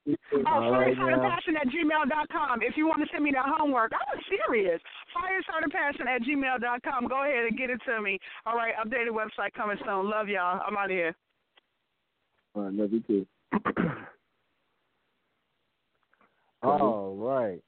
[0.06, 0.14] Oh,
[0.47, 2.60] All right, firestarterpassion at gmail.com.
[2.62, 4.81] If you want to send me that homework, I'm serious.
[5.16, 7.09] Firestarterpassion at gmail.com.
[7.09, 8.18] Go ahead and get it to me.
[8.44, 10.10] All right, updated website coming soon.
[10.10, 10.60] Love y'all.
[10.66, 11.16] I'm out of here.
[12.55, 13.26] All right, love you too.
[16.62, 17.62] All right.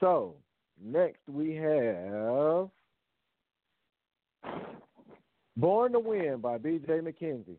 [0.00, 0.34] So
[0.82, 2.68] next we have
[5.56, 7.00] Born to Win by B.J.
[7.00, 7.56] McKenzie.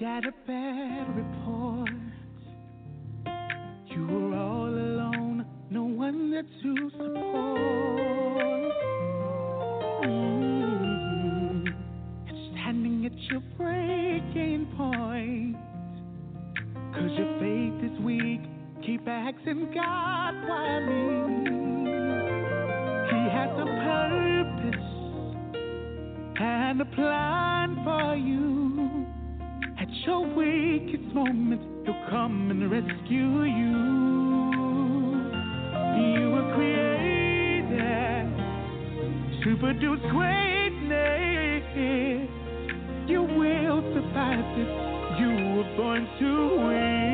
[0.00, 1.88] got a bad report.
[3.86, 7.33] You were all alone, no one there to support.
[19.04, 21.04] back asking God why me.
[23.10, 24.88] He has a purpose
[26.40, 29.06] and a plan for you.
[29.78, 33.76] At your weakest moment, He'll come and rescue you.
[36.00, 38.26] You were created
[39.44, 41.64] to produce greatness.
[43.06, 44.72] You will survive this.
[45.20, 46.30] You were born to
[46.68, 47.13] win.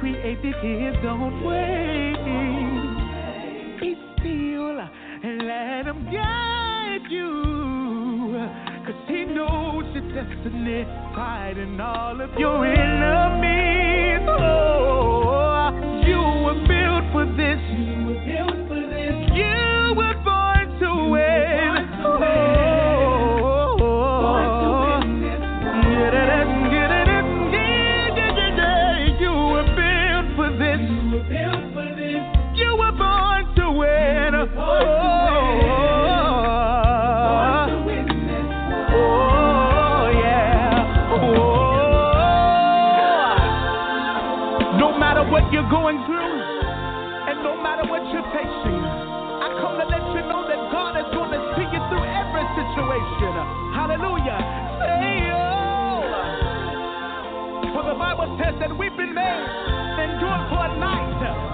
[0.00, 2.16] created here, don't wait.
[3.80, 8.38] Be still and let him guide you.
[8.86, 10.84] Cause he knows your destiny,
[11.14, 14.26] fighting all of your enemies.
[14.28, 15.70] Oh,
[16.06, 17.97] you were built for this.
[60.76, 61.47] night.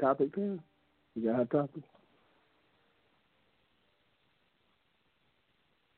[0.00, 0.58] topic there?
[1.14, 1.82] You got a topic?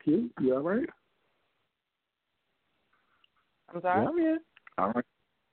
[0.03, 0.85] Q, you all right?
[3.73, 4.03] I'm sorry?
[4.03, 4.39] Yeah, I'm here.
[4.77, 5.05] All right.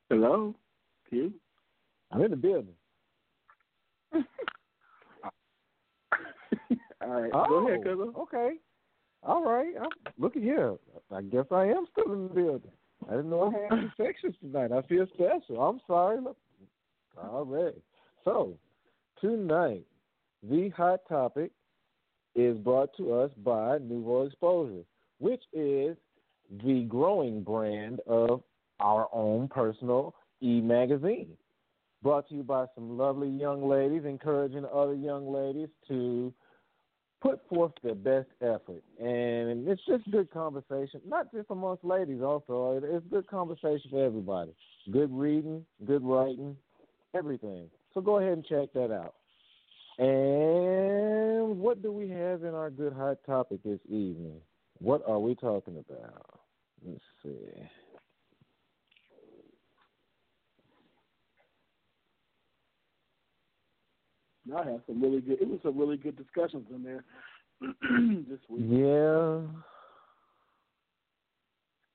[0.09, 0.55] Hello?
[1.09, 1.33] Q?
[2.11, 2.75] I'm in the building.
[4.13, 4.23] all
[7.01, 7.31] right.
[7.33, 8.13] Oh, Go ahead, oh, cousin.
[8.19, 8.51] Okay.
[9.23, 9.75] All right.
[9.81, 10.77] I'm, look at here.
[11.15, 12.71] I guess I am still in the building.
[13.09, 14.73] I didn't know I had any sections tonight.
[14.73, 15.61] I feel special.
[15.63, 16.21] I'm sorry.
[16.21, 16.37] Look,
[17.23, 17.75] all right.
[18.25, 18.59] So,
[19.21, 19.85] tonight,
[20.43, 21.53] the hot topic
[22.35, 24.85] is brought to us by Nouveau Exposure,
[25.19, 25.97] which is
[26.65, 28.43] the growing brand of
[28.81, 31.29] our own personal e magazine.
[32.03, 36.33] Brought to you by some lovely young ladies, encouraging other young ladies to
[37.21, 38.83] put forth their best effort.
[38.99, 42.81] And it's just good conversation, not just amongst ladies, also.
[42.83, 44.53] It's good conversation for everybody.
[44.91, 46.57] Good reading, good writing,
[47.15, 47.69] everything.
[47.95, 49.15] So go ahead and check that out.
[49.99, 54.41] And what do we have in our good hot topic this evening?
[54.79, 56.41] What are we talking about?
[56.87, 57.69] Let's see.
[64.55, 65.41] I had some really good.
[65.41, 67.05] It was some really good discussions in there
[68.29, 68.65] this week.
[68.69, 69.41] Yeah.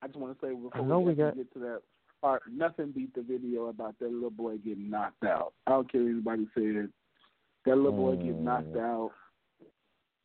[0.02, 1.82] I just want to say before we actually got- get to that
[2.26, 5.52] part, nothing beat the video about that little boy getting knocked out.
[5.66, 6.88] I don't care what anybody said.
[7.64, 8.80] That little boy getting knocked Mm.
[8.80, 9.12] out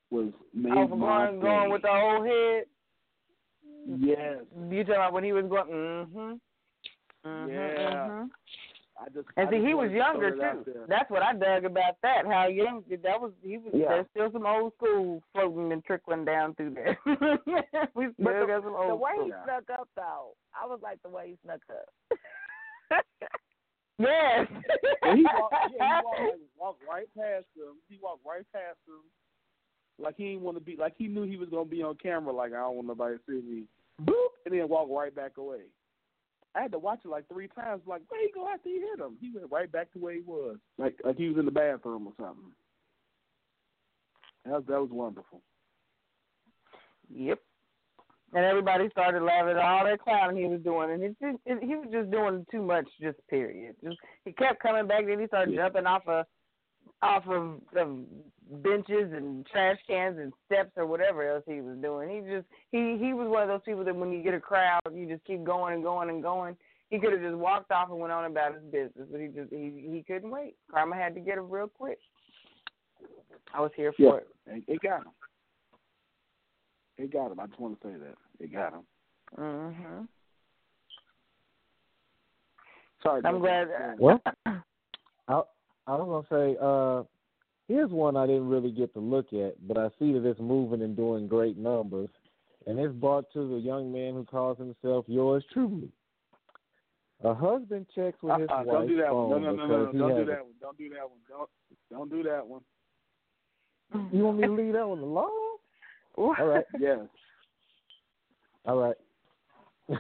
[0.10, 2.66] was made Oh, my going, going with the whole head.
[3.86, 4.44] Yes.
[4.70, 5.68] You talking about when he was going?
[5.70, 6.34] Mm-hmm.
[7.26, 8.08] mm-hmm Yeah.
[8.08, 8.26] hmm
[9.02, 10.86] I just And I see, just he was younger throw it out too.
[10.88, 12.26] That's what I dug about that.
[12.26, 13.32] How young that was.
[13.42, 13.72] He was.
[13.74, 13.88] Yeah.
[13.90, 16.98] There's still some old school floating and trickling down through there.
[17.96, 19.26] we still But the, got some the way school.
[19.26, 22.20] he snuck up, though, I was like the way he snuck up.
[24.00, 24.48] Yes.
[25.04, 27.78] And he walked, yeah, he walked, like, walked right past him.
[27.88, 29.04] He walked right past him,
[30.00, 32.34] like he didn't want to be, like he knew he was gonna be on camera.
[32.34, 33.64] Like I don't want nobody to see me.
[34.02, 35.62] Boop, and then walk right back away.
[36.56, 37.82] I had to watch it like three times.
[37.86, 39.18] Like where he go after he hit him?
[39.22, 42.08] He went right back to where he was, like like he was in the bathroom
[42.08, 42.52] or something.
[44.46, 45.42] That was, that was wonderful.
[47.14, 47.40] Yep.
[48.34, 51.16] And everybody started laughing at all that clowning he was doing, and it,
[51.46, 52.88] it, he was just doing too much.
[53.02, 53.76] Just period.
[53.84, 55.06] Just he kept coming back.
[55.06, 56.26] Then he started jumping off of
[57.02, 57.98] off of, of
[58.64, 62.10] benches and trash cans and steps or whatever else he was doing.
[62.10, 64.82] He just he he was one of those people that when you get a crowd,
[64.94, 66.56] you just keep going and going and going.
[66.90, 69.50] He could have just walked off and went on about his business, but he just
[69.50, 70.56] he he couldn't wait.
[70.70, 72.00] Karma had to get him real quick.
[73.54, 74.64] I was here for Yeah, it.
[74.68, 75.12] it, it got him.
[76.98, 77.40] It got him.
[77.40, 78.82] I just want to say that it got him.
[79.38, 80.08] Mhm.
[83.02, 83.68] Sorry, I'm glad.
[83.70, 83.96] Yeah.
[83.98, 84.22] Well,
[85.28, 85.42] I
[85.88, 87.04] I was gonna say, uh,
[87.68, 90.82] here's one I didn't really get to look at, but I see that it's moving
[90.82, 92.10] and doing great numbers,
[92.68, 95.92] and it's brought to the young man who calls himself yours truly.
[97.24, 99.42] A husband checks with his Uh-uh, wife's don't do that phone one.
[99.44, 100.54] No, no, no, because no, he don't do that one.
[100.60, 101.20] Don't do that one.
[101.30, 101.50] Don't
[101.92, 102.62] don't do that one.
[104.12, 105.30] You want me to leave that one alone?
[106.16, 106.66] All right.
[106.80, 107.00] Yes.
[108.66, 108.96] All right.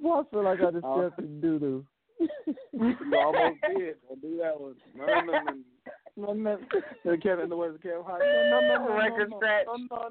[0.00, 1.00] well, I feel like I just Oh.
[1.08, 1.84] stepped in doo doo.
[2.72, 3.96] You almost did.
[4.08, 4.74] Don't do that one.
[4.96, 5.52] No, no, no, no.
[6.14, 6.58] No, no.
[7.04, 8.22] The Kevin, the words of Kevin Hart.
[8.22, 9.66] No, no, no, no, Record no, scratch.
[9.66, 10.08] No, no,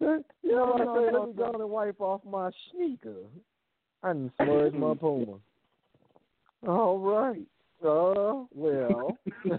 [0.00, 0.22] no.
[0.42, 1.12] you know what I no, say?
[1.12, 3.16] no, Let me go and wipe off my sneaker.
[4.02, 5.38] I done smudged my puma.
[6.66, 7.46] All right.
[7.84, 9.18] Uh, well,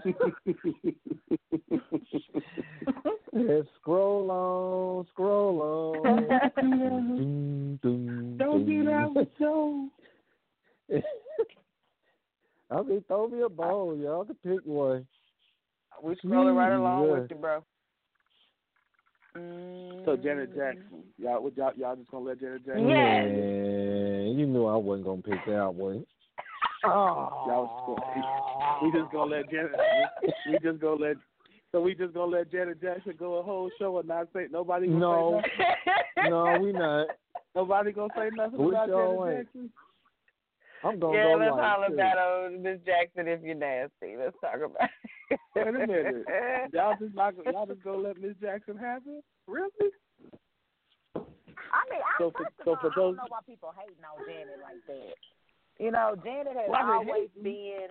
[3.32, 6.02] let's scroll on, scroll on.
[6.60, 9.14] Doom, doom, Don't do that doom.
[9.14, 9.88] one, Joe.
[12.70, 15.06] I mean, throw me a bone, y'all can pick one.
[16.02, 17.12] We scrolling right along Yeah.
[17.12, 17.64] with you, bro.
[20.04, 20.56] So Janet mm.
[20.56, 22.88] Jackson, y'all, what y'all, y'all just gonna let Janet Jackson?
[22.88, 26.04] Yeah, you knew I wasn't gonna pick that one.
[26.84, 29.72] Y'all just gonna, we just gonna let Janet.
[30.22, 31.16] We, we just gonna let.
[31.70, 34.88] So we just gonna let Janet Jackson go a whole show and not say nobody.
[34.88, 35.40] No.
[35.44, 36.28] say?
[36.28, 37.06] No, we not.
[37.54, 39.46] Nobody gonna say nothing We about sure Janet ain't.
[39.46, 39.70] Jackson.
[40.84, 41.94] I'm gonna yeah, go let's white, holler too.
[41.94, 44.14] about old Miss Jackson if you're nasty.
[44.16, 44.88] Let's talk about
[45.30, 45.40] it.
[45.56, 46.24] Wait a minute.
[46.72, 47.34] Y'all just not.
[47.44, 49.24] Y'all just gonna let Miss Jackson have it?
[49.46, 49.90] Really?
[51.16, 53.72] I mean, I, So for- first of so all, for I don't know why people
[53.76, 55.14] hating on Janet like that.
[55.78, 57.88] You know, Janet has Why they always been.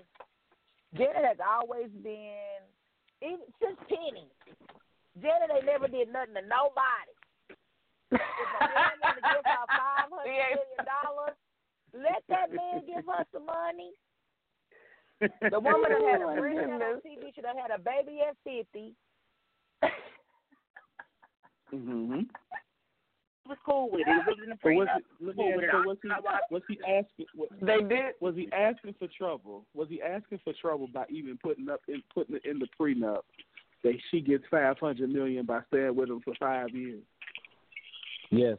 [0.95, 2.59] Janet has always been,
[3.21, 4.27] even since Penny.
[5.21, 7.13] Janet ain't never did nothing to nobody.
[8.11, 11.35] If a man want to give her five hundred million dollars,
[11.93, 13.91] let that man give her some money.
[15.49, 16.81] The woman that had a friend goodness.
[16.83, 18.93] on TV, she done had a baby at fifty.
[21.73, 22.21] Mm-hmm.
[23.47, 24.09] was cool with it.
[24.09, 25.01] It was in the So was prenup.
[25.19, 25.69] he, let Cool me with it.
[25.71, 27.25] so was he, I- I- was he asking?
[27.35, 28.13] Was, They did.
[28.19, 29.65] Was he asking for trouble?
[29.73, 33.21] Was he asking for trouble by even putting up in putting it in the prenup
[33.83, 37.01] that she gets five hundred million by staying with him for five years?
[38.29, 38.57] Yes.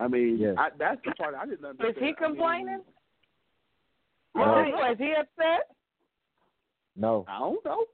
[0.00, 0.54] I mean, Yes.
[0.58, 1.96] I, that's the part I didn't understand.
[1.96, 2.80] Is he complaining?
[4.34, 4.42] No.
[4.42, 5.68] Was he upset?
[6.96, 7.24] No.
[7.28, 7.84] I don't know.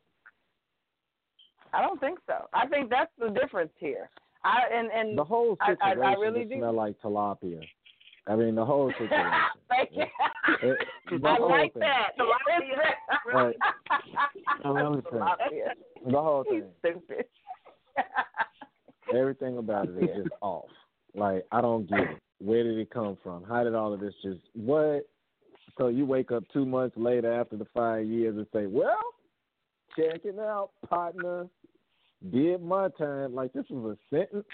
[1.75, 2.47] I don't think so.
[2.55, 4.09] I think that's the difference here.
[4.45, 6.59] I and and The whole I- I- I situation really just do.
[6.59, 7.61] smell like tilapia.
[8.27, 9.33] I mean, the whole situation.
[9.69, 10.05] Thank you.
[10.63, 10.79] It-
[11.21, 11.81] the I whole like thing.
[11.81, 12.11] that.
[13.35, 13.57] Right.
[14.65, 15.23] I'm really saying.
[15.23, 15.69] Tilapia.
[16.11, 17.03] The whole He's thing.
[17.07, 17.25] stupid.
[19.15, 20.65] Everything about it is just off.
[21.15, 22.19] Like I don't get it.
[22.41, 23.45] Where did it come from?
[23.45, 25.09] How did all of this just what?
[25.77, 28.99] So you wake up two months later after the five years and say, "Well,
[29.97, 31.47] check it out, partner.
[32.31, 33.35] Did my time.
[33.35, 34.47] Like this was a sentence.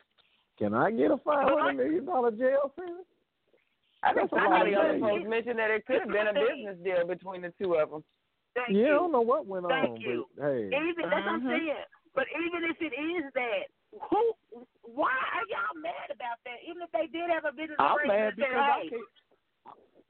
[0.59, 3.06] Can I get a five hundred million dollar jail sentence?"
[4.02, 6.36] I think That's somebody of on the post mentioned that it could have been a
[6.36, 8.05] business deal between the two of them.
[8.55, 8.94] Thank Yeah, I you.
[9.01, 10.26] don't know what went Thank on, you.
[10.36, 11.48] but hey, Even that's what I'm Mhm.
[11.48, 11.85] saying.
[12.14, 13.66] But even if it is that,
[14.11, 14.35] who?
[14.83, 16.62] Why are y'all mad about that?
[16.69, 19.11] Even if they did have a business I'm arrangement, mad say, because I can't.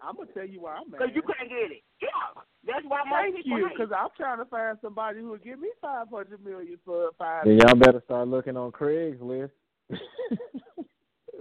[0.02, 0.98] I'm gonna tell you why I'm mad.
[1.00, 1.82] because you couldn't get it.
[2.02, 5.38] Yeah, that's why most Thank people you, because I'm trying to find somebody who will
[5.44, 7.44] give me five hundred million for five.
[7.46, 9.50] then y'all better start looking on Craigslist.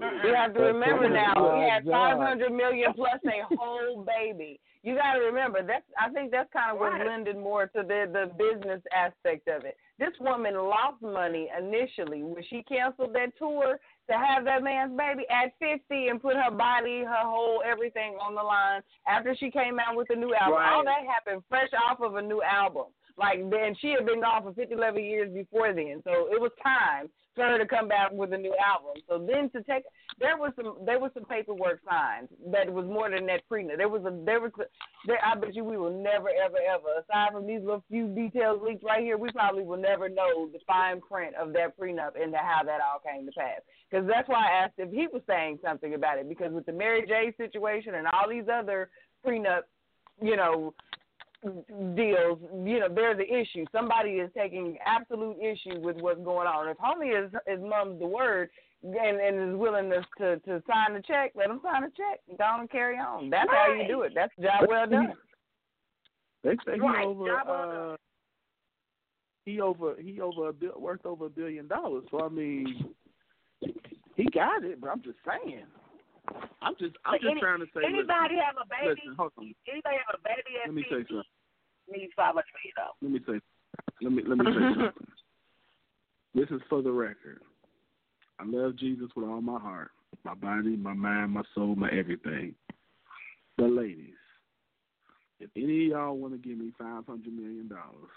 [0.02, 4.60] You have to remember now, my he had five hundred million plus a whole baby.
[4.82, 5.86] You got to remember that's.
[5.99, 7.06] I think that's kind of what Right.
[7.06, 9.78] lended more to the the business aspect of it.
[9.99, 13.80] This woman lost money initially when she canceled that tour
[14.10, 18.34] to have that man's baby at fifty and put her body, her whole everything on
[18.36, 20.57] the line after she came out with a new album.
[20.57, 20.74] Right.
[20.74, 22.88] All that happened fresh off of a new album.
[23.18, 26.52] Like then she had been gone for 50, 11 years before then, so it was
[26.61, 29.01] time for her to come back with a new album.
[29.07, 29.84] So then to take
[30.19, 33.77] there was some there was some paperwork signed that was more than that prenup.
[33.77, 34.65] There was a there was a,
[35.07, 38.61] there I bet you we will never ever ever aside from these little few details
[38.64, 42.34] leaked right here, we probably will never know the fine print of that prenup and
[42.35, 43.61] how that all came to pass.
[43.89, 46.30] Because that's why I asked if he was saying something about it.
[46.30, 48.89] Because with the Mary J situation and all these other
[49.26, 49.61] prenup,
[50.22, 50.73] you know,
[51.95, 53.65] deals, you know, there's an issue.
[53.72, 56.68] Somebody is taking absolute issue with what's going on.
[56.70, 58.49] If homie is is mum's the word
[58.84, 62.20] and, and is willing to, to to sign the check, let him sign the check.
[62.38, 63.30] Go on and carry on.
[63.30, 64.14] That's how you do it.
[64.15, 65.14] That's job well done.
[66.44, 67.28] They say he Right, over.
[67.28, 67.48] job.
[67.48, 67.98] Uh,
[69.45, 69.95] he over.
[69.99, 72.03] He over a bill, worth over a billion dollars.
[72.11, 72.94] So I mean,
[74.15, 74.80] he got it.
[74.82, 75.65] But I'm just saying.
[76.61, 76.95] I'm just.
[77.05, 77.81] I'm just any- trying to say.
[77.85, 79.01] Anybody listen, have a baby?
[79.01, 79.53] Listen, hold on.
[79.67, 81.23] Anybody have a baby at Let me say 50 something.
[81.91, 82.97] needs five hundred million dollars.
[83.01, 83.37] Let me say.
[84.01, 85.07] Let me let me say something.
[86.35, 87.41] This is for the record.
[88.39, 89.91] I love Jesus with all my heart,
[90.23, 92.55] my body, my mind, my soul, my everything.
[93.57, 94.15] But ladies,
[95.39, 98.11] if any of y'all want to give me five hundred million dollars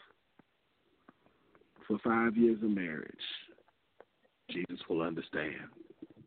[1.86, 3.10] for five years of marriage,
[4.50, 5.54] Jesus will understand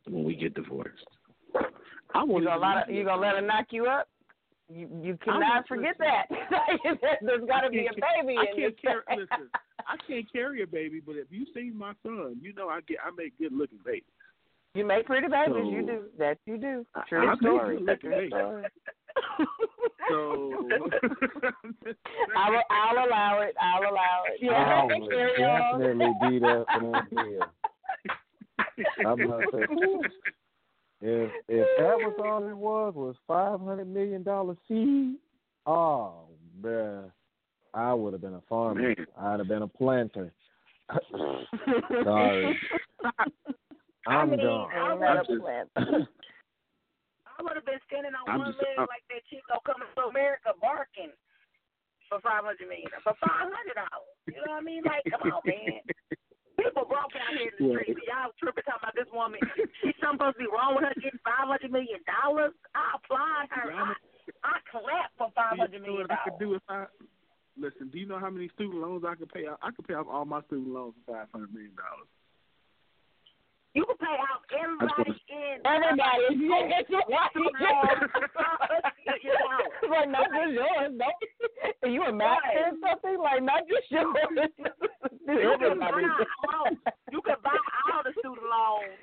[0.08, 1.08] when we get divorced.
[1.56, 4.08] I You want gonna let you gonna let her knock you up?
[4.72, 6.38] You you cannot not- forget listen.
[6.40, 7.18] that.
[7.22, 8.82] There's got to be a baby I in can't this.
[8.82, 9.02] carry.
[9.18, 9.50] Listen,
[9.88, 12.98] I can't carry a baby, but if you see my son, you know I get
[13.06, 14.04] I make good looking babies.
[14.76, 15.56] You make pretty babies.
[15.64, 16.04] So- you do.
[16.20, 16.86] That you do.
[16.96, 17.78] I- True I make story.
[17.78, 18.34] good-looking True babies.
[20.10, 20.54] So
[22.36, 23.56] I will, I'll allow it.
[23.62, 24.40] I'll allow it.
[24.42, 25.80] I Yeah, would carry on.
[25.80, 27.46] definitely be there for that deal.
[29.06, 29.66] I'm gonna say,
[31.02, 35.16] if if that was all it was was five hundred million dollar seed,
[35.66, 36.24] oh
[36.62, 37.10] bruh,
[37.74, 38.82] I would have been a farmer.
[38.82, 38.96] Man.
[39.18, 40.34] I'd have been a planter.
[42.04, 42.58] Sorry,
[44.08, 44.70] I'm mean, gone.
[44.74, 45.66] I Ain't that a just- plan?
[47.40, 49.88] I would have been standing on I'm one just- leg I'm- like that Chico coming
[49.96, 51.12] to America barking
[52.10, 54.12] for five hundred million for five hundred dollars.
[54.28, 54.84] You know what I mean?
[54.84, 55.80] Like, come on, man.
[56.60, 57.80] People broke out here in the Yeah.
[57.80, 58.02] streets.
[58.08, 59.40] Y'all tripping talking about this woman.
[59.82, 62.52] She's supposed to be wrong with her getting five hundred million dollars.
[62.76, 63.68] I applaud her.
[63.72, 63.94] I,
[64.44, 66.60] I clap for five hundred you know million what I could dollars.
[66.60, 66.80] do if I
[67.58, 67.90] listen?
[67.90, 69.60] Do you know how many student loans I could pay off?
[69.64, 72.10] I could pay off all my student loans for five hundred million dollars.
[73.76, 76.26] You can pay out everybody in Everybody.
[76.50, 77.30] Yeah, that's right.
[77.32, 79.70] student loans for five hundred million dollars.
[79.90, 80.92] like not just yours.
[80.98, 81.06] No,
[81.84, 83.18] Are you a master or something?
[83.22, 84.10] Like not just yours.
[85.30, 86.26] You can buy Everybody.
[86.50, 86.66] all,
[87.12, 87.54] you can buy
[87.94, 88.98] all the student loans.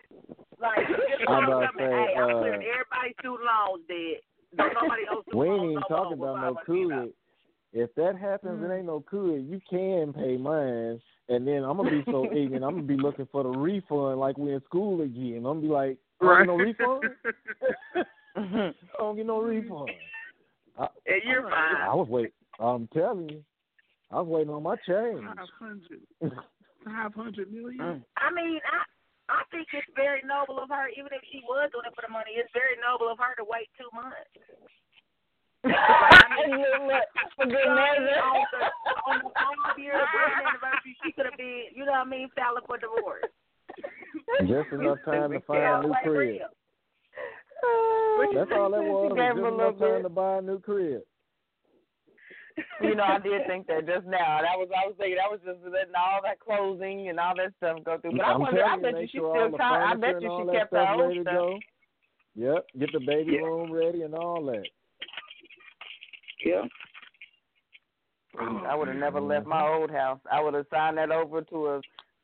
[0.58, 4.18] Like just I'm call about to say, hey, I'm uh, clearing everybody's student loans dead.
[4.56, 7.12] Don't nobody else we ain't even talking about no Kool-Aid.
[7.72, 9.46] if that happens, it ain't no could.
[9.46, 12.64] You can pay mine, and then I'm gonna be so ignorant.
[12.64, 15.38] I'm gonna be looking for the refund like we're in school again.
[15.38, 17.04] I'm gonna be like, I don't get no refund.
[18.36, 19.90] I don't get no refund.
[20.78, 21.76] I, And you're fine.
[21.82, 22.32] I was waiting.
[22.58, 23.44] I'm telling you,
[24.10, 25.24] I was waiting on my change.
[25.24, 26.00] Five hundred.
[26.84, 27.80] Five hundred million.
[27.80, 28.02] Mm.
[28.16, 28.84] I mean, I
[29.28, 32.12] I think it's very noble of her, even if she was doing it for the
[32.12, 34.30] money, it's very noble of her to wait two months.
[35.62, 38.20] For good measure.
[38.22, 38.60] on the
[39.10, 42.28] on the five year wedding anniversary, she could have been, you know what I mean,
[42.36, 43.24] filing for divorce.
[44.48, 46.40] Just enough time to find a new crib.
[46.40, 46.48] real.
[48.34, 49.10] That's all that was.
[49.10, 50.02] She gave was just enough time bit.
[50.02, 51.02] to buy a new crib.
[52.80, 54.40] You know, I did think that just now.
[54.40, 57.52] That was I was thinking that was just letting all that closing and all that
[57.58, 58.12] stuff go through.
[58.16, 58.64] But I I'm wonder.
[58.64, 59.82] I bet you, you she sure still the trying.
[59.82, 61.34] I bet you she kept her stuff old ready to stuff.
[61.34, 61.58] go.
[62.36, 63.40] Yep, get the baby Yeah.
[63.44, 64.64] room ready and all that.
[66.46, 66.62] Yeah.
[68.38, 70.20] Oh, I would have never left my old house.
[70.30, 71.80] I would have signed that over to a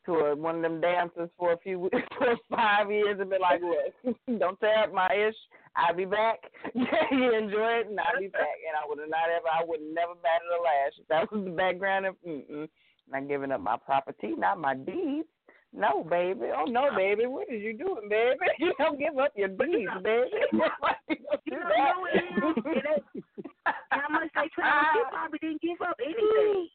[0.07, 3.41] to a, one of them dancers for a few weeks, for five years, and been
[3.41, 5.35] like, "Look, don't tear up my ish.
[5.75, 6.39] I'll be back.
[6.75, 9.49] you enjoy it, and I'll be back." And I would have not ever.
[9.49, 10.93] I would never batted a lash.
[11.01, 12.69] If that was the background of mm-mm,
[13.11, 15.27] not giving up my property, not my deeds.
[15.75, 16.47] No, baby.
[16.57, 17.27] Oh no, baby.
[17.27, 18.37] What is you doing, baby?
[18.61, 20.29] You don't give up your deeds, baby.
[20.53, 21.41] You gonna do know, that?
[21.47, 22.65] you know it is.
[22.67, 23.52] It is.
[23.65, 24.91] How much they travel?
[24.95, 26.69] She probably didn't give up anything.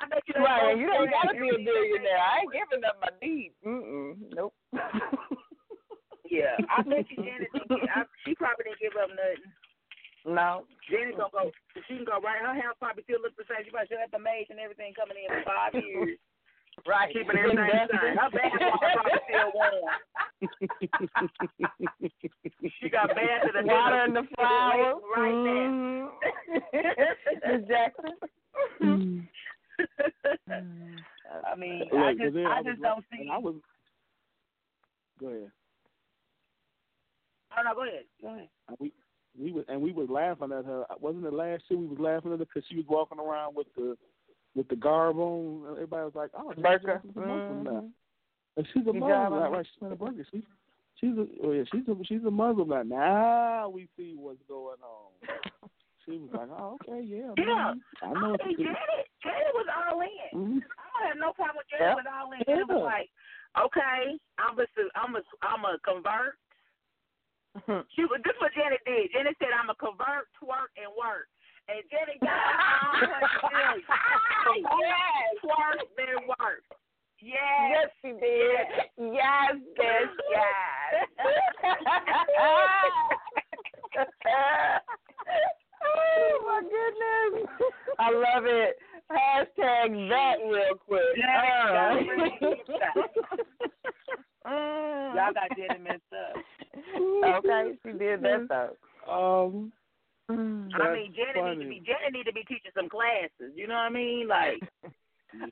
[0.00, 0.34] I bet you.
[0.42, 2.18] Right, you said gotta be a billionaire.
[2.18, 3.54] I ain't giving up my deeds.
[3.64, 4.18] Mm-mm.
[4.34, 4.54] Nope.
[6.34, 7.86] Yeah, I bet you Janet didn't.
[7.94, 9.46] I, she probably didn't give up nothing.
[10.26, 10.66] no.
[10.90, 11.44] Janet gonna go.
[11.86, 12.42] She can go right.
[12.42, 13.62] Her house probably still looks the same.
[13.62, 16.18] She probably still have the maids and everything coming in for five years.
[16.86, 17.12] Right.
[17.12, 18.16] Keeping everything the same.
[18.16, 19.72] Her bathroom probably still warm.
[22.80, 24.96] She got bath in the Water in the flowers.
[25.16, 25.70] right there.
[25.72, 26.08] Mhm.
[27.58, 28.12] Miss Jackson.
[31.46, 33.28] I mean, Look, I just, then I was just don't see.
[33.32, 33.54] I was.
[35.20, 35.50] Go ahead.
[37.56, 38.04] Oh no, go ahead.
[38.20, 38.48] Go ahead.
[38.68, 38.92] And we
[39.40, 40.84] we was and we was laughing at her.
[41.00, 43.66] Wasn't it last year we was laughing at her because she was walking around with
[43.76, 43.96] the
[44.54, 45.64] with the garb on.
[45.72, 47.02] Everybody was like, "Oh, Janet Burka.
[47.16, 47.90] A Muslim now." Mhm.
[48.56, 49.52] And she's a Muslim, on.
[49.52, 49.66] right?
[49.66, 50.24] She's not a burger.
[50.30, 50.42] She's
[51.00, 52.82] she's a oh yeah, she's a she's a Muslim now.
[52.82, 55.10] Now we see what's going on.
[56.04, 57.72] She was like, "Oh, okay, yeah, Yeah.
[57.72, 57.80] mhm.
[58.04, 60.36] I know I mean, do." Janet, Janet was all in.
[60.36, 60.60] Mhm.
[60.76, 61.94] I don't have no problem with Janet Yeah.
[61.96, 62.44] was all in.
[62.44, 63.08] Janet was like,
[63.56, 64.66] okay, I'm a,
[65.00, 66.36] I'm a, I'm a convert.
[67.96, 69.12] She was, this is what Janet did.
[69.16, 71.30] Janet said, I'm a convert, twerk, and work.
[71.66, 73.84] And Janet got all her skills.
[74.44, 76.64] Convert, twerk, then work.
[77.20, 77.38] Yes.
[77.70, 78.68] Yes, she did.
[79.14, 80.92] Yes, yes, yes.
[85.84, 87.48] oh my goodness.
[87.98, 88.76] I love it.
[89.10, 91.16] Hashtag that real quick.
[91.16, 91.96] Yeah,
[92.42, 92.48] Uh.
[94.46, 95.14] Mm.
[95.14, 96.36] Y'all got Janet messed up.
[97.38, 98.76] Okay, she did that though.
[99.10, 99.72] Um,
[100.28, 101.80] I That's mean, Janet funny.
[102.24, 103.52] Need to be Janet need to be teaching some classes.
[103.56, 104.28] You know what I mean?
[104.28, 104.60] Like,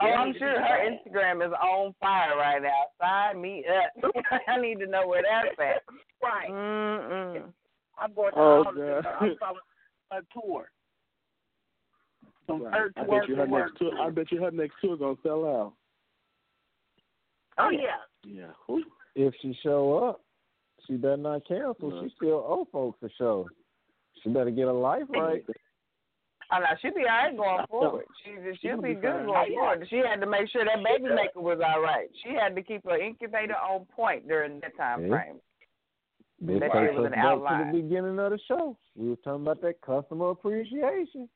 [0.01, 2.70] Oh, I'm sure her teaching Instagram is on fire right now.
[3.01, 4.15] Sign me up.
[4.49, 5.82] I need to know where that's at.
[6.23, 6.49] Right.
[6.51, 7.43] Mm-mm.
[7.99, 9.03] I'm going to Oh, all the
[9.43, 9.57] I'm
[10.12, 10.70] a tour.
[12.47, 12.90] From right.
[12.97, 13.66] I bet you to her work.
[13.70, 13.93] next tour.
[14.01, 15.73] I bet you her next tour is gonna sell out.
[17.59, 18.03] Oh yeah.
[18.24, 18.53] Yeah.
[18.66, 18.82] Who?
[19.15, 20.20] If she show up,
[20.86, 21.90] she better not cancel.
[21.90, 22.03] No.
[22.05, 23.49] She still owe folks a show.
[24.23, 25.44] She better get her life right.
[26.55, 28.05] Oh, no, she'll be all right going forward.
[28.24, 28.31] She,
[28.61, 29.27] she'll She'll be be good fine.
[29.27, 29.87] going forward.
[29.89, 32.09] She had to make sure that baby maker was all right.
[32.23, 35.09] She had to keep her incubator on point during that time Yeah.
[35.09, 35.37] frame.
[36.41, 37.66] This That takes was us an back outline.
[37.66, 38.77] to the beginning of the show.
[38.97, 41.29] We were talking about that customer appreciation.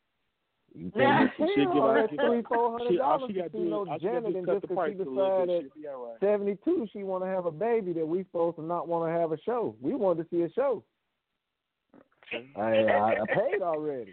[0.75, 1.19] You Yeah.
[1.29, 3.39] can't She'll spend give all out- that give out- three, four hundred dollars she to
[3.41, 4.99] got to see do, no all she got to Janet, and just because she a
[4.99, 5.47] little bit.
[5.47, 6.21] decided She'll be all right.
[6.21, 9.19] seventy two she want to have a baby that we supposed to not want to
[9.19, 9.75] have a show.
[9.81, 10.83] We wanted to see a show.
[12.57, 14.13] I, I, I paid already.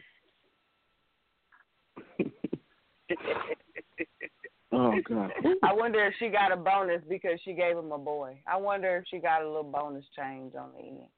[4.75, 5.31] Oh God.
[5.61, 8.39] I wonder if she got a bonus because she gave him a boy.
[8.47, 11.09] I wonder if she got a little bonus change on the end.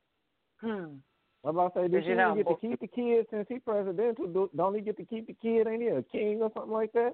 [0.61, 1.47] Hmm.
[1.47, 3.45] I'm about to say, Did did she you know, get to keep the kid since
[3.47, 4.27] he presidential?
[4.27, 5.67] Do, don't he get to keep the kid?
[5.67, 7.13] Ain't he a king or something like that?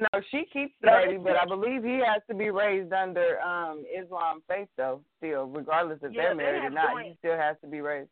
[0.00, 3.84] No, she keeps the baby, but I believe he has to be raised under um
[3.92, 7.36] Islam faith though, still, regardless if Yeah, they're they married or not, joint- he still
[7.36, 8.08] has to be raised.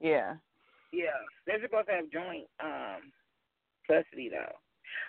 [0.00, 0.34] Yeah.
[0.92, 1.14] Yeah.
[1.46, 3.12] They're supposed to have joint um
[3.86, 4.52] custody though.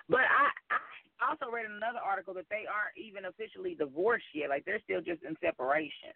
[0.07, 4.49] But I, I also read in another article that they aren't even officially divorced yet.
[4.49, 6.15] Like they're still just in separation.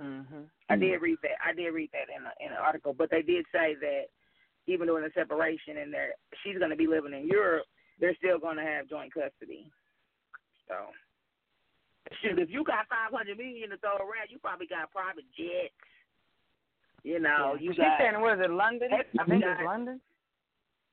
[0.00, 0.50] Mhm.
[0.68, 1.38] I did read that.
[1.44, 4.10] I did read that in a, in an article, but they did say that
[4.66, 7.66] even during the separation, and they're she's going to be living in Europe,
[8.00, 9.70] they're still going to have joint custody.
[10.66, 10.74] So,
[12.22, 15.74] shoot, if you got five hundred million to throw around, you probably got private jets.
[17.04, 17.98] You know, you She's got.
[17.98, 18.88] She's saying, was it London?
[18.92, 20.00] I think it's London.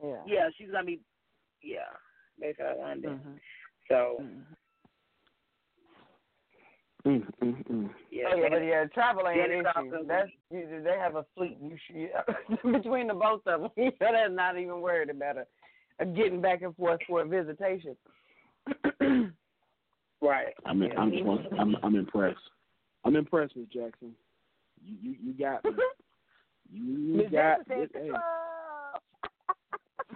[0.04, 0.22] Yeah.
[0.28, 1.00] Yeah, she's gonna be.
[1.64, 1.80] Yeah,
[2.40, 3.22] based out of London.
[3.26, 3.40] Mhm.
[3.88, 4.24] So
[7.06, 7.90] Mm, mm, mm.
[8.12, 10.06] yeah, oh, yeah, but yeah, travel ain't an issue.
[10.08, 11.58] That's you, they have a fleet.
[11.60, 13.72] You should between the both of them.
[13.78, 15.48] You know, they're not even worried about a,
[16.00, 17.96] a getting back and forth for a visitation.
[20.22, 20.54] right.
[20.66, 20.90] I'm, Yeah.
[20.96, 22.38] I'm, I'm, I'm impressed.
[23.04, 24.14] I'm impressed with Jackson.
[24.86, 25.72] You, you, you got me.
[26.74, 27.92] You Miss got Jackson it.
[27.94, 28.12] Hey,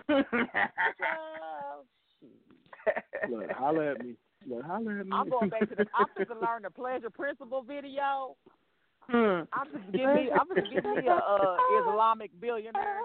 [3.30, 4.16] look, holla at me.
[4.48, 5.12] Look, holla at me.
[5.14, 5.86] I'm going back to the.
[5.98, 8.36] I'm going to learn the pleasure principle video.
[9.02, 9.42] Hmm.
[9.54, 10.30] I'm just give me.
[10.32, 13.02] I'm going to give me a uh, Islamic billionaire.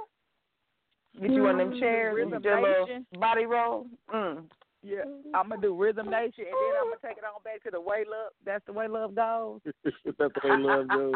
[1.21, 3.87] Get you one of them chairs Rhythm with your little body roll.
[4.15, 4.45] Mm.
[4.83, 5.03] Yeah,
[5.35, 7.81] I'm gonna do Rhythm Nation, and then I'm gonna take it on back to the
[7.81, 8.33] way love.
[8.47, 9.61] That's the way love goes.
[9.85, 11.13] That's the way love goes.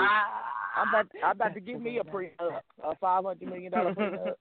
[0.76, 1.06] I'm about.
[1.24, 4.34] I'm about to give me a prenup, a five hundred million dollar prenup.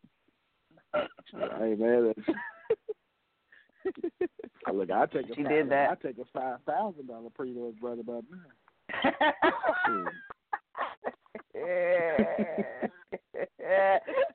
[0.93, 2.27] Hey man, that's,
[4.73, 5.89] look, I take a She five, did that.
[5.91, 8.39] I take a five thousand dollar prenup right about now.
[11.55, 12.17] yeah.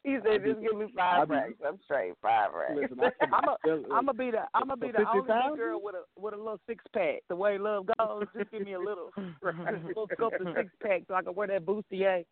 [0.04, 1.54] he said, "Just give me five be- racks.
[1.66, 4.76] I'm straight five racks." Listen, I I'm a, Look, I'm gonna be the, I'm gonna
[4.76, 5.50] be the For only 50,000?
[5.52, 7.22] big girl with a with a little six pack.
[7.28, 11.02] The way love goes, just give me a little, a little scope of six pack
[11.08, 12.24] so I can wear that bustier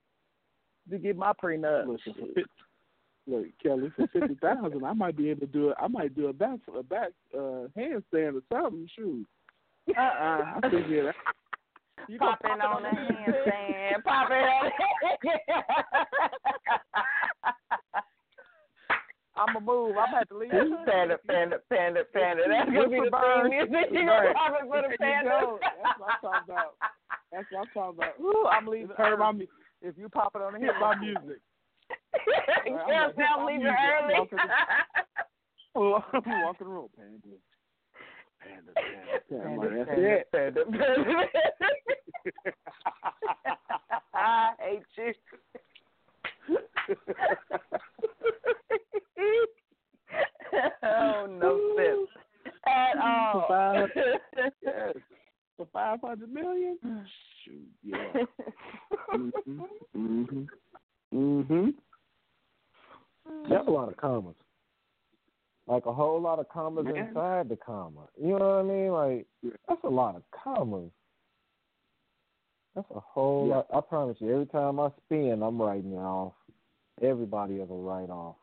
[0.90, 1.86] to get my prenup.
[1.88, 2.46] Listen, for fif-
[3.26, 5.76] look, Kelly, for fifty thousand, I might be able to do it.
[5.80, 8.88] I might do a back a back uh, handstand or something.
[8.96, 9.26] Shoot,
[9.96, 11.12] Uh uh I think yeah,
[12.08, 14.04] You Pop gonna pop on it the handstand.
[14.04, 14.70] Pop it on.
[19.38, 19.96] I'm gonna move.
[19.98, 20.50] I'm gonna have to leave.
[20.50, 22.42] Panda, panda, panda, panda.
[22.48, 23.92] That's gonna be the music.
[23.92, 25.58] You gonna pop it for the panda.
[25.60, 26.74] That's what I'm talking about.
[27.32, 28.14] That's what I'm talking about.
[28.20, 28.96] Ooh, I'm leaving.
[28.98, 29.46] My mu-
[29.82, 31.40] If you pop it on the hit hip, my music.
[32.88, 34.28] Can't now leave it early.
[35.74, 37.36] Oh, I'm walking the road, panda.
[38.40, 39.84] Panda, panda, panda.
[39.84, 40.32] That's it.
[40.32, 41.28] panda, panda.
[44.14, 45.12] I hate you.
[50.82, 52.10] oh no sense
[52.66, 53.32] at all.
[53.32, 53.88] For five,
[54.62, 54.94] yes.
[55.56, 56.78] For five hundred million?
[57.44, 58.12] Shoot, yeah.
[59.14, 59.32] mhm.
[59.96, 60.46] Mhm.
[61.14, 61.74] Mhm.
[63.48, 64.36] That's a lot of commas.
[65.66, 67.06] Like a whole lot of commas Yeah.
[67.06, 68.08] inside the comma.
[68.16, 68.92] You know what I mean?
[68.92, 69.26] Like
[69.68, 70.92] that's a lot of commas.
[72.74, 73.56] That's a whole Yeah.
[73.56, 73.66] lot.
[73.74, 76.34] I promise you, every time I spin, I'm writing it off.
[77.00, 78.36] Everybody is a write off.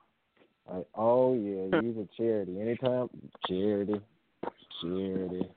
[0.69, 2.59] Like, oh yeah, use a charity.
[2.59, 3.09] Anytime
[3.47, 4.01] charity,
[4.81, 5.49] charity,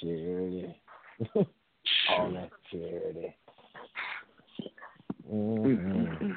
[0.00, 0.82] charity.
[2.10, 3.37] All that charity.
[5.30, 6.30] Mm-hmm.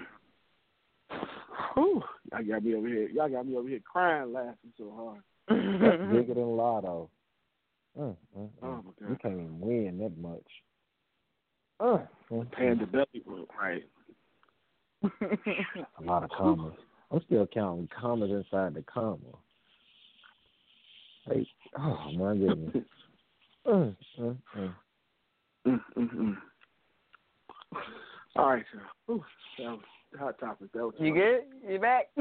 [1.73, 2.03] Whew.
[2.31, 3.09] Y'all got me over here.
[3.09, 5.21] Y'all got me over here crying, laughing so hard.
[5.81, 7.09] That's bigger than Lotto.
[7.99, 8.83] Mm, mm, Oh mm.
[8.85, 10.45] my You can't even win that much.
[11.79, 12.91] Uh, mm, Paying mm.
[12.91, 13.23] belly
[13.59, 13.83] right?
[15.03, 16.73] a lot of commas.
[17.11, 19.17] I'm still counting commas inside the comma.
[21.25, 21.47] Hey,
[21.77, 22.83] oh my goodness.
[23.67, 24.73] Mm, mm, mm.
[28.35, 29.23] All right, so Ooh,
[29.57, 29.79] that was
[30.17, 30.71] hot topic.
[30.73, 31.41] That was You good?
[31.67, 32.07] You back?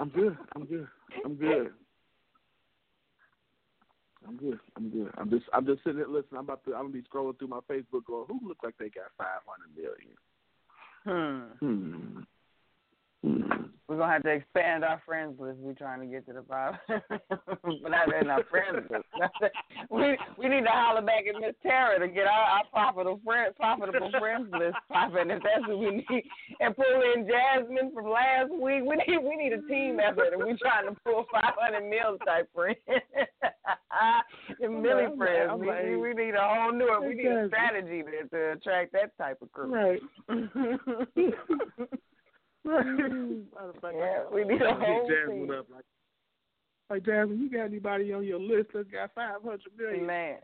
[0.00, 0.36] I'm good.
[0.54, 0.88] I'm good.
[1.24, 1.70] I'm good.
[4.26, 4.58] I'm good.
[4.76, 5.10] I'm good.
[5.16, 6.38] I'm just I'm just sitting there listening.
[6.38, 8.88] I'm about to I'm gonna be scrolling through my Facebook going, who look like they
[8.88, 10.16] got five hundred million?
[11.60, 11.64] Hmm.
[11.64, 12.20] Hmm.
[13.88, 15.58] We're gonna have to expand our friends list.
[15.60, 19.04] We're trying to get to the five, but not in our friends list.
[19.90, 23.56] we we need to holler back at Miss Tara to get our, our profitable friend,
[23.56, 25.30] profitable friends list popping.
[25.30, 26.24] If that's what we need,
[26.60, 26.84] and pull
[27.16, 28.84] in Jasmine from last week.
[28.84, 32.18] We need we need a team effort, and we're trying to pull five hundred mil
[32.26, 32.76] type friends.
[34.60, 35.52] and Millie like- friends.
[35.58, 36.92] We, like- we we need a whole new.
[37.00, 39.72] We need a strategy to, to attract that type of crew.
[39.72, 40.02] Right.
[43.82, 45.50] Yeah, we need a Hit whole Jasmine team.
[45.50, 45.84] up like,
[46.90, 50.06] like Jasmine, you got anybody on your list that's got five hundred million?
[50.06, 50.36] Man.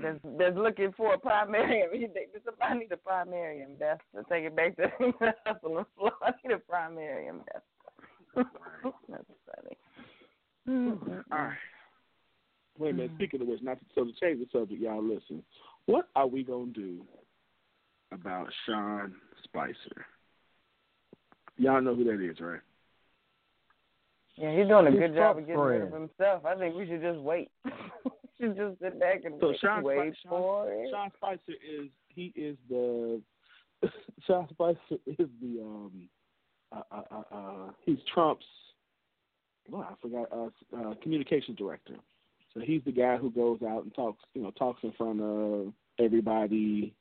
[0.00, 1.82] That's, that's looking for a primary.
[2.44, 3.72] Somebody need a primarium.
[3.78, 4.88] That's to take it back to
[5.44, 6.10] hustle and flow.
[6.22, 7.62] I need a primary investor.
[9.08, 9.76] that's funny.
[11.32, 11.56] All right.
[12.78, 13.10] Wait a minute.
[13.10, 13.16] Mm-hmm.
[13.16, 15.42] Speaking of which, not to, so to change the subject, y'all listen.
[15.86, 17.00] What are we gonna do
[18.12, 19.14] about Sean
[19.44, 20.06] Spicer?
[21.56, 22.60] Y'all know who that is, right?
[24.36, 26.44] Yeah, he's doing a His good job of getting rid of himself.
[26.44, 27.50] I think we should just wait.
[27.64, 27.70] we
[28.40, 30.90] should just sit back and So wait, Sean, wait Spicer, for Sean, it.
[30.92, 33.20] Sean Spicer is he is the
[34.26, 34.76] Sean Spicer
[35.06, 36.08] is the um
[36.70, 38.46] uh, uh, uh, uh he's Trump's
[39.72, 41.96] oh I forgot uh, uh communications director.
[42.54, 45.72] So he's the guy who goes out and talks you know talks in front of
[45.98, 46.94] everybody,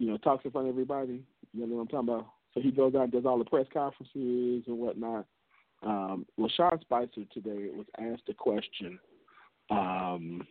[0.00, 1.22] you know talks in front of everybody.
[1.52, 2.26] You know what I'm talking about?
[2.54, 5.26] So he goes out and does all the press conferences and whatnot.
[5.82, 8.98] Um, Sean Spicer today was asked a question
[9.70, 10.46] um,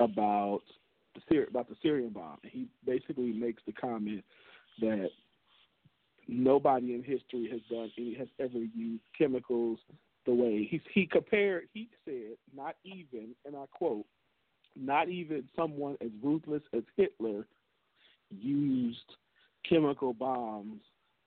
[0.00, 0.60] about
[1.14, 2.38] the Syri- about the Syrian bomb.
[2.42, 4.22] And he basically makes the comment
[4.80, 5.08] that
[6.28, 9.78] nobody in history has done any has ever used chemicals
[10.26, 11.68] the way he he compared.
[11.72, 14.06] He said, not even, and I quote,
[14.76, 17.46] not even someone as ruthless as Hitler
[18.30, 19.12] used
[19.68, 20.80] chemical bombs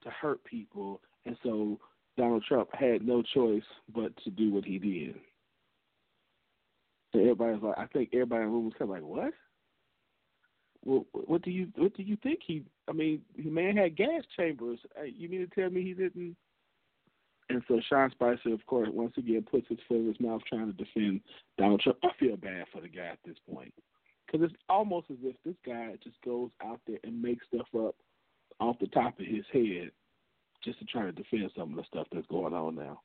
[0.03, 1.79] to hurt people, and so
[2.17, 3.63] Donald Trump had no choice
[3.93, 5.15] but to do what he did.
[7.13, 9.33] So everybody's like, I think everybody in the room was kind of like, what?
[10.85, 12.63] Well, what do you what do you think he?
[12.87, 14.79] I mean, the man had gas chambers.
[14.97, 16.37] Uh, You mean to tell me he didn't?
[17.49, 20.67] And so Sean Spicer, of course, once again puts his foot in his mouth trying
[20.67, 21.21] to defend
[21.57, 21.97] Donald Trump.
[22.03, 23.73] I feel bad for the guy at this point
[24.31, 27.95] because it's almost as if this guy just goes out there and makes stuff up
[28.59, 29.91] off the top of his head
[30.63, 33.01] just to try to defend some of the stuff that's going on now.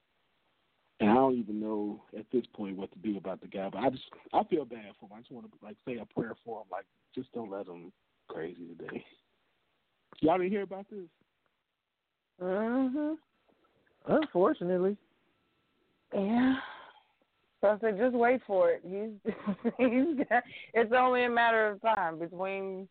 [1.00, 3.78] And I don't even know at this point what to do about the guy, but
[3.78, 5.12] I just I feel bad for him.
[5.16, 7.92] I just want to like say a prayer for him, like just don't let him
[8.28, 9.04] crazy today.
[10.20, 11.08] Y'all didn't hear about this?
[12.40, 13.16] Mhm.
[14.06, 14.96] Unfortunately.
[16.12, 16.56] Yeah.
[17.64, 18.82] So I said, just wait for it.
[18.84, 19.32] He's
[19.78, 20.26] he's
[20.74, 22.86] it's only a matter of time between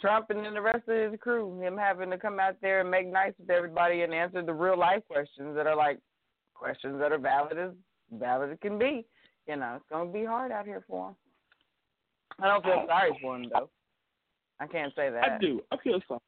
[0.00, 2.90] Trump and then the rest of his crew, him having to come out there and
[2.90, 5.98] make nice with everybody and answer the real life questions that are like
[6.54, 7.72] questions that are valid as
[8.10, 9.04] valid as can be.
[9.46, 11.16] You know, it's gonna be hard out here for him.
[12.40, 13.68] I don't feel sorry for him though.
[14.60, 15.32] I can't say that.
[15.32, 15.60] I do.
[15.70, 16.20] I feel sorry.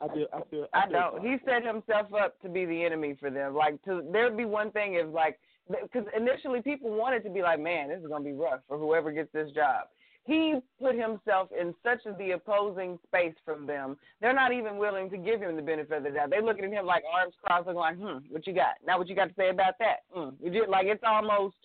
[0.00, 0.26] I do.
[0.32, 0.66] I feel.
[0.74, 1.16] I, I feel don't.
[1.18, 1.30] sorry.
[1.30, 3.54] He set himself up to be the enemy for them.
[3.54, 5.38] Like, to there'd be one thing if like,
[5.68, 9.12] because initially people wanted to be like, man, this is gonna be rough for whoever
[9.12, 9.88] gets this job.
[10.24, 13.96] He put himself in such a, the opposing space from them.
[14.20, 16.30] They're not even willing to give him the benefit of the doubt.
[16.30, 18.74] They looking at him like arms crossed, like, hmm, what you got?
[18.86, 20.00] Now, what you got to say about that?
[20.12, 20.30] Hmm.
[20.44, 21.56] You just, like it's almost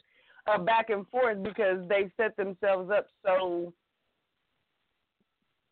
[0.48, 3.74] a back and forth because they've set themselves up so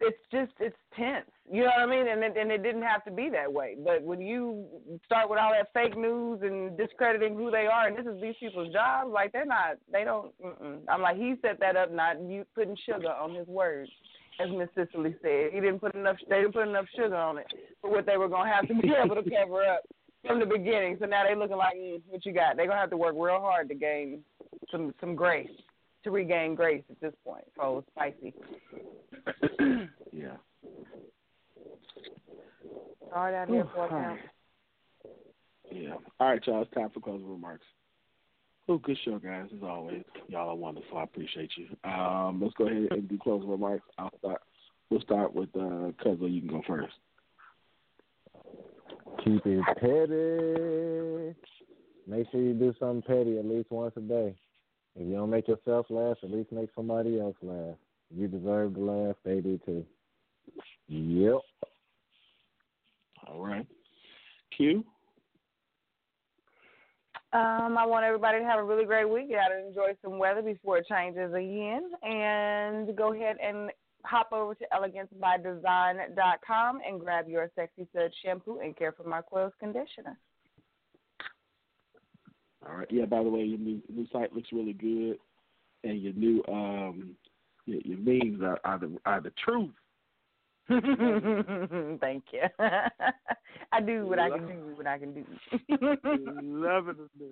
[0.02, 1.30] it's just it's tense.
[1.50, 2.08] You know what I mean?
[2.08, 3.76] And it, and it didn't have to be that way.
[3.84, 4.66] But when you
[5.06, 8.36] start with all that fake news and discrediting who they are, and this is these
[8.40, 10.32] people's jobs, like they're not, they don't.
[10.44, 10.80] Mm-mm.
[10.90, 13.90] I'm like he set that up, not you putting sugar on his words,
[14.40, 15.52] as Miss Cicely said.
[15.54, 16.18] He didn't put enough.
[16.30, 17.48] They didn't put enough sugar on it
[17.82, 19.82] for what they were gonna have to be able to cover up
[20.26, 20.98] from the beginning.
[21.00, 22.56] So now they looking like, mm, what you got?
[22.56, 24.24] They're gonna have to work real hard to gain
[24.72, 25.50] some some grace,
[26.04, 27.46] to regain grace at this point.
[27.58, 28.34] So it's spicy.
[30.12, 30.36] Yeah.
[33.12, 34.20] Hard out here for All right.
[35.72, 35.96] Yeah.
[36.20, 36.62] All right, y'all.
[36.64, 37.66] It's time for closing remarks.
[38.68, 39.48] Oh, good show, guys.
[39.56, 40.98] As always, y'all are wonderful.
[40.98, 41.90] I appreciate you.
[41.90, 43.86] Um, let's go ahead and do closing remarks.
[43.98, 44.42] I'll start.
[44.90, 46.32] We'll start with uh, Cuzzo.
[46.32, 46.94] You can go first.
[49.24, 51.36] Keep it petty.
[52.08, 54.36] Make sure you do something petty at least once a day.
[54.96, 57.76] If you don't make yourself laugh, at least make somebody else laugh.
[58.14, 59.16] You deserve to laugh.
[59.24, 59.86] They do too.
[60.88, 61.40] Yep.
[63.28, 63.66] All right.
[64.56, 64.86] Q.
[67.34, 69.32] Um, I want everybody to have a really great week.
[69.32, 71.92] Out and enjoy some weather before it changes again.
[72.04, 73.72] And go ahead and
[74.04, 79.54] hop over to elegancebydesign.com and grab your sexy sud shampoo and care for my coils
[79.60, 80.18] conditioner.
[82.68, 82.88] All right.
[82.92, 83.06] Yeah.
[83.06, 85.18] By the way, your new new site looks really good,
[85.84, 87.16] and your new um
[87.66, 89.72] your, your memes are, are the are the truth.
[92.00, 92.44] Thank you.
[93.72, 95.26] I do what I can do what I can do.
[96.44, 97.32] Loving this.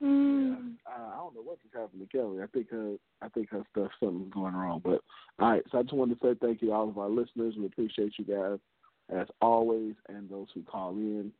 [0.00, 0.52] Hmm.
[0.86, 2.40] Uh, I don't know what just happened to Kelly.
[2.42, 4.80] I think her, I think her stuff something's going wrong.
[4.84, 5.00] But
[5.40, 7.54] all right, so I just wanted to say thank you to all of our listeners.
[7.58, 8.58] We appreciate you guys
[9.10, 11.32] as always, and those who call in.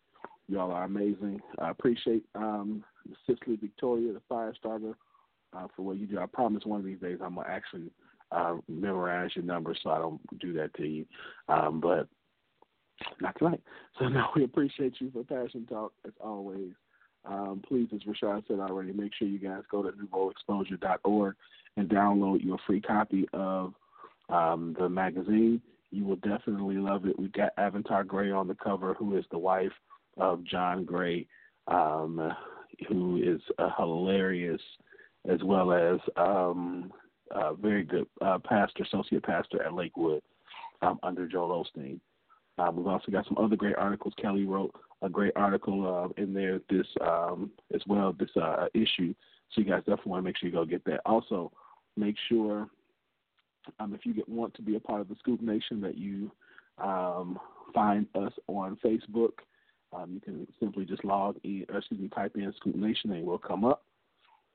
[0.49, 1.41] Y'all are amazing.
[1.59, 2.83] I appreciate um,
[3.27, 4.95] Cicely Victoria, the fire starter,
[5.55, 6.19] uh, for what you do.
[6.19, 7.91] I promise one of these days I'm gonna actually
[8.33, 11.05] uh, memorize your number so I don't do that to you.
[11.49, 12.09] Um, but
[13.21, 13.61] not tonight.
[13.99, 16.71] So no, we appreciate you for Passion Talk as always.
[17.25, 21.35] Um, please, as Rashaad said already, make sure you guys go to nouveauexposure.org
[21.77, 23.75] and download your free copy of
[24.29, 25.61] um, the magazine.
[25.91, 27.19] You will definitely love it.
[27.19, 29.73] We've got Aventer Gray on the cover, who is the wife
[30.19, 31.27] of John Gray,
[31.67, 32.33] um,
[32.89, 34.61] who is uh, hilarious,
[35.29, 36.93] as well as um,
[37.31, 40.23] a very good uh, pastor, associate pastor at Lakewood
[40.83, 42.01] um, under Joel Osteen.
[42.59, 44.15] Um, we've also got some other great articles.
[44.21, 49.15] Kelly wrote a great article uh, in there this um, as well this uh, issue.
[49.53, 51.01] So you guys definitely want to make sure you go get that.
[51.07, 51.53] Also,
[51.97, 52.69] make sure
[53.79, 56.31] um, if you get, want to be a part of the Scoop Nation that you
[56.79, 57.39] um,
[57.75, 59.33] find us on Facebook.
[59.93, 63.21] Um, you can simply just log in, or excuse me, type in Scoop Nation and
[63.21, 63.85] it will come up.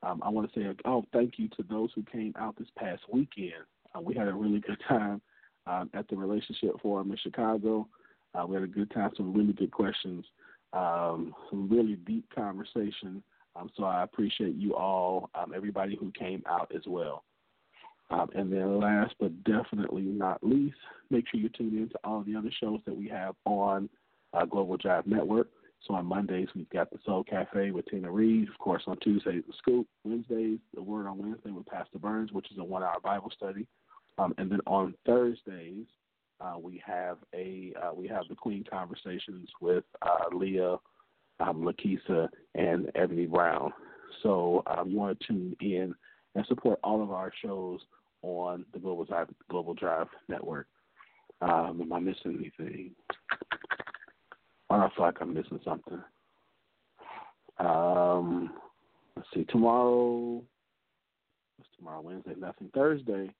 [0.02, 3.02] Um, I want to say, oh, thank you to those who came out this past
[3.10, 3.64] weekend.
[3.94, 5.20] Uh, we had a really good time
[5.66, 7.88] um, at the Relationship Forum in Chicago.
[8.34, 10.24] Uh, we had a good time, some really good questions,
[10.72, 13.22] um, some really deep conversation.
[13.56, 17.24] Um, so I appreciate you all, um, everybody who came out as well.
[18.10, 20.76] Um, and then last but definitely not least,
[21.10, 23.88] make sure you tune in to all the other shows that we have on
[24.34, 25.48] uh, Global Drive Network.
[25.86, 28.48] So on Mondays, we've got the Soul Cafe with Tina Reed.
[28.48, 29.86] Of course, on Tuesdays, the Scoop.
[30.04, 33.66] Wednesdays, the Word on Wednesday with Pastor Burns, which is a one hour Bible study.
[34.16, 35.86] Um, and then on Thursdays,
[36.40, 40.76] uh, we have a uh, we have the Queen conversations with uh, Leah,
[41.40, 43.72] um, Lakisa, and Ebony Brown.
[44.22, 45.94] So um, you want to tune in
[46.34, 47.80] and support all of our shows
[48.22, 50.66] on the Global Drive, Global Drive Network.
[51.42, 52.92] Um, am I missing anything?
[54.74, 56.02] I don't feel like I'm missing something.
[57.58, 58.50] Um,
[59.16, 59.44] let's see.
[59.44, 60.42] Tomorrow,
[61.56, 62.00] what's tomorrow?
[62.00, 62.34] Wednesday.
[62.36, 62.70] Nothing.
[62.74, 63.30] Thursday.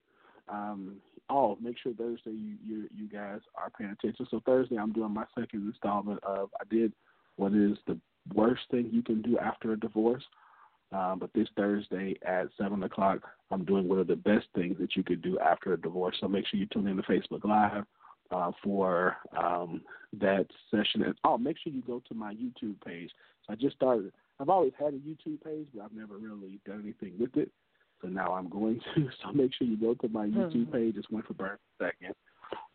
[0.49, 0.99] Um,
[1.31, 4.27] oh, make sure Thursday you, you you guys are paying attention.
[4.31, 6.93] So Thursday, I'm doing my second installment of I did
[7.37, 7.99] what is the
[8.33, 10.23] worst thing you can do after a divorce.
[10.93, 13.19] Um, but this Thursday at seven o'clock,
[13.51, 16.17] I'm doing one of the best things that you could do after a divorce.
[16.21, 17.85] So make sure you tune in to Facebook Live
[18.31, 19.83] uh, for um,
[20.21, 21.03] that session.
[21.03, 23.11] And oh, make sure you go to my YouTube page.
[23.47, 24.13] So I just started.
[24.41, 27.51] I've always had a YouTube page, but I've never really done anything with it.
[28.03, 29.09] So now I'm going to.
[29.23, 30.73] So make sure you go to my YouTube Mm-hmm.
[30.73, 30.95] page.
[30.97, 32.15] It's one for Burn Second.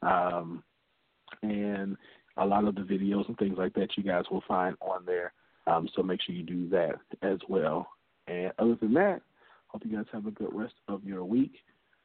[0.01, 0.63] Um,
[1.43, 1.97] and
[2.37, 5.33] a lot of the videos and things like that you guys will find on there.
[5.67, 7.87] Um, so make sure you do that as well.
[8.27, 9.21] And other than that,
[9.67, 11.53] hope you guys have a good rest of your week.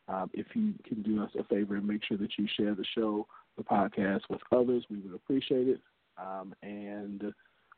[0.08, 2.84] Um, if you can do us a favor and make sure that you share the
[2.94, 3.26] show,
[3.56, 5.80] the podcast with others, we would appreciate it.
[6.18, 7.32] Um, and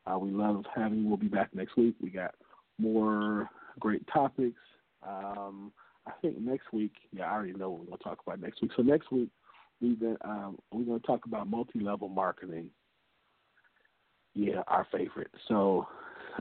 [0.07, 1.09] uh, we love having you.
[1.09, 1.94] We'll be back next week.
[2.01, 2.35] We got
[2.78, 3.48] more
[3.78, 4.61] great topics.
[5.07, 5.73] Um,
[6.07, 8.62] I think next week, yeah, I already know what we're going to talk about next
[8.62, 8.73] week.
[8.77, 9.28] So next week,
[9.81, 12.70] we've been, um, we're going to talk about multi-level marketing.
[14.35, 15.31] Yeah, our favorite.
[15.48, 15.86] So,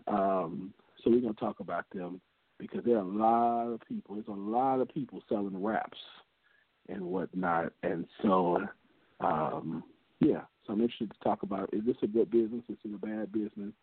[0.07, 2.21] um, so we're going to talk about them
[2.59, 4.15] because there are a lot of people.
[4.15, 5.97] There's a lot of people selling wraps
[6.89, 8.59] and whatnot, and so
[9.19, 9.83] um,
[10.19, 10.41] yeah.
[10.65, 12.63] So I'm interested to talk about: is this a good business?
[12.69, 13.73] Is it a bad business?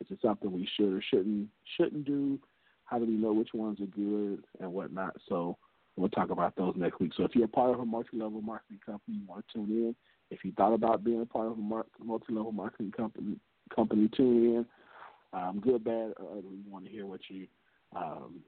[0.00, 2.38] Is it something we should or shouldn't shouldn't do?
[2.84, 5.16] How do we know which ones are good and whatnot?
[5.28, 5.56] So
[5.96, 7.12] we'll talk about those next week.
[7.16, 9.94] So if you're a part of a multi-level marketing company, you want to tune in.
[10.30, 13.36] If you thought about being a part of a multi-level marketing company,
[13.74, 14.66] company, tune in.
[15.32, 16.58] Um, good, bad, or ugly.
[16.64, 17.46] We want to hear what you
[17.94, 18.40] um,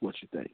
[0.00, 0.50] what you think.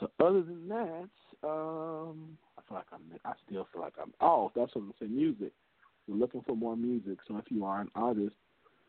[0.00, 1.08] So other than that,
[1.44, 3.02] um, I feel like I'm.
[3.24, 4.12] I still feel like I'm.
[4.20, 5.16] Oh, that's what I'm saying.
[5.16, 5.52] Music.
[6.06, 7.18] We're looking for more music.
[7.26, 8.34] So if you are an artist,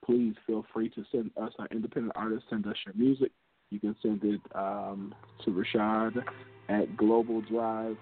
[0.06, 2.46] please feel free to send us our independent artists.
[2.50, 3.32] Send us your music.
[3.72, 5.14] You can send it um,
[5.44, 6.24] to Rashaad
[6.70, 7.98] at Global Drive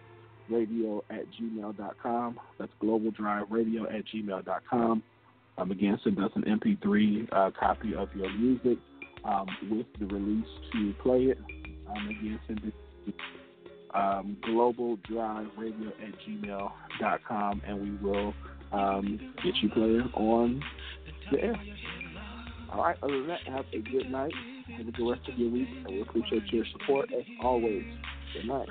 [0.49, 2.39] Radio at gmail.com.
[2.59, 5.03] That's Global Drive Radio at gmail.com.
[5.57, 8.77] Um, again, send us an MP3 uh, copy of your music
[9.23, 11.37] um, with the release to play it.
[11.89, 12.73] Um, again, send it
[13.05, 18.33] to um, Global Drive Radio at gmail.com and we will
[18.71, 20.61] um, get you playing on
[21.31, 21.55] the air.
[22.71, 24.33] All right, other than that, have a good night.
[24.77, 27.85] Have a good rest of your week, and we appreciate your support as always.
[28.33, 28.67] Good night.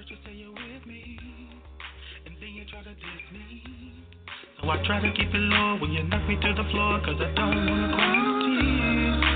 [4.61, 7.17] So I try to keep it low when you knock me to the floor, cause
[7.21, 9.36] I don't wanna cry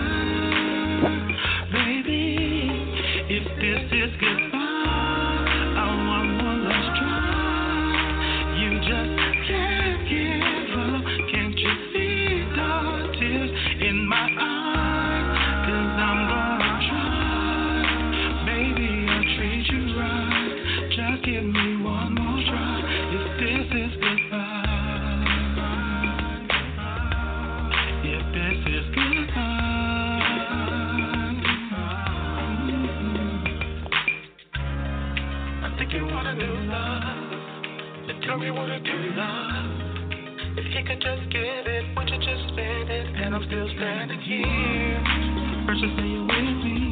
[43.51, 44.07] feels bad.
[44.07, 46.87] First say you're with me,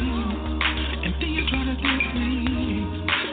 [1.08, 2.28] and then you try to me.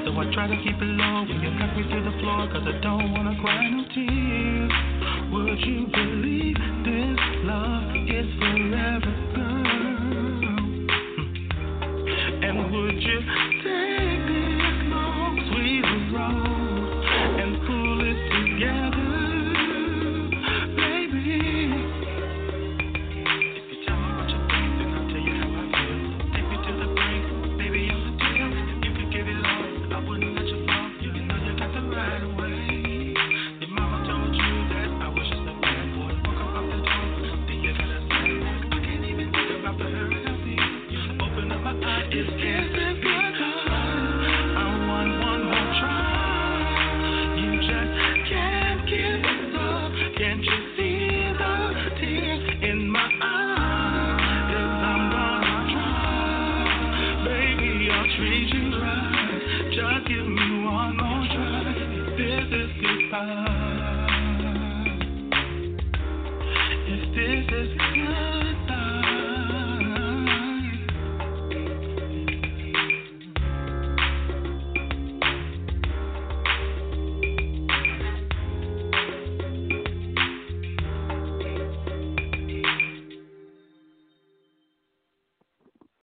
[0.05, 2.63] So I try to keep it low when you knock me to the floor, cause
[2.63, 4.73] I don't wanna cry no tears.
[5.33, 6.16] Would you?